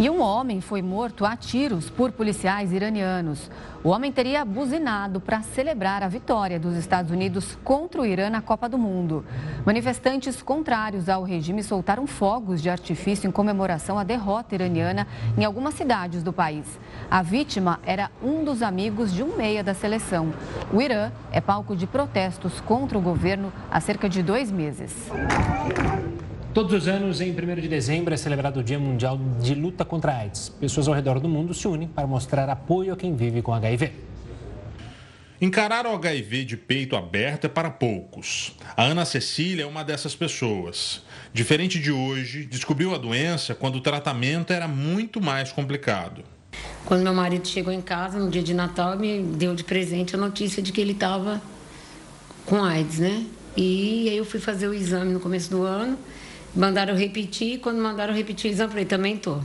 E 0.00 0.08
um 0.08 0.22
homem 0.22 0.62
foi 0.62 0.80
morto 0.80 1.26
a 1.26 1.36
tiros 1.36 1.90
por 1.90 2.10
policiais 2.10 2.72
iranianos. 2.72 3.50
O 3.84 3.90
homem 3.90 4.10
teria 4.10 4.46
buzinado 4.46 5.20
para 5.20 5.42
celebrar 5.42 6.02
a 6.02 6.08
vitória 6.08 6.58
dos 6.58 6.74
Estados 6.74 7.10
Unidos 7.10 7.58
contra 7.62 8.00
o 8.00 8.06
Irã 8.06 8.30
na 8.30 8.40
Copa 8.40 8.66
do 8.66 8.78
Mundo. 8.78 9.22
Manifestantes 9.62 10.40
contrários 10.40 11.10
ao 11.10 11.22
regime 11.22 11.62
soltaram 11.62 12.06
fogos 12.06 12.62
de 12.62 12.70
artifício 12.70 13.28
em 13.28 13.30
comemoração 13.30 13.98
à 13.98 14.02
derrota 14.02 14.54
iraniana 14.54 15.06
em 15.36 15.44
algumas 15.44 15.74
cidades 15.74 16.22
do 16.22 16.32
país. 16.32 16.80
A 17.10 17.20
vítima 17.20 17.78
era 17.84 18.10
um 18.22 18.42
dos 18.42 18.62
amigos 18.62 19.12
de 19.12 19.22
um 19.22 19.36
meia 19.36 19.62
da 19.62 19.74
seleção. 19.74 20.32
O 20.72 20.80
Irã 20.80 21.12
é 21.30 21.42
palco 21.42 21.76
de 21.76 21.86
protestos 21.86 22.58
contra 22.62 22.96
o 22.96 23.02
governo 23.02 23.52
há 23.70 23.78
cerca 23.80 24.08
de 24.08 24.22
dois 24.22 24.50
meses. 24.50 25.10
Todos 26.52 26.72
os 26.72 26.88
anos, 26.88 27.20
em 27.20 27.30
1 27.30 27.60
de 27.60 27.68
dezembro, 27.68 28.12
é 28.12 28.16
celebrado 28.16 28.58
o 28.58 28.64
Dia 28.64 28.78
Mundial 28.78 29.20
de 29.40 29.54
Luta 29.54 29.84
contra 29.84 30.10
a 30.10 30.16
AIDS. 30.16 30.48
Pessoas 30.48 30.88
ao 30.88 30.94
redor 30.94 31.20
do 31.20 31.28
mundo 31.28 31.54
se 31.54 31.68
unem 31.68 31.86
para 31.86 32.08
mostrar 32.08 32.48
apoio 32.48 32.92
a 32.92 32.96
quem 32.96 33.14
vive 33.14 33.40
com 33.40 33.54
HIV. 33.54 33.92
Encarar 35.40 35.86
o 35.86 35.94
HIV 35.94 36.44
de 36.44 36.56
peito 36.56 36.96
aberto 36.96 37.44
é 37.44 37.48
para 37.48 37.70
poucos. 37.70 38.56
A 38.76 38.82
Ana 38.82 39.04
Cecília 39.04 39.62
é 39.62 39.66
uma 39.66 39.84
dessas 39.84 40.16
pessoas. 40.16 41.04
Diferente 41.32 41.78
de 41.78 41.92
hoje, 41.92 42.44
descobriu 42.46 42.96
a 42.96 42.98
doença 42.98 43.54
quando 43.54 43.76
o 43.76 43.80
tratamento 43.80 44.52
era 44.52 44.66
muito 44.66 45.20
mais 45.20 45.52
complicado. 45.52 46.24
Quando 46.84 47.04
meu 47.04 47.14
marido 47.14 47.46
chegou 47.46 47.72
em 47.72 47.80
casa 47.80 48.18
no 48.18 48.28
dia 48.28 48.42
de 48.42 48.54
Natal, 48.54 48.98
me 48.98 49.22
deu 49.22 49.54
de 49.54 49.62
presente 49.62 50.16
a 50.16 50.18
notícia 50.18 50.60
de 50.60 50.72
que 50.72 50.80
ele 50.80 50.92
estava 50.92 51.40
com 52.44 52.64
AIDS, 52.64 52.98
né? 52.98 53.24
E 53.56 54.08
aí 54.08 54.16
eu 54.16 54.24
fui 54.24 54.40
fazer 54.40 54.66
o 54.66 54.74
exame 54.74 55.12
no 55.12 55.20
começo 55.20 55.48
do 55.48 55.62
ano 55.62 55.96
Mandaram 56.54 56.96
repetir, 56.96 57.60
quando 57.60 57.80
mandaram 57.80 58.12
repetir 58.12 58.50
exame, 58.50 58.66
eu 58.66 58.70
falei, 58.70 58.84
também 58.84 59.16
tô. 59.16 59.38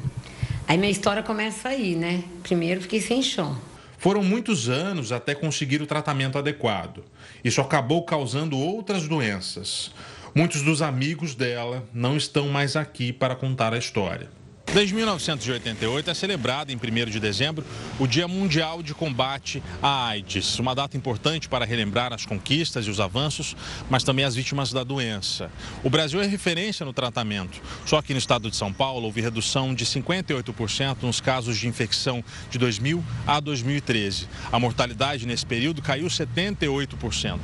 Aí 0.67 0.77
minha 0.77 0.91
história 0.91 1.21
começa 1.21 1.69
aí, 1.69 1.95
né? 1.95 2.23
Primeiro 2.41 2.81
fiquei 2.81 2.99
sem 2.99 3.21
chão. 3.21 3.55
Foram 3.97 4.23
muitos 4.23 4.69
anos 4.69 5.11
até 5.11 5.35
conseguir 5.35 5.81
o 5.81 5.87
tratamento 5.87 6.37
adequado. 6.37 7.03
Isso 7.43 7.61
acabou 7.61 8.03
causando 8.03 8.57
outras 8.57 9.07
doenças. 9.07 9.91
Muitos 10.33 10.61
dos 10.63 10.81
amigos 10.81 11.35
dela 11.35 11.87
não 11.93 12.17
estão 12.17 12.49
mais 12.49 12.75
aqui 12.75 13.13
para 13.13 13.35
contar 13.35 13.73
a 13.73 13.77
história. 13.77 14.29
Desde 14.75 14.93
1988 14.93 16.09
é 16.09 16.13
celebrado 16.13 16.69
em 16.69 16.75
1 16.75 17.09
de 17.09 17.17
dezembro 17.17 17.63
o 17.97 18.05
Dia 18.05 18.27
Mundial 18.27 18.83
de 18.83 18.93
Combate 18.93 19.63
à 19.81 20.07
AIDS, 20.07 20.59
uma 20.59 20.75
data 20.75 20.97
importante 20.97 21.47
para 21.47 21.63
relembrar 21.63 22.11
as 22.11 22.25
conquistas 22.25 22.85
e 22.85 22.89
os 22.89 22.99
avanços, 22.99 23.55
mas 23.89 24.03
também 24.03 24.25
as 24.25 24.35
vítimas 24.35 24.73
da 24.73 24.83
doença. 24.83 25.49
O 25.81 25.89
Brasil 25.89 26.21
é 26.21 26.27
referência 26.27 26.85
no 26.85 26.91
tratamento, 26.91 27.61
só 27.85 28.01
que 28.01 28.11
no 28.11 28.19
estado 28.19 28.49
de 28.49 28.57
São 28.57 28.73
Paulo 28.73 29.05
houve 29.05 29.21
redução 29.21 29.73
de 29.73 29.85
58% 29.85 31.03
nos 31.03 31.21
casos 31.21 31.57
de 31.57 31.69
infecção 31.69 32.21
de 32.51 32.57
2000 32.57 33.01
a 33.25 33.39
2013. 33.39 34.27
A 34.51 34.59
mortalidade 34.59 35.25
nesse 35.25 35.45
período 35.45 35.81
caiu 35.81 36.07
78%. 36.07 37.39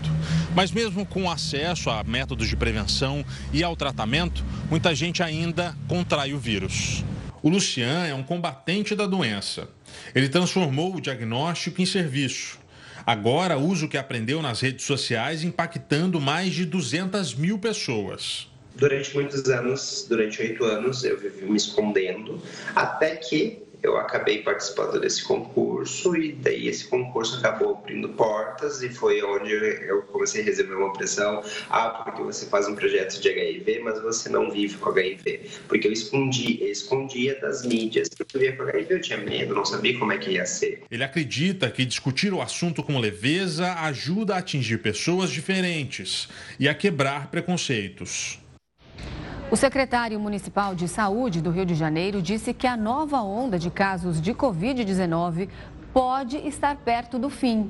Mas 0.53 0.69
mesmo 0.69 1.05
com 1.05 1.31
acesso 1.31 1.89
a 1.89 2.03
métodos 2.03 2.49
de 2.49 2.57
prevenção 2.57 3.23
e 3.53 3.63
ao 3.63 3.77
tratamento, 3.77 4.43
muita 4.69 4.93
gente 4.93 5.23
ainda 5.23 5.77
contrai 5.87 6.33
o 6.33 6.37
vírus. 6.37 7.05
O 7.43 7.49
Lucian 7.49 8.05
é 8.05 8.13
um 8.13 8.21
combatente 8.21 8.95
da 8.95 9.07
doença. 9.07 9.67
Ele 10.13 10.29
transformou 10.29 10.95
o 10.95 11.01
diagnóstico 11.01 11.81
em 11.81 11.85
serviço. 11.85 12.59
Agora 13.05 13.57
usa 13.57 13.85
o 13.85 13.89
que 13.89 13.97
aprendeu 13.97 14.43
nas 14.43 14.61
redes 14.61 14.85
sociais, 14.85 15.43
impactando 15.43 16.21
mais 16.21 16.53
de 16.53 16.65
200 16.65 17.33
mil 17.33 17.57
pessoas. 17.57 18.47
Durante 18.75 19.13
muitos 19.15 19.49
anos, 19.49 20.05
durante 20.07 20.39
oito 20.41 20.63
anos, 20.63 21.03
eu 21.03 21.19
vivi 21.19 21.45
me 21.45 21.57
escondendo, 21.57 22.41
até 22.75 23.15
que 23.15 23.63
eu 23.83 23.97
acabei 23.97 24.43
participando 24.43 24.99
desse 24.99 25.23
concurso 25.23 26.15
e 26.15 26.33
daí 26.33 26.67
esse 26.67 26.87
concurso 26.87 27.37
acabou 27.37 27.77
abrindo 27.77 28.09
portas 28.09 28.81
e 28.83 28.89
foi 28.89 29.21
onde 29.23 29.51
eu 29.51 30.03
comecei 30.03 30.41
a 30.41 30.45
receber 30.45 30.75
uma 30.75 30.93
pressão. 30.93 31.43
Ah, 31.69 31.89
porque 31.89 32.21
você 32.21 32.45
faz 32.45 32.67
um 32.67 32.75
projeto 32.75 33.19
de 33.19 33.29
HIV, 33.29 33.79
mas 33.79 34.01
você 34.01 34.29
não 34.29 34.51
vive 34.51 34.77
com 34.77 34.89
HIV. 34.89 35.41
Porque 35.67 35.87
eu 35.87 35.91
escondi, 35.91 36.61
eu 36.61 36.71
escondia 36.71 37.39
das 37.39 37.65
mídias. 37.65 38.09
Eu 38.19 38.25
vivia 38.31 38.55
com 38.55 38.63
HIV, 38.63 38.93
eu 38.93 39.01
tinha 39.01 39.17
medo, 39.17 39.55
não 39.55 39.65
sabia 39.65 39.97
como 39.97 40.11
é 40.11 40.17
que 40.17 40.31
ia 40.31 40.45
ser. 40.45 40.83
Ele 40.89 41.03
acredita 41.03 41.69
que 41.69 41.85
discutir 41.85 42.33
o 42.33 42.41
assunto 42.41 42.83
com 42.83 42.99
leveza 42.99 43.73
ajuda 43.73 44.35
a 44.35 44.37
atingir 44.39 44.77
pessoas 44.79 45.29
diferentes 45.29 46.27
e 46.59 46.67
a 46.67 46.73
quebrar 46.73 47.29
preconceitos. 47.31 48.40
O 49.51 49.57
secretário 49.57 50.17
municipal 50.17 50.73
de 50.73 50.87
saúde 50.87 51.41
do 51.41 51.51
Rio 51.51 51.65
de 51.65 51.75
Janeiro 51.75 52.21
disse 52.21 52.53
que 52.53 52.65
a 52.65 52.77
nova 52.77 53.21
onda 53.21 53.59
de 53.59 53.69
casos 53.69 54.21
de 54.21 54.33
Covid-19 54.33 55.49
pode 55.91 56.37
estar 56.37 56.77
perto 56.77 57.19
do 57.19 57.29
fim. 57.29 57.69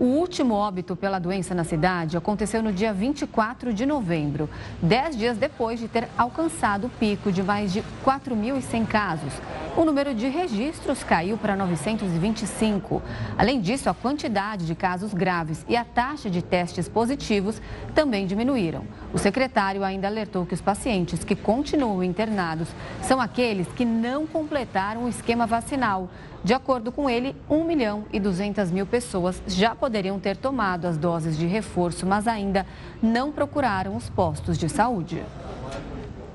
O 0.00 0.04
último 0.04 0.54
óbito 0.54 0.94
pela 0.94 1.18
doença 1.18 1.56
na 1.56 1.64
cidade 1.64 2.16
aconteceu 2.16 2.62
no 2.62 2.72
dia 2.72 2.92
24 2.92 3.74
de 3.74 3.84
novembro, 3.84 4.48
dez 4.80 5.16
dias 5.16 5.36
depois 5.36 5.80
de 5.80 5.88
ter 5.88 6.08
alcançado 6.16 6.86
o 6.86 6.90
pico 6.90 7.32
de 7.32 7.42
mais 7.42 7.72
de 7.72 7.82
4.100 8.04 8.86
casos. 8.86 9.32
O 9.76 9.84
número 9.84 10.14
de 10.14 10.28
registros 10.28 11.02
caiu 11.02 11.36
para 11.36 11.56
925. 11.56 13.02
Além 13.36 13.60
disso, 13.60 13.90
a 13.90 13.94
quantidade 13.94 14.66
de 14.68 14.74
casos 14.76 15.12
graves 15.12 15.66
e 15.68 15.76
a 15.76 15.84
taxa 15.84 16.30
de 16.30 16.42
testes 16.42 16.88
positivos 16.88 17.60
também 17.92 18.24
diminuíram. 18.24 18.84
O 19.12 19.18
secretário 19.18 19.82
ainda 19.82 20.06
alertou 20.06 20.46
que 20.46 20.54
os 20.54 20.60
pacientes 20.60 21.24
que 21.24 21.34
continuam 21.34 22.04
internados 22.04 22.68
são 23.02 23.20
aqueles 23.20 23.66
que 23.68 23.84
não 23.84 24.28
completaram 24.28 25.06
o 25.06 25.08
esquema 25.08 25.44
vacinal. 25.44 26.08
De 26.44 26.54
acordo 26.54 26.92
com 26.92 27.10
ele, 27.10 27.34
1 27.50 27.64
milhão 27.64 28.04
e 28.12 28.20
200 28.20 28.70
mil 28.70 28.86
pessoas 28.86 29.42
já 29.46 29.74
poderiam 29.74 30.18
ter 30.18 30.36
tomado 30.36 30.86
as 30.86 30.96
doses 30.96 31.36
de 31.36 31.46
reforço, 31.46 32.06
mas 32.06 32.28
ainda 32.28 32.64
não 33.02 33.32
procuraram 33.32 33.96
os 33.96 34.08
postos 34.08 34.56
de 34.56 34.68
saúde. 34.68 35.22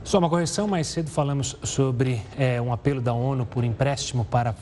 Só 0.04 0.20
uma 0.20 0.30
correção, 0.30 0.68
mais 0.68 0.88
cedo 0.88 1.10
falamos 1.10 1.56
sobre 1.64 2.22
é, 2.38 2.62
um 2.62 2.74
apelo 2.74 3.00
da 3.00 3.14
ONU 3.14 3.46
por 3.46 3.64
empréstimo 3.64 4.26
para 4.26 4.54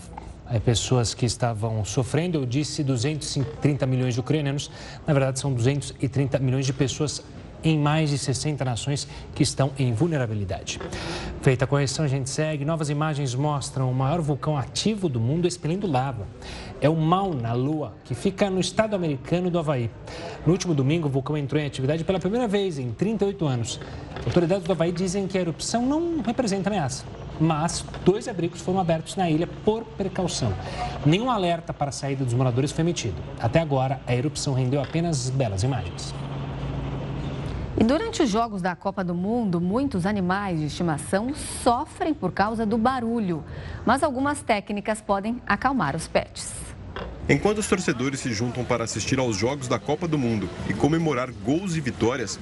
é, 0.51 0.59
pessoas 0.59 1.15
que 1.15 1.25
estavam 1.25 1.83
sofrendo. 1.83 2.37
Eu 2.37 2.45
disse 2.45 2.83
230 2.83 3.85
milhões 3.87 4.13
de 4.13 4.19
ucranianos, 4.19 4.69
na 5.07 5.13
verdade 5.13 5.39
são 5.39 5.51
230 5.51 6.37
milhões 6.37 6.67
de 6.67 6.73
pessoas 6.73 7.23
em 7.63 7.77
mais 7.77 8.09
de 8.09 8.17
60 8.17 8.63
nações 8.63 9.07
que 9.33 9.43
estão 9.43 9.71
em 9.77 9.93
vulnerabilidade. 9.93 10.79
Feita 11.41 11.65
a 11.65 11.67
correção, 11.67 12.05
a 12.05 12.07
gente 12.07 12.29
segue. 12.29 12.65
Novas 12.65 12.89
imagens 12.89 13.33
mostram 13.35 13.89
o 13.89 13.93
maior 13.93 14.21
vulcão 14.21 14.57
ativo 14.57 15.09
do 15.09 15.19
mundo 15.19 15.47
expelindo 15.47 15.87
lava. 15.87 16.27
É 16.79 16.89
o 16.89 16.95
Mauna 16.95 17.53
Lua, 17.53 17.93
que 18.03 18.15
fica 18.15 18.49
no 18.49 18.59
estado 18.59 18.95
americano 18.95 19.49
do 19.49 19.59
Havaí. 19.59 19.89
No 20.45 20.51
último 20.51 20.73
domingo, 20.73 21.07
o 21.07 21.11
vulcão 21.11 21.37
entrou 21.37 21.61
em 21.61 21.65
atividade 21.65 22.03
pela 22.03 22.19
primeira 22.19 22.47
vez 22.47 22.79
em 22.79 22.91
38 22.91 23.45
anos. 23.45 23.79
Autoridades 24.25 24.65
do 24.65 24.71
Havaí 24.71 24.91
dizem 24.91 25.27
que 25.27 25.37
a 25.37 25.41
erupção 25.41 25.85
não 25.85 26.21
representa 26.21 26.69
ameaça 26.69 27.05
mas 27.41 27.83
dois 28.05 28.27
abrigos 28.27 28.61
foram 28.61 28.79
abertos 28.79 29.15
na 29.15 29.29
ilha 29.29 29.47
por 29.65 29.83
precaução. 29.83 30.53
Nenhum 31.03 31.29
alerta 31.29 31.73
para 31.73 31.89
a 31.89 31.91
saída 31.91 32.23
dos 32.23 32.35
moradores 32.35 32.71
foi 32.71 32.83
emitido. 32.83 33.15
Até 33.39 33.59
agora, 33.59 33.99
a 34.05 34.15
erupção 34.15 34.53
rendeu 34.53 34.79
apenas 34.79 35.29
belas 35.31 35.63
imagens. 35.63 36.13
E 37.79 37.83
durante 37.83 38.21
os 38.21 38.29
Jogos 38.29 38.61
da 38.61 38.75
Copa 38.75 39.03
do 39.03 39.15
Mundo, 39.15 39.61
muitos 39.61 40.05
animais 40.05 40.59
de 40.59 40.65
estimação 40.65 41.33
sofrem 41.33 42.13
por 42.13 42.31
causa 42.31 42.65
do 42.65 42.77
barulho. 42.77 43.43
Mas 43.85 44.03
algumas 44.03 44.41
técnicas 44.41 45.01
podem 45.01 45.41
acalmar 45.47 45.95
os 45.95 46.07
pets. 46.07 46.51
Enquanto 47.29 47.59
os 47.59 47.67
torcedores 47.67 48.19
se 48.19 48.33
juntam 48.33 48.65
para 48.65 48.83
assistir 48.83 49.17
aos 49.17 49.37
Jogos 49.37 49.67
da 49.69 49.79
Copa 49.79 50.07
do 50.07 50.17
Mundo 50.17 50.49
e 50.67 50.73
comemorar 50.73 51.31
gols 51.31 51.77
e 51.77 51.81
vitórias, 51.81 52.37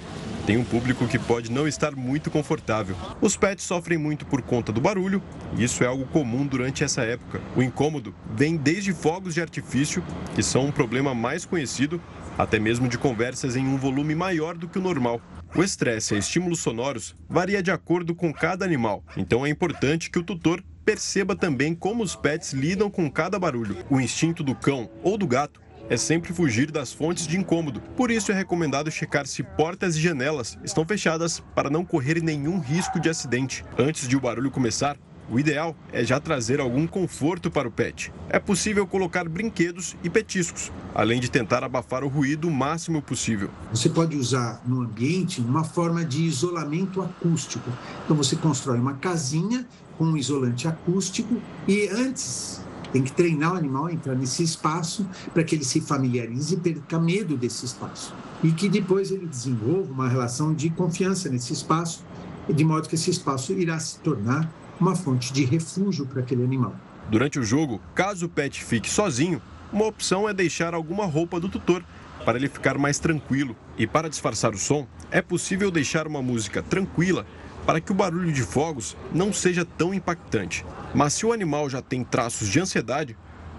tem 0.48 0.58
um 0.58 0.64
público 0.64 1.08
que 1.08 1.20
pode 1.20 1.52
não 1.52 1.68
estar 1.68 1.96
muito 1.96 2.32
confortável. 2.32 2.96
Os 3.22 3.38
pets 3.38 3.66
sofrem 3.66 4.00
muito 4.00 4.26
por 4.26 4.42
conta 4.42 4.72
do 4.72 4.82
barulho 4.82 5.22
e 5.56 5.64
isso 5.64 5.84
é 5.84 5.88
algo 5.88 6.06
comum 6.08 6.44
durante 6.44 6.84
essa 6.84 7.04
época. 7.04 7.40
O 7.56 7.62
incômodo 7.62 8.16
vem 8.34 8.58
desde 8.58 8.92
fogos 8.92 9.36
de 9.36 9.42
artifício, 9.42 10.04
que 10.34 10.42
são 10.42 10.66
um 10.66 10.72
problema 10.72 11.14
mais 11.14 11.46
conhecido, 11.46 12.02
até 12.40 12.58
mesmo 12.58 12.88
de 12.88 12.98
conversas 12.98 13.58
em 13.58 13.68
um 13.68 13.76
volume 13.76 14.16
maior 14.16 14.56
do 14.58 14.70
que 14.70 14.80
o 14.80 14.82
normal. 14.82 15.22
O 15.54 15.62
estresse 15.62 16.16
e 16.16 16.18
estímulos 16.18 16.62
sonoros 16.62 17.14
varia 17.28 17.62
de 17.62 17.70
acordo 17.70 18.16
com 18.16 18.32
cada 18.34 18.64
animal, 18.64 19.04
então 19.18 19.46
é 19.46 19.50
importante 19.50 20.10
que 20.10 20.18
o 20.18 20.24
tutor 20.24 20.64
perceba 20.86 21.36
também 21.36 21.76
como 21.76 22.02
os 22.02 22.16
pets 22.16 22.54
lidam 22.54 22.90
com 22.90 23.12
cada 23.12 23.38
barulho. 23.38 23.76
O 23.90 24.00
instinto 24.00 24.42
do 24.42 24.56
cão 24.56 24.90
ou 25.04 25.18
do 25.18 25.28
gato 25.28 25.60
é 25.90 25.98
sempre 25.98 26.32
fugir 26.32 26.72
das 26.72 26.94
fontes 26.94 27.28
de 27.28 27.38
incômodo. 27.38 27.82
Por 27.98 28.10
isso 28.10 28.32
é 28.32 28.36
recomendado 28.36 28.90
checar 28.90 29.28
se 29.28 29.44
portas 29.44 29.98
e 29.98 30.02
janelas 30.02 30.58
estão 30.64 30.86
fechadas 30.86 31.42
para 31.54 31.70
não 31.70 31.84
correr 31.84 32.22
nenhum 32.22 32.60
risco 32.60 33.02
de 33.02 33.10
acidente. 33.10 33.66
Antes 33.78 34.08
de 34.08 34.16
o 34.16 34.22
barulho 34.22 34.52
começar, 34.52 34.98
o 35.32 35.40
ideal 35.40 35.76
é 35.92 36.04
já 36.04 36.20
trazer 36.20 36.60
algum 36.60 36.88
conforto 36.88 37.52
para 37.52 37.68
o 37.68 37.72
pet. 37.72 38.12
É 38.30 38.40
possível 38.40 38.88
colocar 38.88 39.28
brinquedos 39.30 39.96
e 40.04 40.10
petiscos, 40.10 40.72
além 40.94 41.20
de 41.20 41.30
tentar 41.30 41.64
abafar 41.64 42.04
o 42.04 42.08
ruído 42.08 42.48
o 42.48 42.52
máximo 42.52 43.02
possível. 43.02 43.50
Você 43.72 43.90
pode 43.90 44.18
usar 44.18 44.62
no 44.66 44.82
ambiente 44.82 45.40
uma 45.40 45.64
forma 45.64 46.04
de 46.04 46.24
isolamento 46.24 47.02
acústico. 47.02 47.70
Então 48.04 48.16
você 48.18 48.36
constrói 48.36 48.80
uma 48.80 48.96
casinha 48.96 49.68
com 49.98 50.06
um 50.06 50.18
isolante 50.18 50.68
acústico 50.68 51.40
e 51.68 51.88
antes 51.90 52.62
tem 52.92 53.04
que 53.04 53.12
treinar 53.12 53.54
o 53.54 53.56
animal 53.56 53.86
a 53.86 53.94
entrar 53.94 54.16
nesse 54.16 54.42
espaço 54.42 55.06
para 55.32 55.44
que 55.44 55.56
ele 55.56 55.64
se 55.64 55.80
familiarize 55.80 56.56
e 56.56 56.58
perca 56.58 57.00
medo 57.00 57.38
desse 57.38 57.66
espaço. 57.66 58.14
E 58.44 58.52
que 58.52 58.68
depois 58.68 59.12
ele 59.12 59.28
desenvolva 59.28 59.92
uma 59.92 60.08
relação 60.08 60.54
de 60.54 60.72
confiança 60.72 61.30
nesse 61.30 61.54
espaço, 61.54 62.04
de 62.48 62.64
modo 62.64 62.90
que 62.90 62.96
esse 62.96 63.12
espaço 63.12 63.54
irá 63.54 63.78
se 63.78 64.00
tornar 64.00 64.50
uma 64.80 64.96
fonte 64.96 65.34
de 65.34 65.44
refúgio 65.44 66.06
para 66.06 66.22
aquele 66.22 66.44
animal. 66.44 66.76
Durante 67.10 67.40
o 67.40 67.44
jogo, 67.44 67.82
caso 67.94 68.28
o 68.28 68.30
pet 68.30 68.64
fique 68.64 68.90
sozinho, 68.90 69.42
uma 69.72 69.86
opção 69.86 70.28
é 70.28 70.34
deixar 70.34 70.74
alguma 70.74 71.06
roupa 71.06 71.40
do 71.40 71.50
tutor 71.50 71.84
para 72.26 72.38
ele 72.38 72.50
ficar 72.50 72.78
mais 72.78 73.00
tranquilo. 73.00 73.56
E 73.78 73.88
para 73.88 74.10
disfarçar 74.10 74.54
o 74.54 74.58
som, 74.58 74.88
é 75.12 75.22
possível 75.22 75.72
deixar 75.72 76.08
uma 76.08 76.22
música 76.22 76.62
tranquila 76.62 77.26
para 77.66 77.80
que 77.80 77.92
o 77.92 77.96
barulho 77.96 78.32
de 78.32 78.42
fogos 78.42 78.96
não 79.14 79.32
seja 79.32 79.64
tão 79.64 79.94
impactante. 79.94 80.66
Mas 80.94 81.14
se 81.14 81.26
o 81.26 81.34
animal 81.34 81.70
já 81.70 81.82
tem 81.82 82.04
traços 82.04 82.48
de 82.48 82.60
ansiedade, 82.60 83.18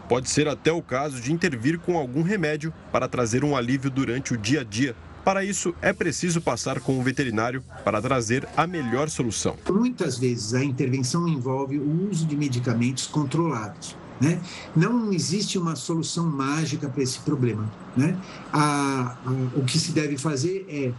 pode 0.08 0.28
ser 0.28 0.48
até 0.48 0.72
o 0.72 0.82
caso 0.82 1.20
de 1.20 1.32
intervir 1.32 1.78
com 1.78 1.96
algum 1.96 2.22
remédio 2.22 2.72
para 2.90 3.08
trazer 3.08 3.44
um 3.44 3.56
alívio 3.56 3.90
durante 3.90 4.34
o 4.34 4.36
dia 4.36 4.62
a 4.62 4.64
dia. 4.64 4.96
Para 5.24 5.44
isso, 5.44 5.74
é 5.82 5.92
preciso 5.92 6.40
passar 6.40 6.80
com 6.80 6.98
o 6.98 7.02
veterinário 7.02 7.62
para 7.84 8.00
trazer 8.00 8.48
a 8.56 8.66
melhor 8.66 9.10
solução. 9.10 9.56
Muitas 9.70 10.18
vezes 10.18 10.54
a 10.54 10.64
intervenção 10.64 11.28
envolve 11.28 11.78
o 11.78 12.08
uso 12.10 12.26
de 12.26 12.36
medicamentos 12.36 13.06
controlados. 13.06 13.96
Né? 14.20 14.40
Não 14.76 15.12
existe 15.12 15.58
uma 15.58 15.76
solução 15.76 16.26
mágica 16.26 16.88
para 16.88 17.02
esse 17.02 17.18
problema. 17.20 17.70
Né? 17.96 18.16
A, 18.52 19.16
a, 19.24 19.58
o 19.58 19.64
que 19.64 19.78
se 19.78 19.92
deve 19.92 20.18
fazer 20.18 20.66
é 20.68 20.92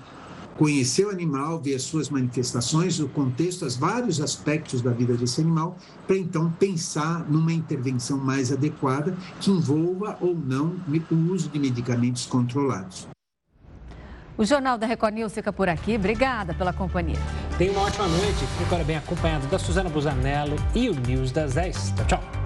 conhecer 0.57 1.05
o 1.05 1.09
animal, 1.09 1.59
ver 1.59 1.75
as 1.75 1.83
suas 1.83 2.09
manifestações, 2.09 2.99
o 2.99 3.07
contexto, 3.07 3.65
os 3.65 3.75
vários 3.75 4.21
aspectos 4.21 4.81
da 4.81 4.91
vida 4.91 5.15
desse 5.15 5.41
animal, 5.41 5.77
para 6.05 6.17
então 6.17 6.51
pensar 6.59 7.27
numa 7.29 7.53
intervenção 7.53 8.17
mais 8.17 8.51
adequada 8.51 9.15
que 9.39 9.49
envolva 9.49 10.17
ou 10.21 10.35
não 10.35 10.75
o 11.09 11.15
uso 11.31 11.49
de 11.49 11.59
medicamentos 11.59 12.25
controlados. 12.25 13.07
O 14.41 14.43
Jornal 14.43 14.75
da 14.75 14.87
Record 14.87 15.13
News 15.13 15.33
fica 15.33 15.53
por 15.53 15.69
aqui. 15.69 15.97
Obrigada 15.97 16.51
pela 16.51 16.73
companhia. 16.73 17.19
Tenha 17.59 17.71
uma 17.71 17.83
ótima 17.83 18.07
noite. 18.07 18.39
Fique 18.39 18.63
agora 18.63 18.83
bem 18.83 18.97
acompanhado 18.97 19.45
da 19.45 19.59
Suzana 19.59 19.87
Busanello 19.87 20.55
e 20.73 20.89
o 20.89 20.95
News 20.95 21.31
das 21.31 21.53
10. 21.53 21.93
Tchau, 21.95 22.05
tchau. 22.07 22.40